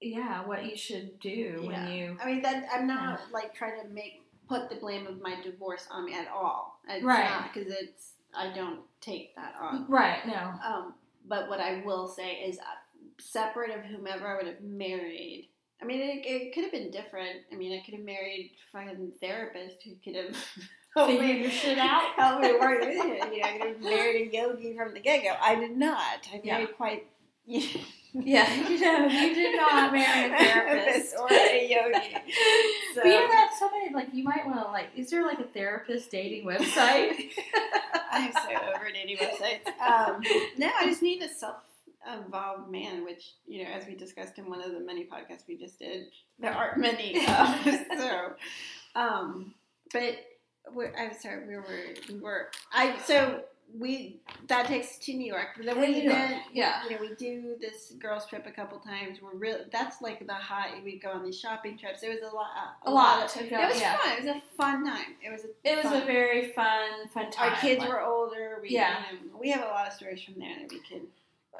yeah, 0.00 0.46
what 0.46 0.64
you 0.64 0.76
should 0.76 1.18
do 1.20 1.62
when 1.66 1.92
you 1.92 2.16
I 2.22 2.26
mean 2.26 2.42
that 2.42 2.66
I'm 2.72 2.86
not 2.86 3.20
like 3.32 3.52
trying 3.54 3.80
to 3.82 3.88
make 3.88 4.19
put 4.50 4.68
the 4.68 4.74
blame 4.76 5.06
of 5.06 5.22
my 5.22 5.40
divorce 5.42 5.86
on 5.92 6.04
me 6.06 6.12
at 6.14 6.26
all. 6.28 6.80
It's 6.88 7.04
Right. 7.04 7.48
Because 7.54 7.72
it's 7.72 8.14
I 8.34 8.52
don't 8.52 8.80
take 9.00 9.34
that 9.36 9.54
on. 9.60 9.86
right. 9.88 10.26
No, 10.26 10.52
Um, 10.64 10.94
but 11.26 11.48
what 11.48 11.60
I 11.60 11.82
will 11.84 12.06
say 12.08 12.32
is, 12.48 12.58
uh, 12.58 12.62
separate 13.18 13.70
of 13.70 13.84
whomever 13.84 14.26
I 14.28 14.36
would 14.36 14.46
have 14.46 14.60
married. 14.60 15.48
I 15.82 15.84
mean, 15.84 16.00
it, 16.00 16.26
it 16.26 16.54
could 16.54 16.64
have 16.64 16.72
been 16.72 16.90
different. 16.90 17.40
I 17.52 17.56
mean, 17.56 17.72
I 17.78 17.82
could 17.84 17.94
have 17.94 18.04
married 18.04 18.52
a 18.52 18.78
fucking 18.78 19.12
therapist 19.20 19.76
who 19.84 19.92
could 20.04 20.16
have 20.16 20.36
helped 20.96 21.12
me 21.20 21.42
your 21.42 21.50
shit 21.50 21.78
out. 21.78 22.12
helped 22.16 22.42
me 22.42 22.52
work 22.52 22.80
with 22.80 22.88
it. 22.90 23.32
You 23.34 23.40
know, 23.42 23.48
I 23.48 23.52
could 23.58 23.66
have 23.68 23.80
married 23.80 24.28
a 24.28 24.36
yogi 24.36 24.76
from 24.76 24.94
the 24.94 25.00
get 25.00 25.22
go. 25.22 25.34
I 25.40 25.54
did 25.54 25.76
not. 25.76 26.28
I 26.32 26.40
Yeah. 26.42 26.58
married 26.58 26.76
quite. 26.76 27.06
Yeah, 28.12 28.52
you 28.68 28.80
know, 28.80 29.06
you 29.06 29.34
did 29.34 29.56
not 29.56 29.92
marry 29.92 30.32
a 30.32 30.36
therapist. 30.38 31.14
or 31.18 31.28
a 31.32 31.68
yogi. 31.68 32.16
So, 32.94 33.00
But 33.02 33.04
you 33.06 33.20
know 33.20 33.28
that 33.28 33.50
somebody 33.58 33.94
like 33.94 34.08
you 34.12 34.24
might 34.24 34.46
want 34.46 34.58
to 34.64 34.70
like. 34.70 34.88
Is 34.96 35.10
there 35.10 35.24
like 35.24 35.38
a 35.38 35.44
therapist 35.44 36.10
dating 36.10 36.44
website? 36.46 37.12
I'm 38.10 38.32
so 38.32 38.38
over 38.74 38.90
dating 38.92 39.18
websites. 39.18 39.66
Um, 39.80 40.22
no, 40.58 40.70
I 40.80 40.86
just 40.86 41.02
need 41.02 41.22
a 41.22 41.28
self-involved 41.28 42.70
man, 42.70 43.04
which 43.04 43.32
you 43.46 43.62
know, 43.64 43.70
as 43.70 43.86
we 43.86 43.94
discussed 43.94 44.38
in 44.38 44.48
one 44.48 44.60
of 44.60 44.72
the 44.72 44.80
many 44.80 45.04
podcasts 45.04 45.46
we 45.46 45.56
just 45.56 45.78
did, 45.78 46.06
there 46.38 46.52
aren't 46.52 46.78
many. 46.78 47.24
Uh, 47.26 47.62
so, 47.96 48.32
um, 48.96 49.54
but 49.92 50.16
we're, 50.72 50.92
I'm 50.98 51.14
sorry, 51.18 51.46
we 51.46 51.56
were 51.56 51.64
we 52.08 52.18
were 52.18 52.48
I 52.72 52.98
so 53.04 53.42
we 53.78 54.20
that 54.48 54.66
takes 54.66 54.98
to 54.98 55.14
New 55.14 55.26
York. 55.26 55.48
But 55.56 55.66
then 55.66 55.80
we 55.80 55.88
New 55.88 56.02
York, 56.02 56.12
then 56.14 56.40
yeah. 56.52 56.84
you 56.84 56.90
know 56.90 57.00
we 57.00 57.14
do 57.14 57.56
this 57.60 57.92
girls 57.98 58.26
trip 58.26 58.46
a 58.46 58.50
couple 58.50 58.78
times. 58.78 59.18
We're 59.22 59.34
real. 59.36 59.58
That's 59.70 60.00
like 60.02 60.26
the 60.26 60.34
high. 60.34 60.80
We 60.84 60.98
go 60.98 61.10
on 61.10 61.24
these 61.24 61.38
shopping 61.38 61.78
trips. 61.78 62.02
It 62.02 62.08
was 62.08 62.30
a 62.30 62.34
lot. 62.34 62.48
A 62.84 62.90
lot. 62.90 63.24
of- 63.24 63.42
it 63.42 63.50
was 63.52 63.80
yeah. 63.80 63.96
fun. 63.98 64.12
It 64.12 64.24
was 64.24 64.36
a 64.36 64.42
fun 64.56 64.84
time. 64.84 65.14
It 65.24 65.30
was. 65.30 65.44
A 65.44 65.48
It 65.64 65.76
was 65.76 65.84
fun. 65.92 66.02
a 66.02 66.06
very 66.06 66.52
fun, 66.52 67.08
fun 67.12 67.30
time. 67.30 67.52
Our 67.52 67.58
kids 67.60 67.80
Like, 67.80 67.88
were 67.88 68.02
older. 68.02 68.58
We, 68.62 68.70
Yeah. 68.70 69.02
you 69.12 69.30
know, 69.30 69.36
we 69.38 69.50
have 69.50 69.62
a 69.62 69.68
lot 69.68 69.86
of 69.86 69.92
stories 69.92 70.22
from 70.22 70.34
there 70.38 70.56
that 70.60 70.70
we 70.70 70.80
could. 70.80 71.06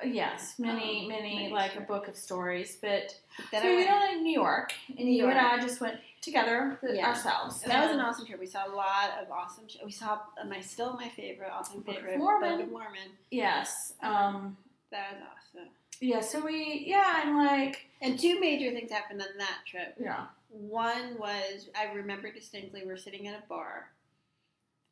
yes, 0.05 0.55
many, 0.59 1.03
um, 1.03 1.09
many, 1.09 1.35
many 1.37 1.53
like 1.53 1.77
a 1.77 1.81
book 1.81 2.09
of 2.09 2.17
stories. 2.17 2.79
But 2.81 3.15
That 3.53 3.63
so 3.63 3.69
we 3.69 3.77
went, 3.77 3.91
went 3.91 4.13
to 4.13 4.23
New 4.23 4.33
York, 4.33 4.73
and 4.89 5.07
New 5.07 5.13
you 5.13 5.29
and 5.29 5.39
I 5.39 5.61
just 5.61 5.81
went 5.81 6.01
together 6.21 6.79
th- 6.81 6.95
Yeah. 6.97 7.09
ourselves. 7.09 7.63
and 7.63 7.73
that 7.73 7.85
was 7.87 7.95
an 7.95 8.01
awesome 8.01 8.27
trip. 8.27 8.39
We 8.41 8.47
saw 8.47 8.67
a 8.67 8.75
lot 8.75 9.11
of 9.21 9.31
awesome. 9.31 9.69
Sh- 9.69 9.77
we 9.85 9.91
saw 9.91 10.19
my 10.47 10.61
still 10.61 10.95
my 10.95 11.09
favorite, 11.09 11.51
all 11.51 11.63
time 11.63 11.81
Book 11.81 11.89
of 11.89 11.95
favorite 12.03 12.19
Mormon. 12.19 12.57
Book 12.59 12.67
of 12.67 12.73
Mormon. 12.73 13.11
Yes. 13.31 13.95
Um. 14.03 14.57
That 14.91 15.13
was 15.13 15.23
awesome. 15.55 15.69
Yeah. 16.01 16.21
So 16.21 16.41
we. 16.45 16.85
Yeah. 16.87 17.23
And 17.27 17.37
like. 17.37 17.87
And 18.03 18.19
two 18.19 18.41
major 18.41 18.71
things 18.71 18.91
happened 18.91 19.21
on 19.23 19.29
that 19.39 19.59
trip. 19.67 19.95
Yeah. 19.99 20.27
One 20.51 21.17
was 21.19 21.69
I 21.79 21.93
remember 21.93 22.33
distinctly 22.33 22.83
we're 22.85 22.97
sitting 22.97 23.29
at 23.29 23.35
a 23.39 23.47
bar, 23.49 23.91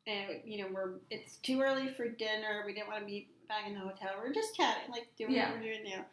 and 0.07 0.39
you 0.45 0.63
know 0.63 0.69
we're 0.73 0.91
it's 1.09 1.35
too 1.37 1.59
early 1.61 1.89
for 1.89 2.07
dinner. 2.07 2.63
We 2.65 2.73
didn't 2.73 2.87
want 2.87 3.01
to 3.01 3.05
be 3.05 3.27
back 3.49 3.67
in 3.67 3.73
the 3.73 3.81
hotel. 3.81 4.11
We're 4.23 4.31
just 4.33 4.55
chatting, 4.55 4.89
like 4.91 5.07
doing 5.17 5.31
Yeah. 5.31 5.49
what 5.49 5.57
we're 5.59 5.63
doing 5.65 5.83
now. 5.83 6.05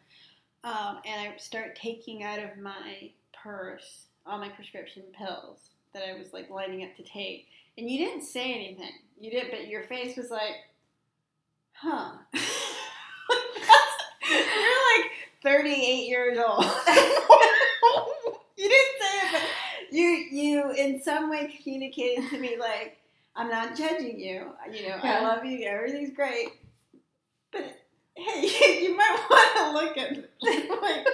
Um, 0.63 0.99
and 1.05 1.29
I 1.29 1.37
start 1.37 1.75
taking 1.77 2.23
out 2.23 2.39
of 2.39 2.57
my 2.57 3.11
purse 3.31 4.06
all 4.27 4.37
my 4.37 4.49
prescription 4.49 5.03
pills 5.17 5.69
that 5.93 6.03
I 6.07 6.17
was 6.17 6.33
like 6.33 6.49
lining 6.49 6.83
up 6.83 6.95
to 6.97 7.03
take. 7.03 7.47
And 7.77 7.89
you 7.89 7.97
didn't 7.97 8.23
say 8.23 8.53
anything. 8.53 8.91
You 9.19 9.31
did, 9.31 9.51
but 9.51 9.67
your 9.67 9.83
face 9.83 10.17
was 10.17 10.29
like, 10.29 10.55
"Huh." 11.73 12.11
You're 14.29 14.39
like 14.39 15.11
38 15.41 16.07
years 16.09 16.37
old. 16.37 16.63
you 18.57 18.67
didn't 18.69 18.99
say 18.99 19.17
it, 19.21 19.31
but 19.31 19.41
you 19.91 20.05
you 20.31 20.71
in 20.71 21.01
some 21.01 21.29
way 21.29 21.47
communicated 21.63 22.29
to 22.29 22.39
me 22.39 22.57
like 22.59 22.97
I'm 23.35 23.49
not 23.49 23.77
judging 23.77 24.19
you. 24.19 24.51
You 24.71 24.89
know, 24.89 24.99
Yeah. 25.03 25.19
I 25.19 25.23
love 25.23 25.45
you. 25.45 25.65
Everything's 25.65 26.13
great, 26.13 26.49
but 27.51 27.63
hey, 28.15 28.81
you 28.83 28.97
might 28.97 29.17
want 29.29 29.55
to 29.55 29.71
look 29.73 29.97
at 29.97 30.17
like. 30.81 31.07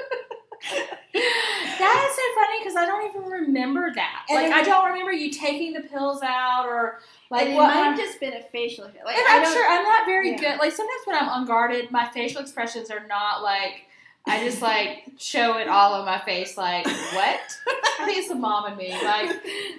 That 1.79 2.07
is 2.09 2.15
so 2.15 2.41
funny 2.41 2.59
because 2.59 2.75
I 2.75 2.85
don't 2.85 3.09
even 3.09 3.29
remember 3.29 3.91
that. 3.93 4.25
And 4.29 4.43
Like, 4.43 4.53
I 4.53 4.63
don't 4.63 4.85
remember 4.89 5.11
you 5.11 5.31
taking 5.31 5.73
the 5.73 5.81
pills 5.81 6.21
out 6.23 6.65
or 6.65 6.99
like 7.29 7.47
it 7.47 7.55
what. 7.55 7.67
might 7.67 7.83
have 7.83 7.97
just 7.97 8.19
been 8.19 8.33
a 8.33 8.43
facial. 8.43 8.85
Like 8.85 8.95
and 9.17 9.27
I 9.27 9.39
I'm 9.39 9.53
sure 9.53 9.65
I'm 9.67 9.83
not 9.83 10.05
very 10.05 10.31
yeah. 10.31 10.37
good. 10.37 10.59
Like 10.59 10.71
sometimes 10.71 11.01
when 11.05 11.15
I'm 11.17 11.41
unguarded, 11.41 11.91
my 11.91 12.07
facial 12.09 12.41
expressions 12.41 12.89
are 12.91 13.05
not 13.07 13.41
like 13.43 13.85
I 14.25 14.43
just 14.45 14.61
like 14.61 15.03
show 15.17 15.57
it 15.57 15.67
all 15.67 15.93
on 15.93 16.05
my 16.05 16.19
face. 16.19 16.57
Like 16.57 16.85
what? 16.85 17.39
I 17.99 18.05
think 18.05 18.17
it's 18.19 18.29
the 18.29 18.35
mom 18.35 18.65
and 18.65 18.77
me. 18.77 18.91
Like 18.91 19.31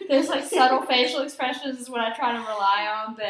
there's 0.08 0.28
like 0.28 0.44
subtle 0.44 0.82
facial 0.82 1.22
expressions 1.22 1.80
is 1.80 1.88
what 1.90 2.00
I 2.00 2.14
try 2.14 2.32
to 2.32 2.38
rely 2.38 3.04
on, 3.06 3.14
but 3.16 3.24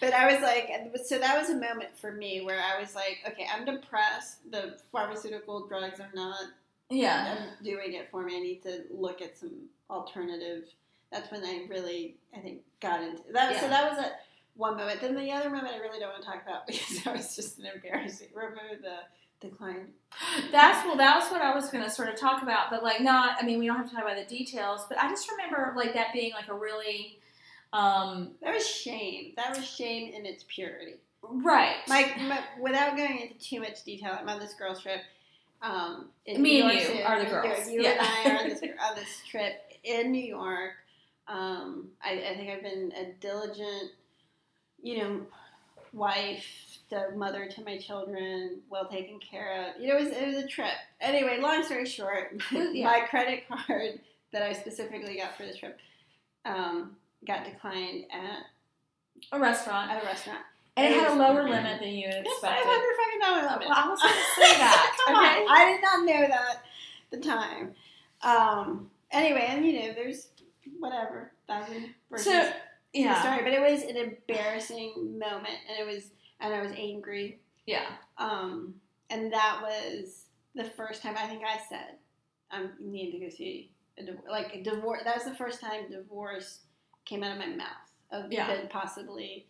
But 0.00 0.14
I 0.14 0.32
was 0.32 0.42
like, 0.42 0.70
so 1.04 1.18
that 1.18 1.38
was 1.38 1.50
a 1.50 1.54
moment 1.54 1.96
for 2.00 2.10
me 2.12 2.40
where 2.40 2.60
I 2.60 2.80
was 2.80 2.94
like, 2.94 3.18
okay, 3.28 3.46
I'm 3.54 3.64
depressed. 3.66 4.50
The 4.50 4.78
pharmaceutical 4.92 5.66
drugs 5.66 6.00
are 6.00 6.10
not 6.14 6.38
yeah, 6.90 7.36
I'm 7.38 7.64
doing 7.64 7.94
it 7.94 8.08
for 8.10 8.22
me. 8.22 8.36
I 8.36 8.40
need 8.40 8.62
to 8.64 8.82
look 8.90 9.22
at 9.22 9.38
some 9.38 9.68
alternative. 9.88 10.64
That's 11.12 11.30
when 11.30 11.42
I 11.44 11.66
really, 11.68 12.16
I 12.36 12.40
think, 12.40 12.60
got 12.80 13.02
into 13.02 13.22
that. 13.32 13.60
So 13.60 13.68
that 13.68 13.90
was 13.90 13.98
a 13.98 14.12
one 14.54 14.76
moment. 14.76 15.00
Then 15.00 15.16
the 15.16 15.32
other 15.32 15.50
moment 15.50 15.74
I 15.74 15.78
really 15.78 15.98
don't 15.98 16.10
want 16.10 16.22
to 16.22 16.28
talk 16.28 16.42
about 16.46 16.66
because 16.66 17.02
that 17.04 17.16
was 17.16 17.34
just 17.36 17.58
an 17.58 17.66
embarrassing. 17.74 18.28
Remember 18.34 18.60
the 18.80 18.98
decline? 19.46 19.88
that's 20.52 20.84
well, 20.86 20.96
that's 20.96 21.30
what 21.30 21.42
I 21.42 21.54
was 21.54 21.70
going 21.70 21.84
to 21.84 21.90
sort 21.90 22.08
of 22.08 22.16
talk 22.18 22.42
about. 22.42 22.70
But 22.70 22.82
like 22.82 23.00
not, 23.00 23.36
I 23.40 23.46
mean, 23.46 23.58
we 23.58 23.66
don't 23.66 23.76
have 23.76 23.88
to 23.88 23.94
talk 23.94 24.04
about 24.04 24.16
the 24.16 24.24
details. 24.36 24.82
But 24.88 24.98
I 24.98 25.08
just 25.08 25.30
remember 25.30 25.72
like 25.76 25.94
that 25.94 26.12
being 26.12 26.32
like 26.32 26.48
a 26.48 26.54
really. 26.54 27.18
Um, 27.72 28.32
That 28.42 28.52
was 28.54 28.66
shame. 28.66 29.32
That 29.36 29.56
was 29.56 29.64
shame 29.64 30.12
in 30.12 30.26
its 30.26 30.44
purity. 30.48 30.94
right. 31.22 31.76
Like 31.88 32.18
my 32.20 32.40
without 32.60 32.96
going 32.96 33.18
into 33.20 33.38
too 33.38 33.60
much 33.60 33.84
detail, 33.84 34.16
I'm 34.18 34.28
on 34.28 34.40
this 34.40 34.54
girl's 34.54 34.82
trip. 34.82 35.02
Um, 35.62 36.08
in 36.26 36.40
Me 36.40 36.60
New 36.62 36.68
and 36.68 36.72
York 36.72 36.82
you 36.82 36.86
City. 36.88 37.02
are 37.02 37.18
the 37.18 37.24
You- 37.24 37.30
girls. 37.30 37.70
You, 37.70 37.82
Yeah. 37.82 37.90
and 37.90 38.00
I 38.00 38.30
are 38.34 38.38
on 38.42 38.48
this 38.48 38.62
on 38.62 38.94
this 38.96 39.22
trip 39.28 39.72
in 39.84 40.12
New 40.12 40.24
York. 40.24 40.72
Um, 41.28 41.88
I, 42.02 42.12
I 42.12 42.36
think 42.36 42.50
I've 42.50 42.62
been 42.62 42.92
a 42.96 43.12
diligent, 43.20 43.92
you 44.82 44.98
know, 44.98 45.26
wife, 45.92 46.44
the 46.88 47.10
mother 47.14 47.46
to 47.46 47.64
my 47.64 47.78
children, 47.78 48.60
well 48.68 48.88
taken 48.88 49.18
care 49.20 49.68
of. 49.74 49.80
You 49.80 49.88
know, 49.88 49.96
it 49.98 50.04
was 50.04 50.12
it 50.12 50.26
was 50.26 50.36
a 50.36 50.46
trip. 50.46 50.72
Anyway, 51.00 51.38
long 51.40 51.62
story 51.62 51.86
short, 51.86 52.40
Yeah. 52.52 52.84
my 52.86 53.00
credit 53.08 53.44
card 53.48 54.00
that 54.32 54.42
I 54.42 54.52
specifically 54.52 55.16
got 55.18 55.36
for 55.36 55.42
this 55.44 55.56
trip 55.56 55.78
um, 56.44 56.96
got 57.26 57.44
declined 57.44 58.04
at 58.12 58.44
a 59.32 59.38
restaurant, 59.38 59.90
at 59.90 60.02
a 60.02 60.06
restaurant. 60.06 60.40
And 60.84 60.94
it 60.94 61.00
had 61.00 61.10
a 61.12 61.14
lower 61.14 61.48
limit 61.48 61.80
than 61.80 61.90
you 61.90 62.08
had 62.08 62.24
expected. 62.26 62.40
five 62.40 62.64
hundred 62.64 62.96
fucking 62.96 63.20
dollar 63.20 63.42
limit. 63.54 63.68
Well, 63.68 63.78
I 63.78 63.88
was 63.88 64.00
going 64.00 64.14
to 64.14 64.20
say 64.42 64.58
that. 64.58 64.96
Come 65.06 65.16
okay. 65.16 65.42
on, 65.42 65.46
I 65.48 65.72
did 65.72 65.82
not 65.82 66.04
know 66.06 66.28
that 66.28 66.56
at 66.56 67.10
the 67.10 67.18
time. 67.18 67.74
Um. 68.22 68.90
Anyway, 69.12 69.44
and 69.48 69.64
you 69.66 69.80
know, 69.80 69.92
there's 69.94 70.28
whatever 70.78 71.32
thousand 71.48 71.94
versions 72.10 72.26
So 72.26 72.52
yeah, 72.92 73.20
story, 73.22 73.42
but 73.42 73.52
it 73.52 73.60
was 73.60 73.82
an 73.82 73.96
embarrassing 73.96 75.18
moment, 75.18 75.54
and 75.68 75.78
it 75.78 75.92
was, 75.92 76.10
and 76.40 76.52
I 76.54 76.62
was 76.62 76.72
angry. 76.76 77.40
yeah, 77.66 77.86
Um. 78.18 78.74
And 79.12 79.32
that 79.32 79.60
was 79.62 80.26
the 80.54 80.62
first 80.64 81.02
time 81.02 81.14
I 81.18 81.26
think 81.26 81.42
I 81.44 81.58
said, 81.68 81.96
"I 82.52 82.66
need 82.80 83.10
to 83.12 83.18
go 83.18 83.28
see 83.28 83.72
a 83.98 84.04
divorce." 84.04 84.26
Like 84.30 84.54
a 84.54 84.62
divorce. 84.62 85.02
That 85.04 85.16
was 85.16 85.24
the 85.24 85.34
first 85.34 85.60
time 85.60 85.90
divorce 85.90 86.60
came 87.04 87.24
out 87.24 87.32
of 87.32 87.38
my 87.38 87.48
mouth. 87.48 87.66
Of 88.12 88.30
Yeah. 88.32 88.60
possibly. 88.70 89.46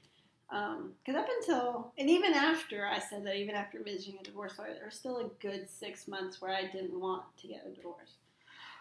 Because 0.51 1.21
up 1.21 1.29
until, 1.41 1.93
and 1.97 2.11
even 2.11 2.35
after 2.35 2.87
I 2.87 2.99
said 2.99 3.25
that, 3.25 3.37
even 3.37 3.55
after 3.55 3.83
visiting 3.83 4.19
a 4.21 4.25
divorce 4.25 4.59
lawyer, 4.59 4.75
there 4.75 4.85
was 4.87 4.95
still 4.95 5.19
a 5.19 5.29
good 5.41 5.69
six 5.71 6.09
months 6.09 6.41
where 6.43 6.53
I 6.53 6.63
didn't 6.67 6.99
want 6.99 7.23
to 7.41 7.47
get 7.49 7.65
a 7.67 7.75
divorce. 7.75 8.15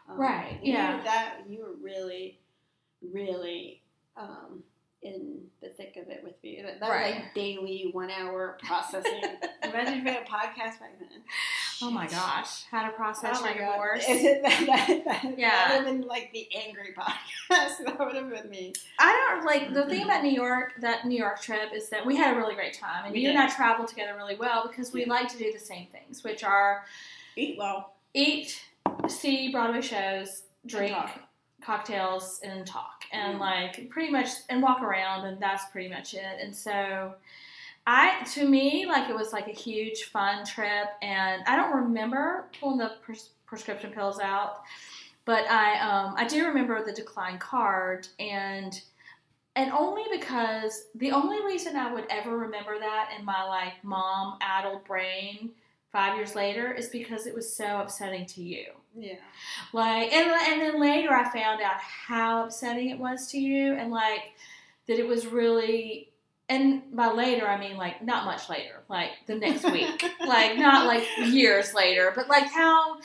Um, 0.09 0.19
Right, 0.19 0.59
yeah. 0.63 1.01
that 1.03 1.41
you 1.47 1.59
were 1.61 1.73
really, 1.81 2.39
really 3.13 3.81
um, 4.17 4.63
in 5.03 5.41
the 5.61 5.69
thick 5.69 5.95
of 6.01 6.09
it 6.09 6.23
with 6.23 6.33
me. 6.43 6.61
That, 6.63 6.79
that 6.79 6.89
Right. 6.89 7.13
was 7.15 7.23
like 7.23 7.33
daily 7.35 7.89
one 7.93 8.09
hour 8.09 8.57
processing. 8.63 9.21
Imagine 9.63 9.99
if 9.99 10.03
we 10.03 10.09
had 10.09 10.23
a 10.23 10.25
podcast 10.25 10.79
back 10.79 10.97
then. 10.99 11.21
Oh 11.81 11.89
my 11.91 12.07
gosh, 12.07 12.63
how 12.71 12.83
to 12.85 12.91
process 12.91 13.37
Oh 13.39 13.41
my 13.43 13.53
divorce. 13.53 14.05
that, 14.07 14.41
that, 14.43 15.01
that, 15.05 15.35
Yeah. 15.37 15.49
that 15.49 15.77
would 15.79 15.87
have 15.87 15.97
been 15.99 16.07
like 16.07 16.31
the 16.33 16.47
angry 16.55 16.93
podcast. 16.97 17.77
that 17.85 17.99
would 17.99 18.15
have 18.15 18.29
been 18.29 18.49
me. 18.49 18.73
I 18.99 19.31
don't 19.35 19.45
like 19.45 19.73
the 19.73 19.85
thing 19.85 20.03
about 20.03 20.23
New 20.23 20.31
York. 20.31 20.73
That 20.79 21.05
New 21.05 21.17
York 21.17 21.41
trip 21.41 21.73
is 21.73 21.89
that 21.89 22.05
we 22.05 22.15
had 22.15 22.33
a 22.35 22.37
really 22.37 22.55
great 22.55 22.73
time, 22.73 23.05
and 23.05 23.13
We 23.13 23.21
you 23.21 23.27
did. 23.27 23.35
and 23.35 23.43
I 23.43 23.49
traveled 23.53 23.87
together 23.87 24.13
really 24.15 24.35
well 24.35 24.67
because 24.67 24.91
we 24.91 25.01
Yeah. 25.05 25.09
like 25.13 25.29
to 25.29 25.37
do 25.37 25.51
the 25.53 25.59
same 25.59 25.87
things, 25.87 26.23
which 26.23 26.43
are 26.43 26.85
Eat 27.35 27.57
well. 27.57 27.93
eat, 28.13 28.61
see 29.07 29.51
Broadway 29.51 29.81
shows, 29.81 30.43
drink 30.65 30.93
talk. 30.93 31.19
cocktails, 31.61 32.39
and 32.43 32.65
talk, 32.67 33.03
and 33.13 33.37
Mm. 33.37 33.39
like 33.39 33.89
pretty 33.89 34.11
much 34.11 34.29
and 34.49 34.61
walk 34.61 34.81
around, 34.81 35.25
and 35.25 35.39
that's 35.41 35.65
pretty 35.71 35.87
much 35.89 36.13
it. 36.13 36.39
And 36.41 36.55
so. 36.55 37.15
I 37.91 38.23
to 38.33 38.47
me 38.47 38.85
like 38.85 39.09
it 39.09 39.15
was 39.15 39.33
like 39.33 39.47
a 39.47 39.51
huge 39.51 40.03
fun 40.03 40.45
trip, 40.45 40.89
and 41.01 41.41
I 41.47 41.55
don't 41.55 41.75
remember 41.75 42.45
pulling 42.59 42.77
the 42.77 42.91
pres- 43.01 43.31
prescription 43.47 43.91
pills 43.91 44.19
out, 44.19 44.61
but 45.25 45.49
I 45.49 45.79
um, 45.79 46.13
I 46.15 46.27
do 46.27 46.45
remember 46.45 46.85
the 46.85 46.93
decline 46.93 47.39
card, 47.39 48.07
and 48.19 48.79
and 49.55 49.71
only 49.71 50.03
because 50.11 50.83
the 50.93 51.11
only 51.11 51.43
reason 51.43 51.75
I 51.75 51.91
would 51.91 52.05
ever 52.11 52.37
remember 52.37 52.77
that 52.77 53.09
in 53.17 53.25
my 53.25 53.43
like 53.43 53.83
mom 53.83 54.37
addled 54.39 54.85
brain 54.85 55.49
five 55.91 56.15
years 56.15 56.35
later 56.35 56.71
is 56.71 56.89
because 56.89 57.25
it 57.25 57.33
was 57.33 57.51
so 57.51 57.81
upsetting 57.81 58.27
to 58.27 58.43
you. 58.43 58.65
Yeah. 58.95 59.15
Like, 59.73 60.13
and 60.13 60.29
and 60.29 60.61
then 60.61 60.79
later 60.79 61.11
I 61.11 61.23
found 61.23 61.59
out 61.63 61.79
how 61.79 62.45
upsetting 62.45 62.91
it 62.91 62.99
was 62.99 63.31
to 63.31 63.39
you, 63.39 63.73
and 63.73 63.89
like 63.89 64.33
that 64.87 64.99
it 64.99 65.07
was 65.07 65.25
really. 65.25 66.08
And 66.49 66.81
by 66.95 67.11
later, 67.11 67.47
I 67.47 67.59
mean 67.59 67.77
like 67.77 68.03
not 68.03 68.25
much 68.25 68.49
later, 68.49 68.81
like 68.89 69.11
the 69.27 69.35
next 69.35 69.63
week, 69.71 70.03
like 70.27 70.57
not 70.57 70.87
like 70.87 71.03
years 71.27 71.73
later, 71.75 72.11
but 72.15 72.27
like 72.27 72.51
how, 72.51 72.97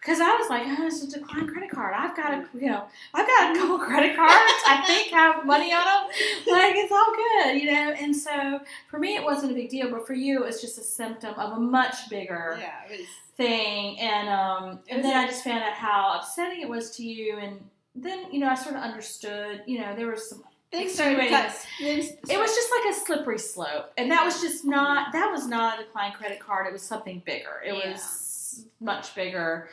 because 0.00 0.20
I 0.20 0.36
was 0.36 0.50
like, 0.50 0.62
oh, 0.66 0.86
it's 0.86 1.02
a 1.04 1.10
declined 1.18 1.48
credit 1.48 1.70
card. 1.70 1.94
I've 1.96 2.16
got 2.16 2.32
a, 2.34 2.46
you 2.58 2.66
know, 2.66 2.84
I've 3.14 3.26
got 3.26 3.54
a 3.54 3.58
couple 3.58 3.78
credit 3.78 4.16
cards. 4.16 4.34
I 4.66 4.82
think 4.86 5.12
have 5.12 5.46
money 5.46 5.72
on 5.72 5.84
them. 5.84 6.16
Like 6.52 6.74
it's 6.76 6.90
all 6.92 7.14
good, 7.14 7.62
you 7.62 7.70
know. 7.72 7.92
And 7.92 8.14
so 8.16 8.60
for 8.88 8.98
me, 8.98 9.14
it 9.16 9.22
wasn't 9.22 9.52
a 9.52 9.54
big 9.54 9.70
deal, 9.70 9.90
but 9.90 10.06
for 10.06 10.14
you, 10.14 10.42
it's 10.44 10.60
just 10.60 10.76
a 10.78 10.82
symptom 10.82 11.34
of 11.38 11.56
a 11.56 11.60
much 11.60 12.10
bigger 12.10 12.56
Yeah, 12.60 12.72
was. 12.90 13.06
thing 13.36 13.98
and 14.00 14.28
um 14.28 14.80
and 14.88 15.04
then 15.04 15.16
I 15.16 15.26
just 15.26 15.44
found 15.44 15.62
out 15.62 15.74
how 15.74 16.18
upsetting 16.18 16.60
it 16.62 16.68
was 16.68 16.90
to 16.96 17.04
you 17.06 17.36
and 17.38 17.60
then 17.94 18.32
you 18.32 18.40
know 18.40 18.48
I 18.48 18.54
sort 18.56 18.74
of 18.76 18.82
understood 18.82 19.62
you 19.66 19.78
know 19.80 19.94
there 19.94 20.08
was 20.08 20.28
some 20.28 20.42
Things 20.70 20.94
started 20.94 21.30
cut. 21.30 21.66
It 21.80 22.38
was 22.38 22.54
just 22.54 22.70
like 22.70 22.94
a 22.94 22.98
slippery 22.98 23.38
slope 23.38 23.92
and 23.96 24.10
that 24.10 24.24
was 24.24 24.40
just 24.40 24.64
not 24.64 25.12
that 25.12 25.30
was 25.30 25.46
not 25.46 25.80
a 25.80 25.84
declined 25.84 26.14
credit 26.14 26.40
card 26.40 26.66
it 26.66 26.72
was 26.72 26.82
something 26.82 27.22
bigger 27.24 27.62
it 27.64 27.74
Yeah. 27.74 27.92
was 27.92 28.66
much 28.80 29.14
bigger 29.14 29.70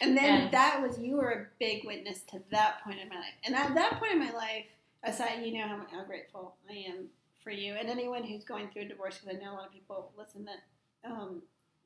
And 0.00 0.16
then 0.16 0.42
And- 0.42 0.50
that 0.52 0.80
was 0.80 0.98
you 0.98 1.16
were 1.16 1.30
a 1.32 1.46
big 1.58 1.84
witness 1.84 2.22
to 2.30 2.40
that 2.50 2.82
point 2.84 3.00
in 3.00 3.08
my 3.08 3.16
life. 3.16 3.34
And 3.44 3.54
at 3.56 3.74
that 3.74 3.98
point 3.98 4.12
in 4.12 4.20
my 4.20 4.30
life, 4.30 4.66
aside, 5.02 5.42
you 5.44 5.58
know 5.58 5.66
how, 5.66 5.84
how 5.90 6.04
grateful 6.04 6.54
I 6.70 6.74
am 6.88 7.08
for 7.42 7.50
you 7.50 7.74
and 7.74 7.88
anyone 7.90 8.22
who's 8.22 8.44
going 8.44 8.68
through 8.68 8.82
a 8.82 8.84
divorce. 8.84 9.18
Because 9.18 9.36
I 9.36 9.44
know 9.44 9.54
a 9.54 9.56
lot 9.56 9.66
of 9.66 9.72
people 9.72 10.12
listen 10.16 10.44
that 10.44 10.62
um, 11.10 11.42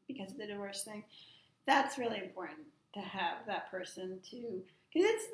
because 0.07 0.31
of 0.33 0.37
the 0.37 0.47
divorce 0.47 0.85
thing. 0.85 1.05
That's 1.65 1.97
really 1.97 2.19
important 2.19 2.67
to 2.93 3.01
have 3.01 3.47
that 3.47 3.71
person 3.71 4.21
to 4.31 4.63
because 4.93 5.09
it's 5.11 5.25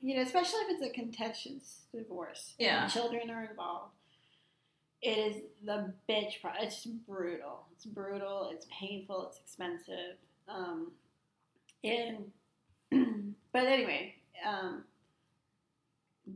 you 0.00 0.16
know 0.16 0.22
especially 0.22 0.60
if 0.60 0.70
it's 0.80 0.82
a 0.82 0.90
contentious 0.90 1.82
divorce. 1.94 2.54
and 2.58 2.66
Yeah. 2.66 2.88
children 2.88 3.30
are 3.30 3.44
involved. 3.44 3.92
It 5.00 5.18
is 5.18 5.42
the 5.64 5.92
bitch. 6.08 6.40
Pro- 6.40 6.52
it's 6.60 6.84
brutal. 6.86 7.66
It's 7.72 7.84
brutal. 7.86 8.50
It's 8.52 8.66
painful. 8.70 9.26
It's 9.28 9.38
expensive. 9.38 10.16
Um, 10.48 10.92
and 11.82 12.30
but 13.52 13.66
anyway, 13.66 14.14
um, 14.46 14.84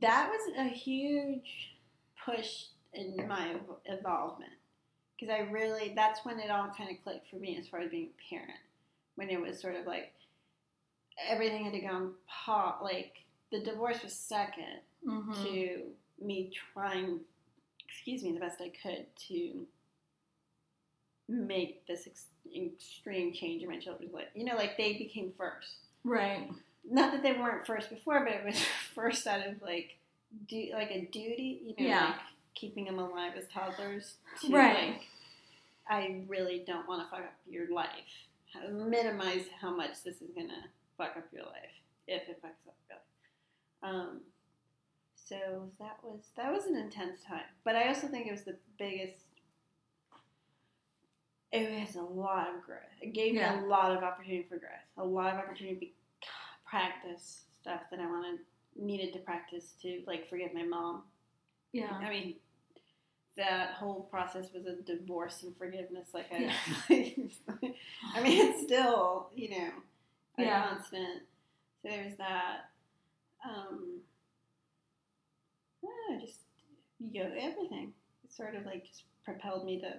that 0.00 0.28
was 0.30 0.52
a 0.58 0.64
huge 0.68 1.76
push 2.24 2.64
in 2.92 3.14
my 3.28 3.54
involvement 3.84 4.52
because 5.18 5.32
I 5.32 5.40
really 5.50 5.92
that's 5.94 6.24
when 6.24 6.40
it 6.40 6.50
all 6.50 6.70
kind 6.76 6.90
of 6.90 7.02
clicked 7.04 7.30
for 7.30 7.36
me 7.36 7.56
as 7.58 7.68
far 7.68 7.80
as 7.80 7.90
being 7.90 8.08
a 8.08 8.34
parent 8.34 8.58
when 9.14 9.30
it 9.30 9.40
was 9.40 9.60
sort 9.60 9.76
of 9.76 9.86
like 9.86 10.12
everything 11.28 11.64
had 11.64 11.72
to 11.72 11.80
go 11.80 11.88
on 11.88 12.12
pause. 12.28 12.76
Like 12.82 13.12
the 13.50 13.60
divorce 13.60 14.02
was 14.02 14.12
second 14.12 14.80
mm-hmm. 15.06 15.32
to 15.44 15.78
me 16.20 16.52
trying, 16.72 17.20
excuse 17.88 18.22
me, 18.22 18.32
the 18.32 18.40
best 18.40 18.60
I 18.60 18.72
could 18.82 19.06
to 19.28 19.66
make 21.28 21.86
this 21.86 22.06
ex- 22.06 22.26
extreme 22.54 23.32
change 23.32 23.62
in 23.62 23.68
my 23.68 23.78
children's 23.78 24.12
life. 24.12 24.28
You 24.34 24.44
know, 24.44 24.56
like 24.56 24.76
they 24.76 24.94
became 24.94 25.32
first. 25.36 25.74
right 26.04 26.48
not 26.88 27.12
that 27.12 27.22
they 27.22 27.32
weren't 27.32 27.66
first 27.66 27.90
before, 27.90 28.24
but 28.24 28.32
it 28.32 28.44
was 28.44 28.64
first 28.94 29.26
out 29.26 29.46
of 29.46 29.60
like 29.62 29.96
do 30.48 30.70
like 30.72 30.90
a 30.90 31.06
duty, 31.06 31.60
you 31.64 31.84
know, 31.84 31.90
Yeah. 31.90 32.04
like 32.06 32.14
keeping 32.54 32.84
them 32.84 32.98
alive 32.98 33.32
as 33.36 33.44
toddlers. 33.52 34.14
To, 34.42 34.52
Right. 34.52 34.90
Like, 34.90 35.06
I 35.88 36.22
really 36.26 36.64
don't 36.66 36.88
want 36.88 37.04
to 37.04 37.10
fuck 37.10 37.24
up 37.24 37.34
your 37.48 37.72
life. 37.72 37.88
Minimize 38.72 39.44
how 39.60 39.74
much 39.74 40.02
this 40.04 40.20
is 40.22 40.30
gonna 40.34 40.64
fuck 40.96 41.16
up 41.16 41.24
your 41.32 41.44
life 41.44 41.74
if 42.06 42.28
it 42.28 42.42
fucks 42.42 42.66
up 42.68 42.76
your 42.88 42.98
life. 42.98 43.02
Um, 43.94 44.20
so 45.14 45.70
that 45.78 45.98
was 46.02 46.30
that 46.36 46.52
was 46.52 46.66
an 46.66 46.76
intense 46.76 47.22
time, 47.26 47.44
but 47.64 47.74
I 47.76 47.88
also 47.88 48.08
think 48.08 48.26
it 48.26 48.32
was 48.32 48.44
the 48.44 48.56
biggest. 48.78 49.24
It 51.52 51.80
was 51.86 51.96
a 51.96 52.02
lot 52.02 52.54
of 52.54 52.62
growth. 52.62 52.80
It 53.00 53.12
gave 53.12 53.34
Yeah. 53.34 53.56
me 53.56 53.64
a 53.64 53.66
lot 53.66 53.96
of 53.96 54.02
opportunity 54.02 54.42
for 54.48 54.58
growth, 54.58 54.72
a 54.98 55.04
lot 55.04 55.32
of 55.32 55.38
opportunity 55.38 55.94
to 56.20 56.28
practice 56.64 57.44
stuff 57.60 57.82
that 57.90 58.00
I 58.00 58.06
wanted 58.06 58.40
needed 58.74 59.12
to 59.14 59.20
practice 59.20 59.72
to 59.82 60.02
like 60.06 60.28
forgive 60.28 60.52
my 60.52 60.64
mom. 60.64 61.04
Yeah. 61.72 61.92
I 61.92 62.10
mean, 62.10 62.40
that 63.36 63.74
whole 63.74 64.02
process 64.10 64.46
was 64.54 64.66
a 64.66 64.80
divorce 64.82 65.42
and 65.42 65.56
forgiveness. 65.56 66.08
Like 66.14 66.26
I, 66.32 66.38
Yeah. 66.42 66.52
I 68.14 68.20
mean, 68.22 68.46
it's 68.46 68.62
still 68.62 69.30
you 69.34 69.50
know 69.50 69.70
a 70.38 70.42
Yeah. 70.42 70.68
constant. 70.68 71.22
So 71.82 71.88
there's 71.88 72.16
that. 72.16 72.70
Um, 73.48 74.00
I 76.10 76.18
just 76.20 76.40
yoga, 77.12 77.34
everything. 77.40 77.92
It 78.24 78.32
sort 78.32 78.54
of 78.54 78.64
like 78.66 78.84
just 78.86 79.04
propelled 79.24 79.64
me 79.64 79.80
to. 79.80 79.94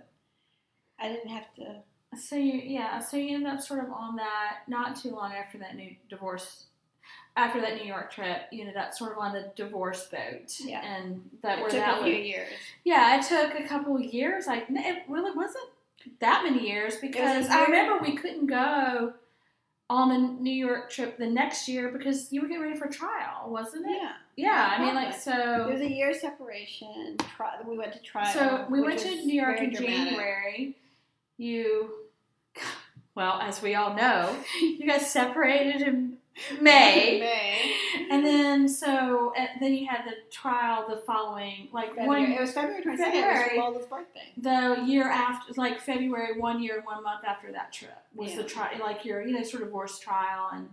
I 0.99 1.09
didn't 1.09 1.29
have 1.29 1.53
to. 1.55 1.81
So 2.17 2.35
you, 2.35 2.53
yeah, 2.63 2.99
so 2.99 3.17
you 3.17 3.35
ended 3.35 3.51
up 3.53 3.61
sort 3.61 3.83
of 3.83 3.91
on 3.91 4.15
that 4.15 4.59
not 4.67 4.95
too 4.95 5.11
long 5.11 5.33
after 5.33 5.57
that 5.59 5.75
new 5.75 5.95
divorce, 6.09 6.66
after 7.37 7.61
that 7.61 7.75
New 7.75 7.85
York 7.85 8.11
trip, 8.11 8.41
you 8.51 8.61
ended 8.61 8.75
up 8.75 8.93
sort 8.93 9.13
of 9.13 9.19
on 9.19 9.31
the 9.31 9.51
divorce 9.55 10.05
boat, 10.07 10.59
Yeah. 10.59 10.81
and 10.83 11.29
that 11.43 11.59
It 11.59 11.63
took 11.69 11.71
that 11.79 12.01
a 12.01 12.03
few 12.03 12.13
years. 12.13 12.49
yeah, 12.83 13.17
it 13.19 13.23
took 13.25 13.57
a 13.57 13.63
couple 13.67 13.97
years. 14.01 14.47
Like 14.47 14.65
it 14.69 15.03
really 15.07 15.31
wasn't 15.31 15.69
that 16.19 16.43
many 16.43 16.67
years 16.67 16.95
because 16.97 17.47
I 17.49 17.63
remember 17.65 17.99
we 18.03 18.15
couldn't 18.15 18.47
go 18.47 19.13
on 19.89 20.09
the 20.09 20.17
New 20.41 20.51
York 20.53 20.89
trip 20.89 21.17
the 21.17 21.27
next 21.27 21.67
year 21.69 21.89
because 21.89 22.33
you 22.33 22.41
were 22.41 22.47
getting 22.47 22.63
ready 22.63 22.77
for 22.77 22.87
trial, 22.87 23.49
wasn't 23.49 23.85
it? 23.85 23.95
Yeah. 24.01 24.11
Yeah, 24.35 24.75
I 24.77 24.83
mean, 24.83 24.93
like 24.95 25.15
It 25.15 25.19
so. 25.21 25.67
was 25.71 25.81
a 25.81 25.89
year 25.89 26.13
separation. 26.13 27.17
Tri- 27.35 27.59
we 27.65 27.75
went 27.77 27.93
to 27.93 27.99
trial. 27.99 28.33
So 28.33 28.65
we 28.69 28.81
went 28.81 28.99
to 28.99 29.09
New 29.25 29.33
York 29.41 29.59
in 29.59 29.71
dramatic. 29.71 29.95
January. 30.09 30.75
You, 31.37 31.91
well, 33.15 33.39
as 33.41 33.61
we 33.61 33.73
all 33.75 33.95
know, 33.95 34.35
you 34.61 34.85
guys 34.87 35.09
separated 35.11 35.81
in 35.81 36.06
May, 36.61 37.19
May. 37.19 37.73
and 38.11 38.25
then 38.25 38.67
so 38.69 39.33
and 39.37 39.49
then 39.59 39.73
you 39.73 39.87
had 39.87 40.05
the 40.05 40.13
trial 40.31 40.85
the 40.87 40.97
following, 40.97 41.67
like 41.71 41.95
February. 41.95 42.07
one 42.23 42.31
it 42.31 42.39
was 42.41 42.51
February 42.53 42.83
22nd. 42.83 42.99
It 42.99 43.57
was 43.57 43.57
Lola's 43.57 43.85
birthday. 43.87 44.33
the 44.37 44.83
year 44.85 45.09
after, 45.09 45.53
like 45.57 45.79
February, 45.81 46.39
one 46.39 46.61
year 46.61 46.77
and 46.77 46.85
one 46.85 47.03
month 47.03 47.23
after 47.25 47.51
that 47.51 47.73
trip 47.73 47.97
was 48.15 48.35
the 48.35 48.43
trial, 48.43 48.71
like 48.79 49.03
your 49.05 49.21
you 49.21 49.33
know 49.35 49.43
sort 49.43 49.63
of 49.63 49.69
divorce 49.69 49.99
trial, 49.99 50.49
and 50.53 50.69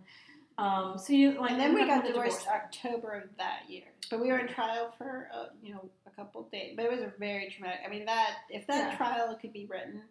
um, 0.58 0.98
so 0.98 1.12
you 1.12 1.40
like 1.40 1.52
and 1.52 1.60
then 1.60 1.74
we 1.74 1.86
got 1.86 2.02
the 2.04 2.08
divorced 2.12 2.40
divorce. 2.44 2.60
October 2.64 3.12
of 3.24 3.36
that 3.38 3.60
year. 3.68 3.84
But 4.10 4.20
we 4.20 4.28
were 4.28 4.38
in 4.38 4.48
trial 4.48 4.92
for 4.98 5.28
uh, 5.34 5.46
you 5.62 5.72
know 5.72 5.88
a 6.06 6.10
couple 6.10 6.42
of 6.42 6.50
days. 6.50 6.74
But 6.76 6.84
it 6.84 6.90
was 6.92 7.00
a 7.00 7.12
very 7.18 7.48
traumatic. 7.50 7.80
I 7.86 7.90
mean 7.90 8.04
that 8.04 8.34
if 8.50 8.66
that 8.66 8.92
Yeah. 8.92 8.96
trial 8.96 9.36
could 9.40 9.52
be 9.52 9.66
written, 9.66 10.02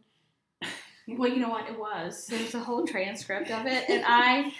Well, 1.07 1.29
you 1.29 1.37
know 1.39 1.49
what 1.49 1.69
it 1.69 1.77
was. 1.77 2.27
There 2.27 2.41
was 2.41 2.55
a 2.55 2.59
whole 2.59 2.85
transcript 2.93 3.51
of 3.51 3.65
it, 3.65 3.89
and 3.89 4.03
I, 4.07 4.53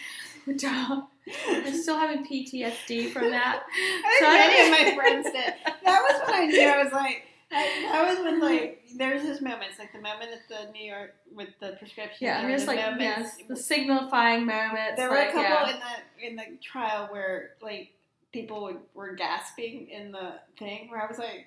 I'm 1.48 1.74
still 1.74 1.98
having 1.98 2.26
PTSD 2.26 3.12
from 3.12 3.30
that. 3.32 3.64
I 3.74 4.18
So 4.20 4.30
many 4.30 4.62
of 4.62 4.72
my 4.72 4.96
friends 4.96 5.26
did. 5.26 5.54
That 5.84 6.02
was 6.02 6.22
when 6.28 6.42
I 6.42 6.46
knew 6.48 6.68
I 6.68 6.84
was 6.84 6.94
like. 6.94 7.24
I, 7.56 7.88
that 7.92 8.10
was 8.10 8.26
when 8.26 8.40
like 8.42 8.82
there's 8.98 9.22
this 9.22 9.40
moment. 9.40 9.66
It's 9.70 9.78
like 9.80 9.94
the 9.94 10.02
moment 10.02 10.32
at 10.32 10.48
the 10.50 10.72
New 10.72 10.84
York 10.84 11.14
with 11.36 11.50
the 11.60 11.76
prescription. 11.78 12.26
Yeah, 12.26 12.42
were 12.42 12.48
there's 12.48 12.66
like 12.66 12.80
moments- 12.80 13.36
yes, 13.38 13.48
the 13.48 13.56
signifying 13.56 14.48
moments. 14.48 14.94
There 14.98 15.08
were 15.10 15.16
like, 15.16 15.30
a 15.30 15.34
couple 15.34 15.68
yeah. 15.68 15.70
in 15.70 15.80
the 15.80 16.28
in 16.28 16.36
the 16.36 16.58
trial 16.64 17.08
where 17.12 17.52
like 17.62 17.92
people 18.32 18.74
were 18.96 19.14
gasping 19.14 19.88
in 19.90 20.12
the 20.12 20.34
thing 20.58 20.90
where 20.90 21.02
I 21.02 21.08
was 21.08 21.20
like, 21.20 21.46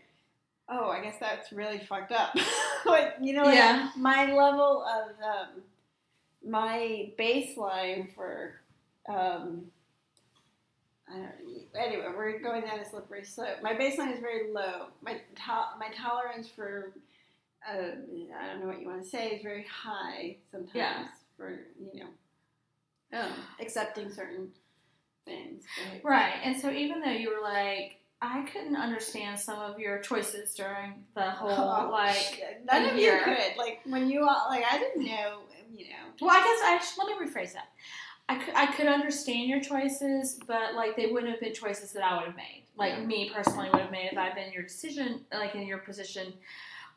oh, 0.69 0.89
I 0.91 1.03
guess 1.03 1.17
that's 1.19 1.53
really 1.53 1.81
fucked 1.81 2.13
up. 2.13 2.37
like 2.87 3.17
you 3.21 3.33
know, 3.33 3.43
like, 3.43 3.57
Yeah. 3.57 3.91
my 3.97 4.33
level 4.33 4.85
of 4.85 5.11
um, 5.23 5.63
my 6.49 7.11
baseline 7.19 8.15
for 8.15 8.55
um, 9.09 9.63
I 11.09 11.15
don't 11.19 11.31
anyway, 11.87 12.07
we're 12.17 12.39
going 12.41 12.63
down 12.63 12.81
a 12.81 12.85
slippery 12.89 13.25
slope. 13.25 13.59
My 13.63 13.75
baseline 13.75 14.13
is 14.13 14.21
very 14.21 14.51
low. 14.53 14.87
My 15.03 15.15
to- 15.15 15.79
my 15.79 15.89
tolerance 15.97 16.49
for 16.49 16.93
uh, 17.69 17.73
I 18.41 18.47
don't 18.47 18.61
know 18.61 18.67
what 18.67 18.81
you 18.81 18.87
want 18.89 19.03
to 19.03 19.09
say 19.09 19.29
is 19.31 19.43
very 19.43 19.67
high 19.71 20.37
sometimes 20.51 20.75
Yeah. 20.75 21.07
for 21.37 21.61
you 21.93 22.01
know 23.13 23.19
um, 23.21 23.33
accepting 23.61 24.11
certain 24.13 24.49
things. 25.25 25.63
But- 26.03 26.09
Right, 26.09 26.35
and 26.45 26.61
so 26.61 26.71
even 26.71 27.01
though 27.01 27.11
you 27.11 27.31
were 27.31 27.43
like, 27.43 28.01
I 28.21 28.43
couldn't 28.53 28.77
understand 28.77 29.39
some 29.39 29.59
of 29.61 29.79
your 29.79 29.99
choices 30.01 30.55
during 30.55 31.05
the 31.15 31.31
whole 31.31 31.51
Oh, 31.87 31.89
like. 31.91 32.43
none 32.65 32.85
a 32.85 32.89
of 32.91 32.97
you 32.99 33.17
could 33.25 33.57
like 33.57 33.81
when 33.85 34.09
you 34.11 34.23
all 34.29 34.47
like 34.49 34.65
I 34.69 34.79
didn't 34.79 35.05
know 35.05 35.41
you 35.73 35.87
know 35.91 36.11
Well, 36.21 36.31
I 36.31 36.41
guess 36.41 36.61
I 36.65 36.79
should, 36.85 36.99
let 37.07 37.21
me 37.21 37.27
rephrase 37.27 37.53
that. 37.53 37.69
I 38.29 38.37
could, 38.37 38.55
I 38.55 38.67
could 38.67 38.87
understand 38.87 39.49
your 39.49 39.61
choices, 39.61 40.41
but 40.47 40.75
like 40.75 40.97
they 40.97 41.07
wouldn't 41.07 41.31
have 41.31 41.41
been 41.41 41.55
choices 41.55 41.93
that 41.93 42.03
I 42.03 42.17
would 42.17 42.27
have 42.27 42.37
made. 42.37 42.65
Like 42.77 42.95
Yeah. 42.95 43.05
me 43.05 43.31
personally 43.33 43.69
would 43.73 43.81
have 43.83 43.91
made 43.93 44.11
if 44.13 44.19
I'd 44.19 44.35
been 44.35 44.49
in 44.49 44.53
your 44.53 44.65
decision, 44.65 45.25
like 45.33 45.55
in 45.55 45.67
your 45.67 45.79
position. 45.79 46.35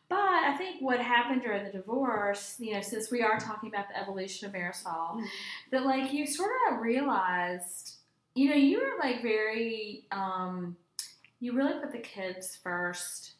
But 0.09 0.17
I 0.17 0.57
think 0.57 0.81
what 0.81 0.99
happened 0.99 1.43
during 1.43 1.63
the 1.65 1.71
divorce, 1.71 2.55
you 2.59 2.73
know, 2.73 2.81
since 2.81 3.11
we 3.11 3.21
are 3.21 3.39
talking 3.39 3.69
about 3.69 3.89
the 3.89 3.97
evolution 3.99 4.47
of 4.47 4.55
Marisol, 4.55 5.21
that 5.69 5.85
like 5.85 6.11
you 6.11 6.25
sort 6.25 6.49
of 6.71 6.79
realized, 6.79 7.97
you 8.33 8.49
know, 8.49 8.55
you 8.55 8.79
were 8.79 8.97
like 8.99 9.21
very, 9.21 10.05
um, 10.11 10.75
you 11.39 11.53
really 11.53 11.79
put 11.79 11.91
the 11.91 11.99
kids 11.99 12.55
first, 12.55 13.33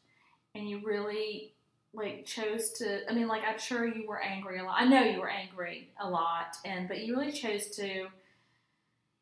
and 0.54 0.70
you 0.70 0.80
really 0.86 1.54
like 1.94 2.26
chose 2.26 2.72
to. 2.74 3.10
I 3.10 3.14
mean, 3.14 3.28
like 3.28 3.44
I'm 3.48 3.60
sure 3.60 3.86
you 3.86 4.08
were 4.08 4.22
angry 4.22 4.60
a 4.60 4.64
lot. 4.64 4.76
I 4.80 4.86
know 4.86 5.04
you 5.04 5.20
were 5.20 5.30
angry 5.30 5.90
a 6.00 6.10
lot, 6.10 6.58
and 6.66 6.88
but 6.88 7.00
you 7.00 7.18
really 7.18 7.32
chose 7.32 7.68
to 7.78 8.08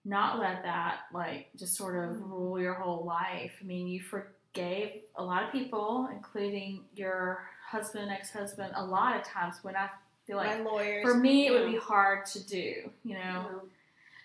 not 0.05 0.39
let 0.39 0.63
that 0.63 1.01
like 1.13 1.49
just 1.57 1.76
sort 1.76 1.95
of 1.95 2.15
mm-hmm. 2.15 2.32
rule 2.32 2.59
your 2.59 2.74
whole 2.74 3.05
life. 3.05 3.51
I 3.61 3.65
mean, 3.65 3.88
you 3.88 4.01
forgave 4.01 5.01
a 5.15 5.24
lot 5.24 5.43
of 5.43 5.51
people, 5.51 6.09
including 6.13 6.84
your 6.95 7.43
husband, 7.65 8.09
ex-husband, 8.09 8.72
a 8.76 8.86
lot 8.86 9.18
of 9.18 9.24
times 9.24 9.57
when 9.61 9.76
I 9.76 9.89
feel 10.26 10.38
like 10.38 10.63
lawyers 10.63 11.03
for 11.03 11.15
me, 11.15 11.47
it 11.47 11.51
would 11.51 11.72
be 11.72 11.78
hard 11.78 12.26
to 12.28 12.45
do, 12.45 12.89
you 13.03 13.15
know. 13.15 13.34
know, 13.34 13.61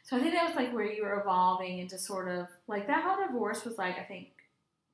So 0.05 0.17
I 0.17 0.21
think 0.21 0.35
that 0.35 0.47
was 0.47 0.57
like 0.57 0.73
where 0.73 0.85
you 0.85 1.03
were 1.05 1.21
evolving 1.21 1.79
into 1.79 1.99
sort 1.99 2.29
of 2.29 2.47
like 2.67 2.87
that 2.87 3.03
whole 3.03 3.25
divorce 3.25 3.65
was 3.65 3.79
like 3.79 3.99
I 3.99 4.03
think 4.03 4.29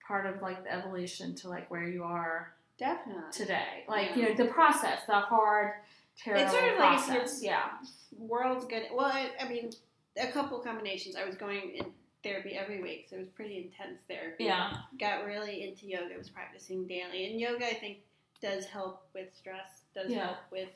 part 0.06 0.26
of 0.26 0.40
like 0.40 0.64
the 0.64 0.72
evolution 0.72 1.34
to 1.36 1.48
like 1.48 1.70
where 1.70 1.86
you 1.86 2.02
are 2.02 2.54
definitely 2.78 3.30
today. 3.32 3.84
Like 3.88 4.10
Yeah. 4.10 4.16
you 4.16 4.28
know 4.28 4.34
the 4.34 4.46
process, 4.50 5.04
the 5.06 5.14
hard, 5.20 5.74
terrible 6.16 6.44
It's 6.44 6.52
sort 6.52 6.64
of 6.72 6.78
like 6.78 6.98
process. 6.98 7.42
you're- 7.42 7.52
yeah, 7.54 7.78
world's 8.16 8.64
good. 8.66 8.84
Well, 8.92 9.06
I, 9.06 9.30
I 9.40 9.48
mean, 9.48 9.70
a 10.16 10.28
couple 10.32 10.58
combinations. 10.60 11.16
I 11.16 11.24
was 11.24 11.36
going 11.36 11.72
in 11.76 11.92
therapy 12.22 12.54
every 12.54 12.80
week, 12.82 13.06
so 13.08 13.16
it 13.16 13.20
was 13.20 13.28
pretty 13.28 13.56
intense 13.58 14.00
therapy. 14.08 14.44
yeah, 14.44 14.78
Got 14.98 15.24
really 15.24 15.62
into 15.68 15.86
yoga. 15.86 16.16
Was 16.16 16.30
practicing 16.30 16.86
daily, 16.86 17.30
and 17.30 17.40
yoga 17.40 17.66
I 17.66 17.74
think 17.74 17.98
does 18.40 18.66
help 18.66 19.06
with 19.14 19.34
stress. 19.36 19.82
Does 19.94 20.10
Yeah. 20.10 20.26
help 20.26 20.38
with 20.50 20.70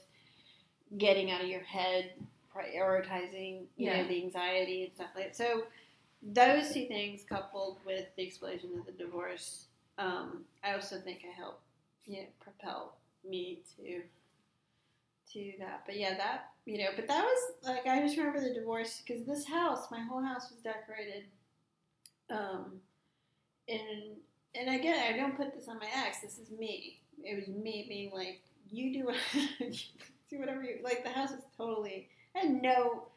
getting 0.98 1.30
out 1.30 1.40
of 1.40 1.48
your 1.48 1.62
head, 1.62 2.12
prioritizing, 2.54 3.66
you 3.76 3.86
Yeah. 3.90 4.02
know, 4.02 4.08
the 4.08 4.22
anxiety 4.22 4.84
and 4.84 4.94
stuff 4.94 5.10
like 5.14 5.26
that. 5.28 5.36
So 5.36 5.66
those 6.22 6.72
two 6.72 6.86
things 6.86 7.24
coupled 7.24 7.78
with 7.84 8.14
the 8.16 8.22
explosion 8.22 8.78
of 8.78 8.86
the 8.86 8.92
divorce, 8.92 9.66
um, 9.98 10.44
I 10.62 10.74
also 10.74 11.00
think 11.00 11.24
I 11.28 11.32
helped, 11.32 11.62
you 12.06 12.18
know, 12.18 12.26
propel 12.40 12.96
me 13.28 13.62
to 13.76 14.02
to 15.32 15.52
that. 15.58 15.82
But 15.86 15.98
yeah, 15.98 16.16
that 16.16 16.50
you 16.66 16.78
know, 16.78 16.90
but 16.94 17.08
that 17.08 17.24
was 17.24 17.54
like 17.62 17.86
I 17.86 18.00
just 18.00 18.16
remember 18.16 18.40
the 18.40 18.54
divorce 18.54 19.02
because 19.06 19.24
this 19.24 19.46
house, 19.46 19.90
my 19.90 20.00
whole 20.00 20.22
house 20.22 20.50
was 20.50 20.60
decorated. 20.60 21.24
Um, 22.30 22.80
and 23.68 24.16
and 24.54 24.74
again, 24.74 25.12
I 25.12 25.16
don't 25.16 25.36
put 25.36 25.54
this 25.54 25.68
on 25.68 25.78
my 25.78 25.88
ex. 26.06 26.20
This 26.20 26.38
is 26.38 26.50
me. 26.50 27.00
It 27.24 27.36
was 27.36 27.48
me 27.48 27.86
being 27.88 28.12
like, 28.12 28.42
you 28.70 28.92
do 28.92 29.06
what, 29.06 29.16
do 30.30 30.38
whatever 30.38 30.62
you 30.62 30.78
like. 30.82 31.04
The 31.04 31.10
house 31.10 31.30
is 31.30 31.42
totally. 31.56 32.08
I 32.34 32.40
had 32.40 32.62
no. 32.62 33.08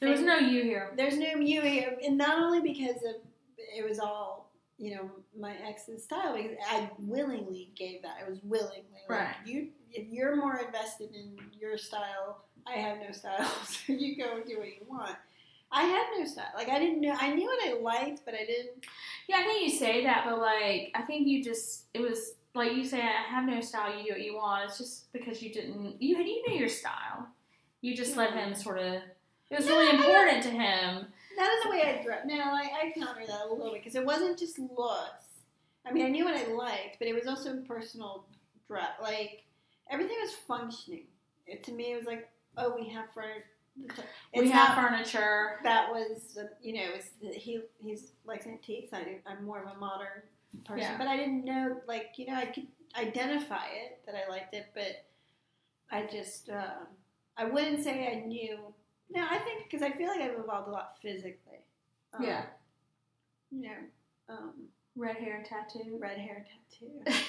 there 0.00 0.10
was 0.10 0.20
no 0.20 0.36
you 0.36 0.62
here. 0.62 0.92
There's 0.96 1.18
no 1.18 1.36
you 1.36 1.62
here, 1.62 1.96
and 2.04 2.18
not 2.18 2.38
only 2.38 2.60
because 2.60 2.96
of 2.96 3.16
it 3.56 3.88
was 3.88 3.98
all 3.98 4.41
you 4.82 4.96
know 4.96 5.10
my 5.38 5.54
ex's 5.66 6.02
style 6.02 6.34
because 6.36 6.56
I 6.68 6.90
willingly 6.98 7.70
gave 7.76 8.02
that. 8.02 8.16
I 8.26 8.28
was 8.28 8.40
willingly 8.42 8.84
like, 9.08 9.18
Right. 9.20 9.34
You, 9.46 9.68
if 9.92 10.08
you're 10.10 10.34
more 10.36 10.56
invested 10.56 11.10
in 11.14 11.38
your 11.58 11.78
style, 11.78 12.44
I 12.66 12.72
have 12.72 12.98
no 12.98 13.12
style, 13.12 13.48
so 13.66 13.92
you 13.92 14.16
go 14.16 14.36
and 14.36 14.44
do 14.44 14.58
what 14.58 14.66
you 14.66 14.84
want. 14.88 15.16
I 15.70 15.84
had 15.84 16.04
no 16.18 16.26
style. 16.26 16.52
Like 16.56 16.68
I 16.68 16.78
didn't 16.80 17.00
know. 17.00 17.14
I 17.18 17.32
knew 17.32 17.46
what 17.46 17.68
I 17.68 17.80
liked, 17.80 18.22
but 18.24 18.34
I 18.34 18.44
didn't. 18.44 18.84
Yeah, 19.28 19.36
I 19.38 19.44
think 19.44 19.62
you 19.72 19.78
say 19.78 20.02
that, 20.04 20.24
but 20.26 20.38
like, 20.38 20.90
I 20.94 21.02
think 21.06 21.28
you 21.28 21.42
just 21.44 21.84
it 21.94 22.00
was 22.00 22.34
like 22.54 22.72
you 22.72 22.84
say, 22.84 23.00
I 23.00 23.22
have 23.34 23.44
no 23.44 23.60
style. 23.60 23.96
You 23.96 24.04
do 24.04 24.10
what 24.10 24.20
you 24.20 24.34
want. 24.34 24.68
It's 24.68 24.78
just 24.78 25.12
because 25.12 25.40
you 25.42 25.52
didn't. 25.52 26.02
You 26.02 26.16
had 26.16 26.26
you 26.26 26.42
knew 26.46 26.58
your 26.58 26.68
style. 26.68 27.28
You 27.80 27.96
just 27.96 28.16
let 28.16 28.32
him 28.34 28.54
sort 28.54 28.78
of. 28.78 28.94
It 29.50 29.58
was 29.58 29.66
No, 29.66 29.78
really 29.78 29.96
important 29.96 30.42
to 30.42 30.50
him. 30.50 31.06
Not 31.36 31.50
in 31.52 31.58
the 31.64 31.70
way 31.70 31.82
I 31.82 32.02
dress. 32.02 32.22
No, 32.26 32.34
I, 32.34 32.70
I 32.82 32.92
counter 32.98 33.26
that 33.26 33.40
a 33.46 33.52
little 33.52 33.72
bit 33.72 33.82
because 33.82 33.94
it 33.94 34.04
wasn't 34.04 34.38
just 34.38 34.58
looks. 34.58 35.26
I 35.86 35.92
mean, 35.92 36.06
I 36.06 36.08
knew 36.08 36.24
what 36.24 36.36
I 36.36 36.46
liked, 36.52 36.98
but 36.98 37.08
it 37.08 37.14
was 37.14 37.26
also 37.26 37.56
personal 37.66 38.26
dress. 38.68 38.90
Like 39.00 39.44
everything 39.90 40.16
was 40.20 40.32
functioning. 40.46 41.06
It, 41.46 41.64
to 41.64 41.72
me, 41.72 41.92
it 41.92 41.96
was 41.96 42.06
like, 42.06 42.28
oh, 42.56 42.74
we 42.78 42.88
have 42.90 43.06
furniture. 43.12 44.04
we 44.36 44.48
have 44.50 44.74
furniture. 44.76 45.58
that 45.64 45.90
was 45.90 46.36
uh, 46.38 46.44
you 46.62 46.74
know 46.74 46.82
it 46.82 46.94
was, 47.22 47.34
he 47.34 47.60
he's 47.78 48.12
like 48.24 48.46
antiques. 48.46 48.92
I 48.92 49.02
do, 49.02 49.16
I'm 49.26 49.44
more 49.44 49.62
of 49.62 49.76
a 49.76 49.78
modern 49.80 50.22
person, 50.64 50.82
Yeah. 50.82 50.98
but 50.98 51.06
I 51.08 51.16
didn't 51.16 51.44
know 51.44 51.80
like 51.88 52.10
you 52.16 52.26
know 52.26 52.34
I 52.34 52.46
could 52.46 52.66
identify 52.96 53.66
it 53.66 54.00
that 54.06 54.14
I 54.14 54.30
liked 54.30 54.54
it, 54.54 54.66
but 54.74 55.06
I 55.90 56.06
just 56.06 56.48
um, 56.50 56.86
I 57.36 57.44
wouldn't 57.46 57.82
say 57.82 58.08
I 58.08 58.26
knew. 58.26 58.58
No, 59.14 59.26
I 59.30 59.38
think 59.38 59.64
because 59.70 59.82
I 59.82 59.90
feel 59.90 60.08
like 60.08 60.20
I've 60.20 60.38
evolved 60.38 60.68
a 60.68 60.70
lot 60.72 60.96
physically. 61.02 61.58
Um, 62.14 62.22
Yeah. 62.24 62.44
you 63.50 63.62
know, 63.62 63.76
um, 64.28 64.52
Red 64.96 65.16
hair 65.16 65.42
tattoo. 65.48 65.96
red 65.98 66.18
hair, 66.18 66.44
tattoo, 66.70 67.22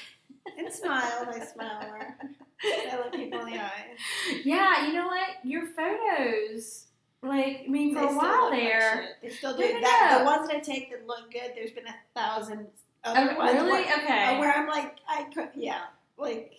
and 0.58 0.72
smile. 0.72 1.28
I 1.30 1.40
smile 1.46 1.82
more. 1.88 2.18
I 2.64 2.96
look 2.98 3.14
people 3.14 3.40
in 3.42 3.54
the 3.54 3.60
eyes. 3.60 3.98
Yeah, 4.44 4.88
you 4.88 4.94
know 4.94 5.08
what? 5.08 5.30
Your 5.44 5.68
photos, 5.68 6.88
like, 7.22 7.64
I 7.66 7.70
mean, 7.70 7.94
for 7.94 8.02
They 8.02 8.06
a 8.08 8.10
still 8.10 8.18
while 8.22 8.42
look 8.44 8.52
like 8.52 8.60
there. 8.62 9.10
They 9.22 9.30
still 9.30 9.56
do. 9.56 9.64
No, 9.64 9.72
no, 9.74 9.82
that, 9.82 10.10
no. 10.12 10.20
The 10.20 10.26
ones 10.26 10.48
that 10.50 10.58
I 10.58 10.60
take 10.60 10.92
that 10.92 11.08
look 11.08 11.32
good, 11.32 11.52
there's 11.56 11.72
been 11.72 11.88
a 11.88 11.96
thousand 12.14 12.68
other 13.06 13.36
ones 13.38 13.54
really? 13.54 13.70
where, 13.72 13.98
Okay. 14.00 14.40
where 14.40 14.52
I'm 14.54 14.68
like, 14.68 14.98
I 15.08 15.24
could, 15.34 15.50
yeah, 15.56 15.84
like 16.18 16.54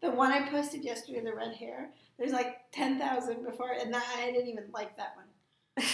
the 0.00 0.10
one 0.10 0.30
I 0.32 0.48
posted 0.48 0.84
yesterday, 0.84 1.20
the 1.22 1.34
red 1.34 1.54
hair. 1.54 1.90
There's 2.20 2.32
like 2.32 2.58
ten 2.70 2.98
thousand 2.98 3.44
before, 3.46 3.72
and 3.72 3.92
that, 3.94 4.04
I 4.18 4.30
didn't 4.30 4.48
even 4.48 4.64
like 4.74 4.94
that 4.98 5.16
one. 5.16 5.86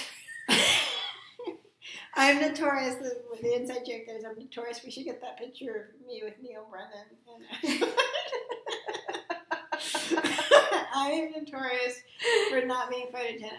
I'm 2.17 2.41
notorious. 2.41 2.97
with 3.31 3.43
the 3.43 3.55
inside 3.55 3.85
joke 3.87 4.03
there 4.09 4.19
is 4.19 4.25
I'm 4.25 4.37
notorious. 4.37 4.81
We 4.85 4.91
should 4.91 5.05
get 5.05 5.21
that 5.21 5.39
picture 5.39 5.93
of 5.95 6.07
me 6.07 6.23
with 6.25 6.35
Neil 6.43 6.67
Brennan. 6.69 7.07
I 10.97 11.11
am 11.11 11.31
notorious 11.31 12.03
for 12.51 12.67
not 12.67 12.91
being 12.91 13.07
photogenic 13.15 13.53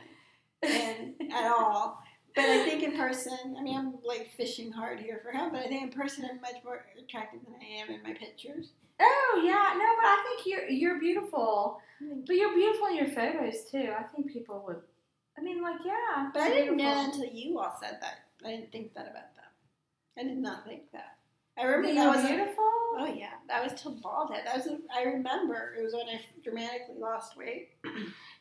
and 0.64 1.14
at 1.32 1.50
all. 1.50 2.04
But 2.36 2.46
I 2.46 2.66
think 2.66 2.84
in 2.84 2.98
person, 2.98 3.56
I 3.58 3.64
mean, 3.64 3.78
I'm 3.78 3.94
like 4.04 4.30
fishing 4.36 4.74
hard 4.74 5.00
here 5.00 5.22
for 5.24 5.32
him, 5.32 5.52
but 5.52 5.62
I 5.62 5.68
think 5.68 5.84
in 5.84 5.90
person 5.90 6.28
I'm 6.30 6.42
much 6.42 6.62
more 6.66 6.84
attractive 7.02 7.40
than 7.46 7.56
I 7.62 7.82
am 7.82 7.90
in 7.90 8.04
my 8.04 8.14
pictures. 8.14 8.74
Oh 9.00 9.42
yeah, 9.44 9.74
no, 9.78 9.86
but 10.02 10.06
I 10.06 10.24
think 10.28 10.46
you're 10.48 10.68
you're 10.70 11.00
beautiful. 11.00 11.80
But 12.26 12.36
you're 12.36 12.54
beautiful 12.54 12.88
in 12.88 12.96
your 12.98 13.08
photos 13.08 13.66
too. 13.72 13.92
I 13.98 14.04
think 14.04 14.32
people 14.32 14.64
would. 14.68 14.82
I 15.38 15.42
mean, 15.42 15.62
like, 15.62 15.80
yeah. 15.86 16.30
But 16.34 16.44
I 16.44 16.50
didn't 16.50 16.78
know 16.78 17.06
until 17.06 17.26
you 17.26 17.60
all 17.60 17.76
said 17.80 17.98
that. 18.02 18.20
I 18.46 18.52
didn't 18.52 18.72
think 18.72 18.94
that 18.96 19.04
about 19.10 19.36
them. 19.36 19.46
I 20.18 20.24
did 20.24 20.38
not 20.38 20.66
think 20.66 20.92
that. 20.94 21.18
I 21.60 21.64
remember 21.64 21.96
That 21.96 22.16
was 22.16 22.26
a- 22.26 22.28
beautiful. 22.28 22.64
oh 23.00 23.14
yeah, 23.18 23.32
that 23.48 23.64
was 23.64 23.80
till 23.82 23.94
bald 23.94 24.32
head. 24.32 24.44
That 24.46 24.58
was 24.58 24.68
a, 24.68 24.78
I 24.96 25.04
remember 25.04 25.74
it 25.78 25.84
was 25.84 25.94
when 25.94 26.08
I 26.08 26.20
dramatically 26.44 26.96
lost 27.00 27.36
weight. 27.38 27.70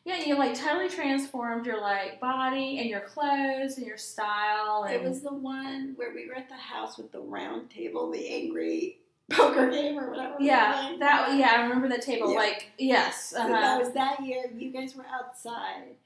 Yeah, 0.05 0.23
you 0.25 0.37
like 0.39 0.55
totally 0.55 0.89
transformed 0.91 1.65
your 1.67 1.81
like 1.81 2.21
body 2.21 2.79
and 2.79 2.89
your 2.91 3.01
clothes 3.01 3.79
and 3.79 3.87
your 3.87 3.97
style. 3.97 4.85
And 4.85 4.95
It 4.95 5.03
was 5.03 5.23
the 5.23 5.33
one 5.33 5.95
where 5.97 6.15
we 6.15 6.29
were 6.29 6.35
at 6.37 6.49
the 6.51 6.55
house 6.57 6.99
with 6.99 7.11
the 7.11 7.21
round 7.21 7.71
table, 7.71 8.11
the 8.11 8.29
angry 8.29 8.99
poker 9.33 9.70
game 9.70 9.99
or 9.99 10.11
whatever. 10.11 10.37
yeah, 10.39 10.95
that 11.01 11.37
yeah, 11.37 11.53
I 11.57 11.62
remember 11.62 11.89
that 11.89 12.03
table. 12.03 12.31
Yeah. 12.33 12.39
Like 12.39 12.70
yes, 12.79 13.35
uh-huh. 13.37 13.49
that 13.49 13.81
was 13.81 13.93
that 13.93 14.24
year. 14.24 14.45
You 14.57 14.72
guys 14.72 14.95
were 14.95 15.07
outside, 15.07 15.97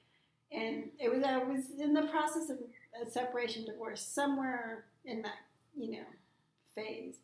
and 0.50 0.84
it 0.98 1.12
was 1.12 1.22
I 1.22 1.38
was 1.38 1.64
in 1.78 1.92
the 1.92 2.02
process 2.02 2.48
of 2.48 2.58
a 3.00 3.10
separation 3.10 3.66
divorce 3.66 4.00
somewhere 4.00 4.84
in 5.04 5.20
that 5.22 5.34
you 5.76 5.92
know 5.92 6.04
phase, 6.74 7.16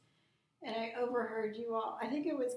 and 0.63 0.75
I 0.77 0.93
overheard 1.01 1.57
you 1.57 1.75
all. 1.75 1.99
I 2.03 2.09
think 2.09 2.27
it 2.27 2.37
was 2.37 2.53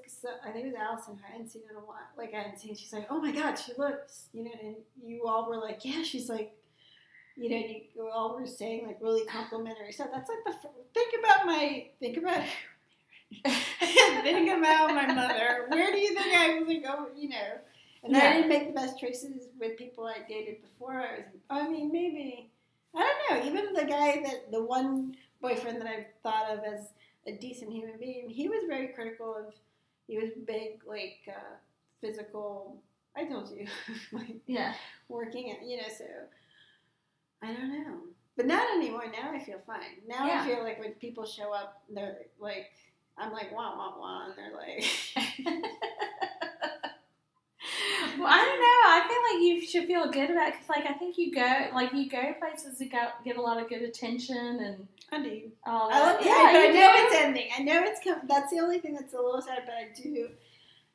I 0.45 0.51
think 0.51 0.65
it 0.65 0.73
was 0.73 0.75
Allison. 0.77 1.17
I 1.25 1.31
hadn't 1.31 1.49
seen 1.49 1.61
her 1.69 1.77
in 1.77 1.81
a 1.81 1.85
while. 1.85 2.09
Like 2.17 2.33
I 2.33 2.39
hadn't 2.39 2.59
seen. 2.59 2.75
She's 2.75 2.91
like, 2.91 3.07
oh 3.09 3.21
my 3.21 3.31
god, 3.31 3.55
she 3.55 3.71
looks. 3.77 4.25
You 4.33 4.43
know, 4.43 4.51
and 4.61 4.75
you 5.01 5.27
all 5.27 5.49
were 5.49 5.57
like, 5.57 5.85
yeah, 5.85 6.03
she's 6.03 6.29
like. 6.29 6.53
You 7.37 7.49
know, 7.51 7.55
you 7.55 7.81
you 7.95 8.09
all 8.13 8.37
were 8.37 8.45
saying 8.45 8.85
like 8.85 8.97
really 8.99 9.25
complimentary 9.25 9.93
stuff. 9.93 10.09
That's 10.13 10.29
like 10.29 10.39
the 10.43 10.69
think 10.93 11.13
about 11.23 11.45
my 11.45 11.87
think 12.01 12.17
about 12.17 12.43
think 14.23 14.49
about 14.51 14.93
my 14.93 15.05
mother. 15.13 15.65
Where 15.69 15.91
do 15.91 15.97
you 15.97 16.13
think 16.13 16.35
I 16.35 16.59
was 16.59 16.67
like, 16.67 16.83
oh, 16.87 17.07
you 17.17 17.29
know? 17.29 17.59
And 18.03 18.15
I 18.15 18.33
didn't 18.33 18.49
make 18.49 18.67
the 18.67 18.73
best 18.73 18.99
choices 18.99 19.47
with 19.59 19.77
people 19.77 20.05
I 20.05 20.19
dated 20.27 20.61
before. 20.61 21.01
I 21.01 21.17
was, 21.17 21.25
I 21.49 21.67
mean, 21.67 21.91
maybe 21.91 22.49
I 22.95 23.13
don't 23.29 23.43
know. 23.43 23.47
Even 23.49 23.73
the 23.73 23.85
guy 23.85 24.21
that 24.23 24.51
the 24.51 24.63
one 24.63 25.15
boyfriend 25.41 25.81
that 25.81 25.87
I 25.87 26.07
thought 26.23 26.49
of 26.49 26.59
as 26.63 26.89
a 27.27 27.33
decent 27.33 27.71
human 27.71 27.97
being, 27.99 28.29
he 28.29 28.47
was 28.47 28.63
very 28.67 28.87
critical 28.89 29.35
of. 29.35 29.53
He 30.07 30.17
was 30.17 30.31
big, 30.47 30.81
like 30.87 31.19
uh, 31.27 31.57
physical. 32.01 32.81
I 33.15 33.25
told 33.25 33.51
you, 33.51 33.67
like 34.11 34.37
yeah. 34.47 34.73
working 35.07 35.51
at 35.51 35.63
you 35.67 35.77
know. 35.77 35.87
So 35.95 36.05
I 37.43 37.53
don't 37.53 37.69
know, 37.69 37.97
but 38.35 38.47
not 38.47 38.75
anymore. 38.75 39.03
Now 39.11 39.31
I 39.31 39.39
feel 39.43 39.61
fine. 39.67 40.01
Now 40.07 40.25
Yeah. 40.25 40.41
I 40.41 40.47
feel 40.47 40.63
like 40.63 40.79
when 40.79 40.93
people 40.93 41.25
show 41.25 41.53
up, 41.53 41.83
they're 41.89 42.17
like, 42.39 42.71
I'm 43.19 43.31
like 43.33 43.51
wah 43.51 43.75
wah 43.77 43.99
wah, 43.99 44.25
and 44.25 44.33
they're 44.37 44.55
like. 44.55 44.83
well, 48.17 48.27
I 48.27 48.37
don't 48.45 48.59
know. 48.59 48.81
I 48.85 49.05
feel 49.07 49.21
like 49.37 49.43
you 49.43 49.65
should 49.67 49.85
feel 49.87 50.11
good 50.11 50.29
about 50.29 50.49
it 50.49 50.53
because, 50.53 50.69
like, 50.69 50.85
I 50.89 50.93
think 50.93 51.17
you 51.17 51.33
go, 51.33 51.67
like, 51.73 51.93
you 51.93 52.09
go 52.09 52.33
places 52.39 52.79
that 52.79 52.91
got, 52.91 53.23
get 53.23 53.37
a 53.37 53.41
lot 53.41 53.61
of 53.61 53.69
good 53.69 53.81
attention 53.81 54.37
and 54.37 54.87
I 55.11 55.21
do. 55.23 55.51
all 55.65 55.89
I 55.91 55.99
that. 55.99 56.15
love, 56.15 56.25
yeah, 56.25 56.33
but 56.51 56.55
I 56.55 56.65
you 56.67 56.73
know 56.73 56.91
it's 56.95 57.15
ending. 57.15 57.49
I 57.57 57.63
know 57.63 57.81
it's 57.83 57.99
coming. 58.03 58.21
That's 58.27 58.51
the 58.51 58.59
only 58.59 58.79
thing 58.79 58.93
that's 58.93 59.13
a 59.13 59.17
little 59.17 59.41
sad, 59.41 59.63
but 59.65 59.73
I 59.75 59.89
do. 59.95 60.29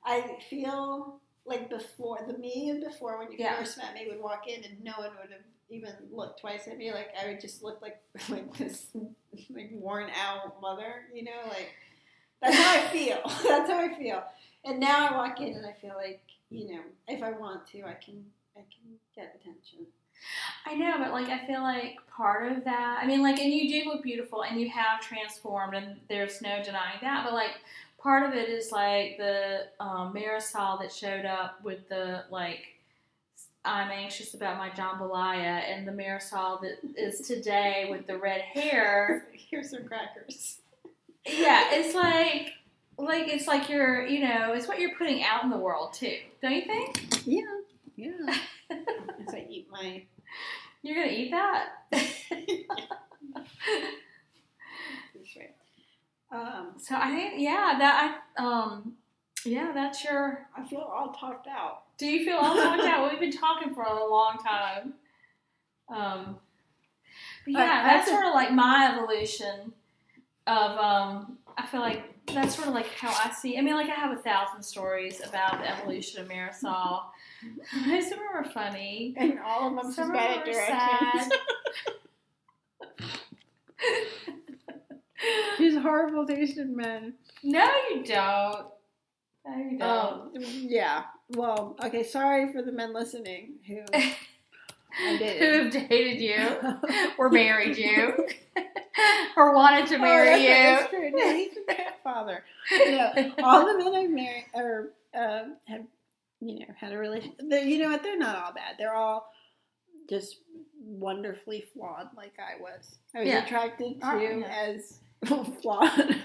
I 0.05 0.37
feel 0.49 1.21
like 1.47 1.69
before 1.69 2.19
the 2.27 2.39
me 2.39 2.81
before 2.87 3.19
when 3.19 3.31
you 3.33 3.37
Yeah. 3.39 3.57
first 3.59 3.77
met 3.77 3.95
me 3.95 4.07
would 4.09 4.21
walk 4.21 4.47
in 4.49 4.65
and 4.65 4.83
no 4.83 4.93
one 4.97 5.11
would 5.21 5.31
have 5.31 5.43
even 5.71 5.93
looked 6.11 6.41
twice 6.41 6.67
at 6.69 6.77
me. 6.79 6.93
Like 6.93 7.09
I 7.23 7.27
would 7.29 7.41
just 7.41 7.63
look 7.63 7.83
like 7.83 8.01
like 8.29 8.57
this 8.57 8.87
like 9.51 9.71
worn 9.73 10.09
out 10.19 10.61
mother, 10.63 11.03
you 11.13 11.25
know. 11.25 11.31
Like 11.49 11.73
that's 12.45 12.57
how 12.57 12.81
I 12.81 12.89
feel. 12.93 13.19
that's 13.49 13.71
how 13.71 13.79
I 13.79 13.95
feel. 13.99 14.23
And 14.65 14.81
now 14.81 15.09
I 15.09 15.17
walk 15.17 15.41
in 15.41 15.55
and 15.55 15.67
I 15.67 15.73
feel 15.73 15.95
like 15.97 16.21
you 16.51 16.73
know 16.73 16.81
if 17.09 17.23
I 17.23 17.33
want 17.33 17.67
to, 17.69 17.83
I 17.83 17.95
can 17.95 18.25
I 18.57 18.61
can 18.61 18.99
get 19.15 19.39
attention. 19.41 19.87
I 20.67 20.75
know, 20.75 20.95
but 20.99 21.13
like 21.13 21.29
I 21.29 21.47
feel 21.47 21.63
like 21.63 21.97
part 22.17 22.51
of 22.51 22.65
that. 22.65 22.99
I 23.03 23.07
mean, 23.07 23.23
like, 23.23 23.39
and 23.39 23.53
you 23.53 23.69
do 23.69 23.91
look 23.91 24.03
beautiful, 24.03 24.43
and 24.45 24.61
you 24.61 24.69
have 24.71 25.01
transformed, 25.01 25.75
and 25.75 26.01
there's 26.09 26.41
no 26.41 26.63
denying 26.63 26.99
that. 27.03 27.25
But 27.25 27.35
like, 27.35 27.53
part 27.99 28.27
of 28.29 28.35
it 28.35 28.49
is 28.49 28.73
like 28.73 29.17
the 29.19 29.67
um, 29.81 30.15
Marisol 30.15 30.81
that 30.81 30.93
showed 30.93 31.25
up 31.25 31.63
with 31.63 31.89
the 31.89 32.25
like. 32.31 32.61
I'm 33.67 33.91
anxious 33.91 34.35
about 34.35 34.59
my 34.59 34.69
jambalaya, 34.71 35.63
and 35.63 35.89
the 35.89 35.93
Marisol 35.93 36.61
that 36.61 36.81
is 36.99 37.27
today 37.27 37.87
with 37.91 38.07
the 38.07 38.19
red 38.19 38.43
hair. 38.43 39.29
Here's 39.33 39.71
some 39.71 39.85
crackers. 39.85 40.59
Yeah, 41.27 41.69
it's 41.73 41.95
like, 41.95 42.53
like 42.99 43.29
it's 43.29 43.47
like 43.47 43.69
you're, 43.69 44.07
you 44.07 44.21
know, 44.21 44.53
it's 44.53 44.69
what 44.69 44.79
you're 44.79 44.97
putting 44.97 45.23
out 45.23 45.43
in 45.45 45.51
the 45.51 45.57
world 45.57 45.95
too, 45.95 46.17
don't 46.43 46.53
you 46.53 46.65
think? 46.65 47.27
Yeah, 47.27 47.41
yeah. 47.97 48.37
As 48.71 49.35
I 49.35 49.47
eat 49.49 49.69
my 49.71 50.03
You're 50.83 50.97
gonna 50.97 51.17
eat 51.17 51.31
that. 51.31 51.69
That's 51.91 52.25
right. 55.37 55.55
Um, 56.31 56.73
So 56.79 56.97
I 56.97 57.11
think, 57.11 57.35
yeah, 57.39 57.77
that 57.79 58.21
I, 58.39 58.43
um, 58.45 58.95
yeah, 59.47 59.73
that's 59.73 60.05
your. 60.05 60.47
I 60.57 60.65
feel 60.65 60.81
all 60.81 61.13
talked 61.13 61.47
out. 61.47 61.83
Do 61.99 62.07
you 62.07 62.25
feel 62.25 62.37
all 62.37 62.55
talked 62.57 62.83
out? 62.83 63.11
We've 63.11 63.21
been 63.21 63.33
talking 63.39 63.75
for 63.75 63.83
a 63.83 64.11
long 64.11 64.39
time. 64.39 64.95
Um, 65.89 66.37
but 67.45 67.53
yeah, 67.53 67.85
that's 67.85 68.11
sort 68.11 68.25
of 68.27 68.35
like 68.35 68.53
my 68.53 68.91
evolution 68.93 69.73
of. 70.47 70.79
Um, 70.79 71.39
I 71.57 71.67
feel 71.67 71.81
like 71.81 72.03
that's 72.33 72.57
sort 72.57 72.67
of 72.69 72.75
like 72.75 72.89
how 72.89 73.11
I 73.11 73.33
see. 73.33 73.57
I 73.59 73.61
mean, 73.61 73.75
like 73.75 73.89
I 73.89 73.95
have 73.95 74.11
a 74.17 74.21
thousand 74.21 74.63
stories 74.63 75.21
about 75.27 75.59
the 75.61 75.71
evolution 75.71 76.21
of 76.21 76.29
Marisol. 76.29 77.03
Most 77.87 78.11
of 78.13 78.19
them 78.19 78.27
are 78.35 78.45
funny. 78.45 79.15
And 79.17 79.39
all 79.45 79.69
of 79.69 79.77
them 79.83 79.93
Some 79.93 80.09
just 80.09 80.11
of 80.11 80.15
bad 80.15 80.31
them 80.31 80.39
at 80.41 80.49
are 80.49 80.53
directions. 80.53 81.33
sad. 82.99 83.13
She's 85.57 85.77
horrible 85.77 86.27
tasted 86.27 86.71
men. 86.71 87.15
no, 87.43 87.71
you 87.91 88.05
don't. 88.05 88.67
No, 89.47 89.57
you 89.57 89.79
don't. 89.79 89.83
Um, 89.83 90.31
yeah. 90.43 91.05
Well, 91.31 91.77
okay. 91.85 92.03
Sorry 92.03 92.53
for 92.53 92.63
the 92.63 92.73
men 92.73 92.93
listening 92.93 93.55
who 93.67 93.83
who 95.09 95.63
have 95.63 95.71
dated 95.73 96.21
you 96.21 96.57
or 97.19 97.29
married 97.31 97.77
you 97.77 98.27
or 99.37 99.55
wanted 99.55 99.87
to 99.89 99.99
marry 99.99 100.29
oh, 100.31 100.37
you. 100.37 100.49
That's 100.49 100.91
true. 100.91 101.11
No, 101.11 101.33
he's 101.35 101.57
a 101.57 101.75
grandfather. 101.75 102.45
No, 102.71 103.33
all 103.43 103.67
the 103.67 103.79
men 103.79 103.95
I've 103.95 104.11
married 104.11 104.47
or 104.55 104.91
uh, 105.15 105.43
have, 105.67 105.83
you 106.41 106.61
know, 106.61 106.67
had 106.79 106.93
a 106.93 106.99
relationship. 106.99 107.41
You 107.41 107.79
know 107.79 107.91
what? 107.91 108.03
They're 108.03 108.19
not 108.19 108.37
all 108.37 108.53
bad. 108.53 108.75
They're 108.79 108.95
all 108.95 109.27
just 110.09 110.39
wonderfully 110.83 111.65
flawed, 111.73 112.09
like 112.17 112.35
I 112.39 112.61
was. 112.61 112.97
I 113.15 113.21
was 113.21 113.29
Yeah. 113.29 113.45
attracted 113.45 114.01
to 114.01 114.07
Oh, 114.07 114.43
as 114.43 115.01
flawed. 115.63 116.17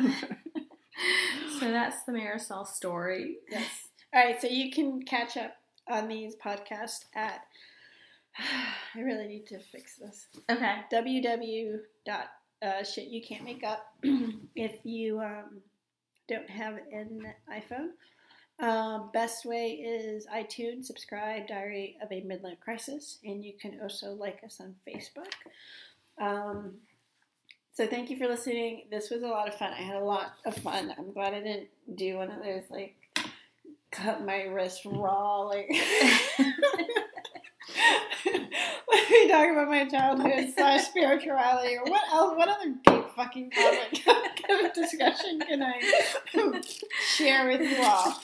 So 1.59 1.71
that's 1.71 2.03
the 2.03 2.11
Marisol 2.13 2.65
story. 2.67 3.37
yes. 3.49 3.65
All 4.13 4.23
right. 4.23 4.41
So 4.41 4.47
you 4.47 4.71
can 4.71 5.01
catch 5.03 5.37
up 5.37 5.55
on 5.89 6.07
these 6.07 6.35
podcasts 6.35 7.05
at. 7.15 7.41
I 8.95 8.99
really 8.99 9.27
need 9.27 9.47
to 9.47 9.59
fix 9.59 9.97
this. 9.97 10.27
Okay. 10.49 10.75
www 10.91 11.77
dot 12.05 12.27
uh, 12.61 12.83
shit 12.83 13.07
you 13.07 13.21
can't 13.21 13.43
make 13.43 13.63
up 13.63 13.93
if 14.55 14.73
you 14.83 15.19
um, 15.19 15.61
don't 16.27 16.49
have 16.49 16.75
an 16.91 17.33
iphone. 17.53 17.89
Um, 18.59 19.09
best 19.13 19.45
way 19.45 19.71
is 19.71 20.27
itunes 20.27 20.83
subscribe 20.83 21.47
diary 21.47 21.95
of 22.03 22.11
a 22.11 22.21
midlife 22.21 22.59
crisis 22.59 23.19
and 23.23 23.43
you 23.43 23.53
can 23.59 23.79
also 23.81 24.13
like 24.13 24.41
us 24.43 24.59
on 24.59 24.75
facebook. 24.85 25.31
Um, 26.19 26.73
so 27.71 27.87
thank 27.87 28.09
you 28.09 28.17
for 28.17 28.27
listening. 28.27 28.87
This 28.91 29.09
was 29.09 29.23
a 29.23 29.27
lot 29.27 29.47
of 29.47 29.55
fun. 29.55 29.71
I 29.71 29.81
had 29.81 29.95
a 29.95 30.03
lot 30.03 30.33
of 30.45 30.57
fun. 30.57 30.93
I'm 30.97 31.13
glad 31.13 31.33
i 31.33 31.39
didn't 31.39 31.69
do 31.95 32.17
one 32.17 32.29
of 32.29 32.43
those 32.43 32.63
like 32.69 32.95
cut 33.91 34.25
my 34.25 34.43
wrist 34.43 34.81
raw 34.85 35.39
like 35.39 35.71
let 38.91 39.09
me 39.09 39.27
talk 39.27 39.49
about 39.51 39.67
my 39.67 39.85
childhood 39.87 40.53
slash 40.55 40.87
spirituality 40.87 41.77
or 41.77 41.83
what 41.83 42.01
else 42.11 42.37
what 42.37 42.47
other 42.47 42.73
deep 42.85 43.09
fucking 43.15 43.51
topic 43.51 44.03
of 44.49 44.73
discussion 44.73 45.39
can 45.39 45.61
I 45.63 46.61
share 47.15 47.47
with 47.47 47.61
you 47.61 47.77
all? 47.83 48.13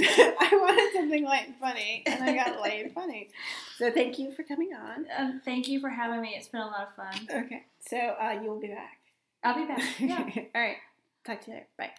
I 0.00 0.48
wanted 0.52 0.92
something 0.94 1.24
light 1.24 1.46
and 1.46 1.56
funny 1.56 2.02
and 2.06 2.22
I 2.22 2.34
got 2.34 2.60
light 2.60 2.84
and 2.84 2.92
funny. 2.92 3.28
So 3.78 3.90
thank 3.90 4.18
you 4.18 4.32
for 4.32 4.42
coming 4.42 4.70
on. 4.74 5.06
Um, 5.16 5.40
thank 5.44 5.68
you 5.68 5.80
for 5.80 5.88
having 5.88 6.20
me. 6.20 6.34
It's 6.36 6.48
been 6.48 6.60
a 6.60 6.66
lot 6.66 6.88
of 6.88 6.94
fun. 6.94 7.44
Okay. 7.44 7.64
So 7.88 7.96
uh, 7.96 8.40
you'll 8.42 8.60
be 8.60 8.68
back. 8.68 8.98
I'll 9.42 9.54
be 9.54 9.66
back. 9.66 9.82
Yeah. 9.98 10.28
all 10.54 10.60
right. 10.60 10.76
Talk 11.24 11.40
to 11.42 11.50
you 11.50 11.54
later. 11.54 11.66
Bye. 11.78 11.90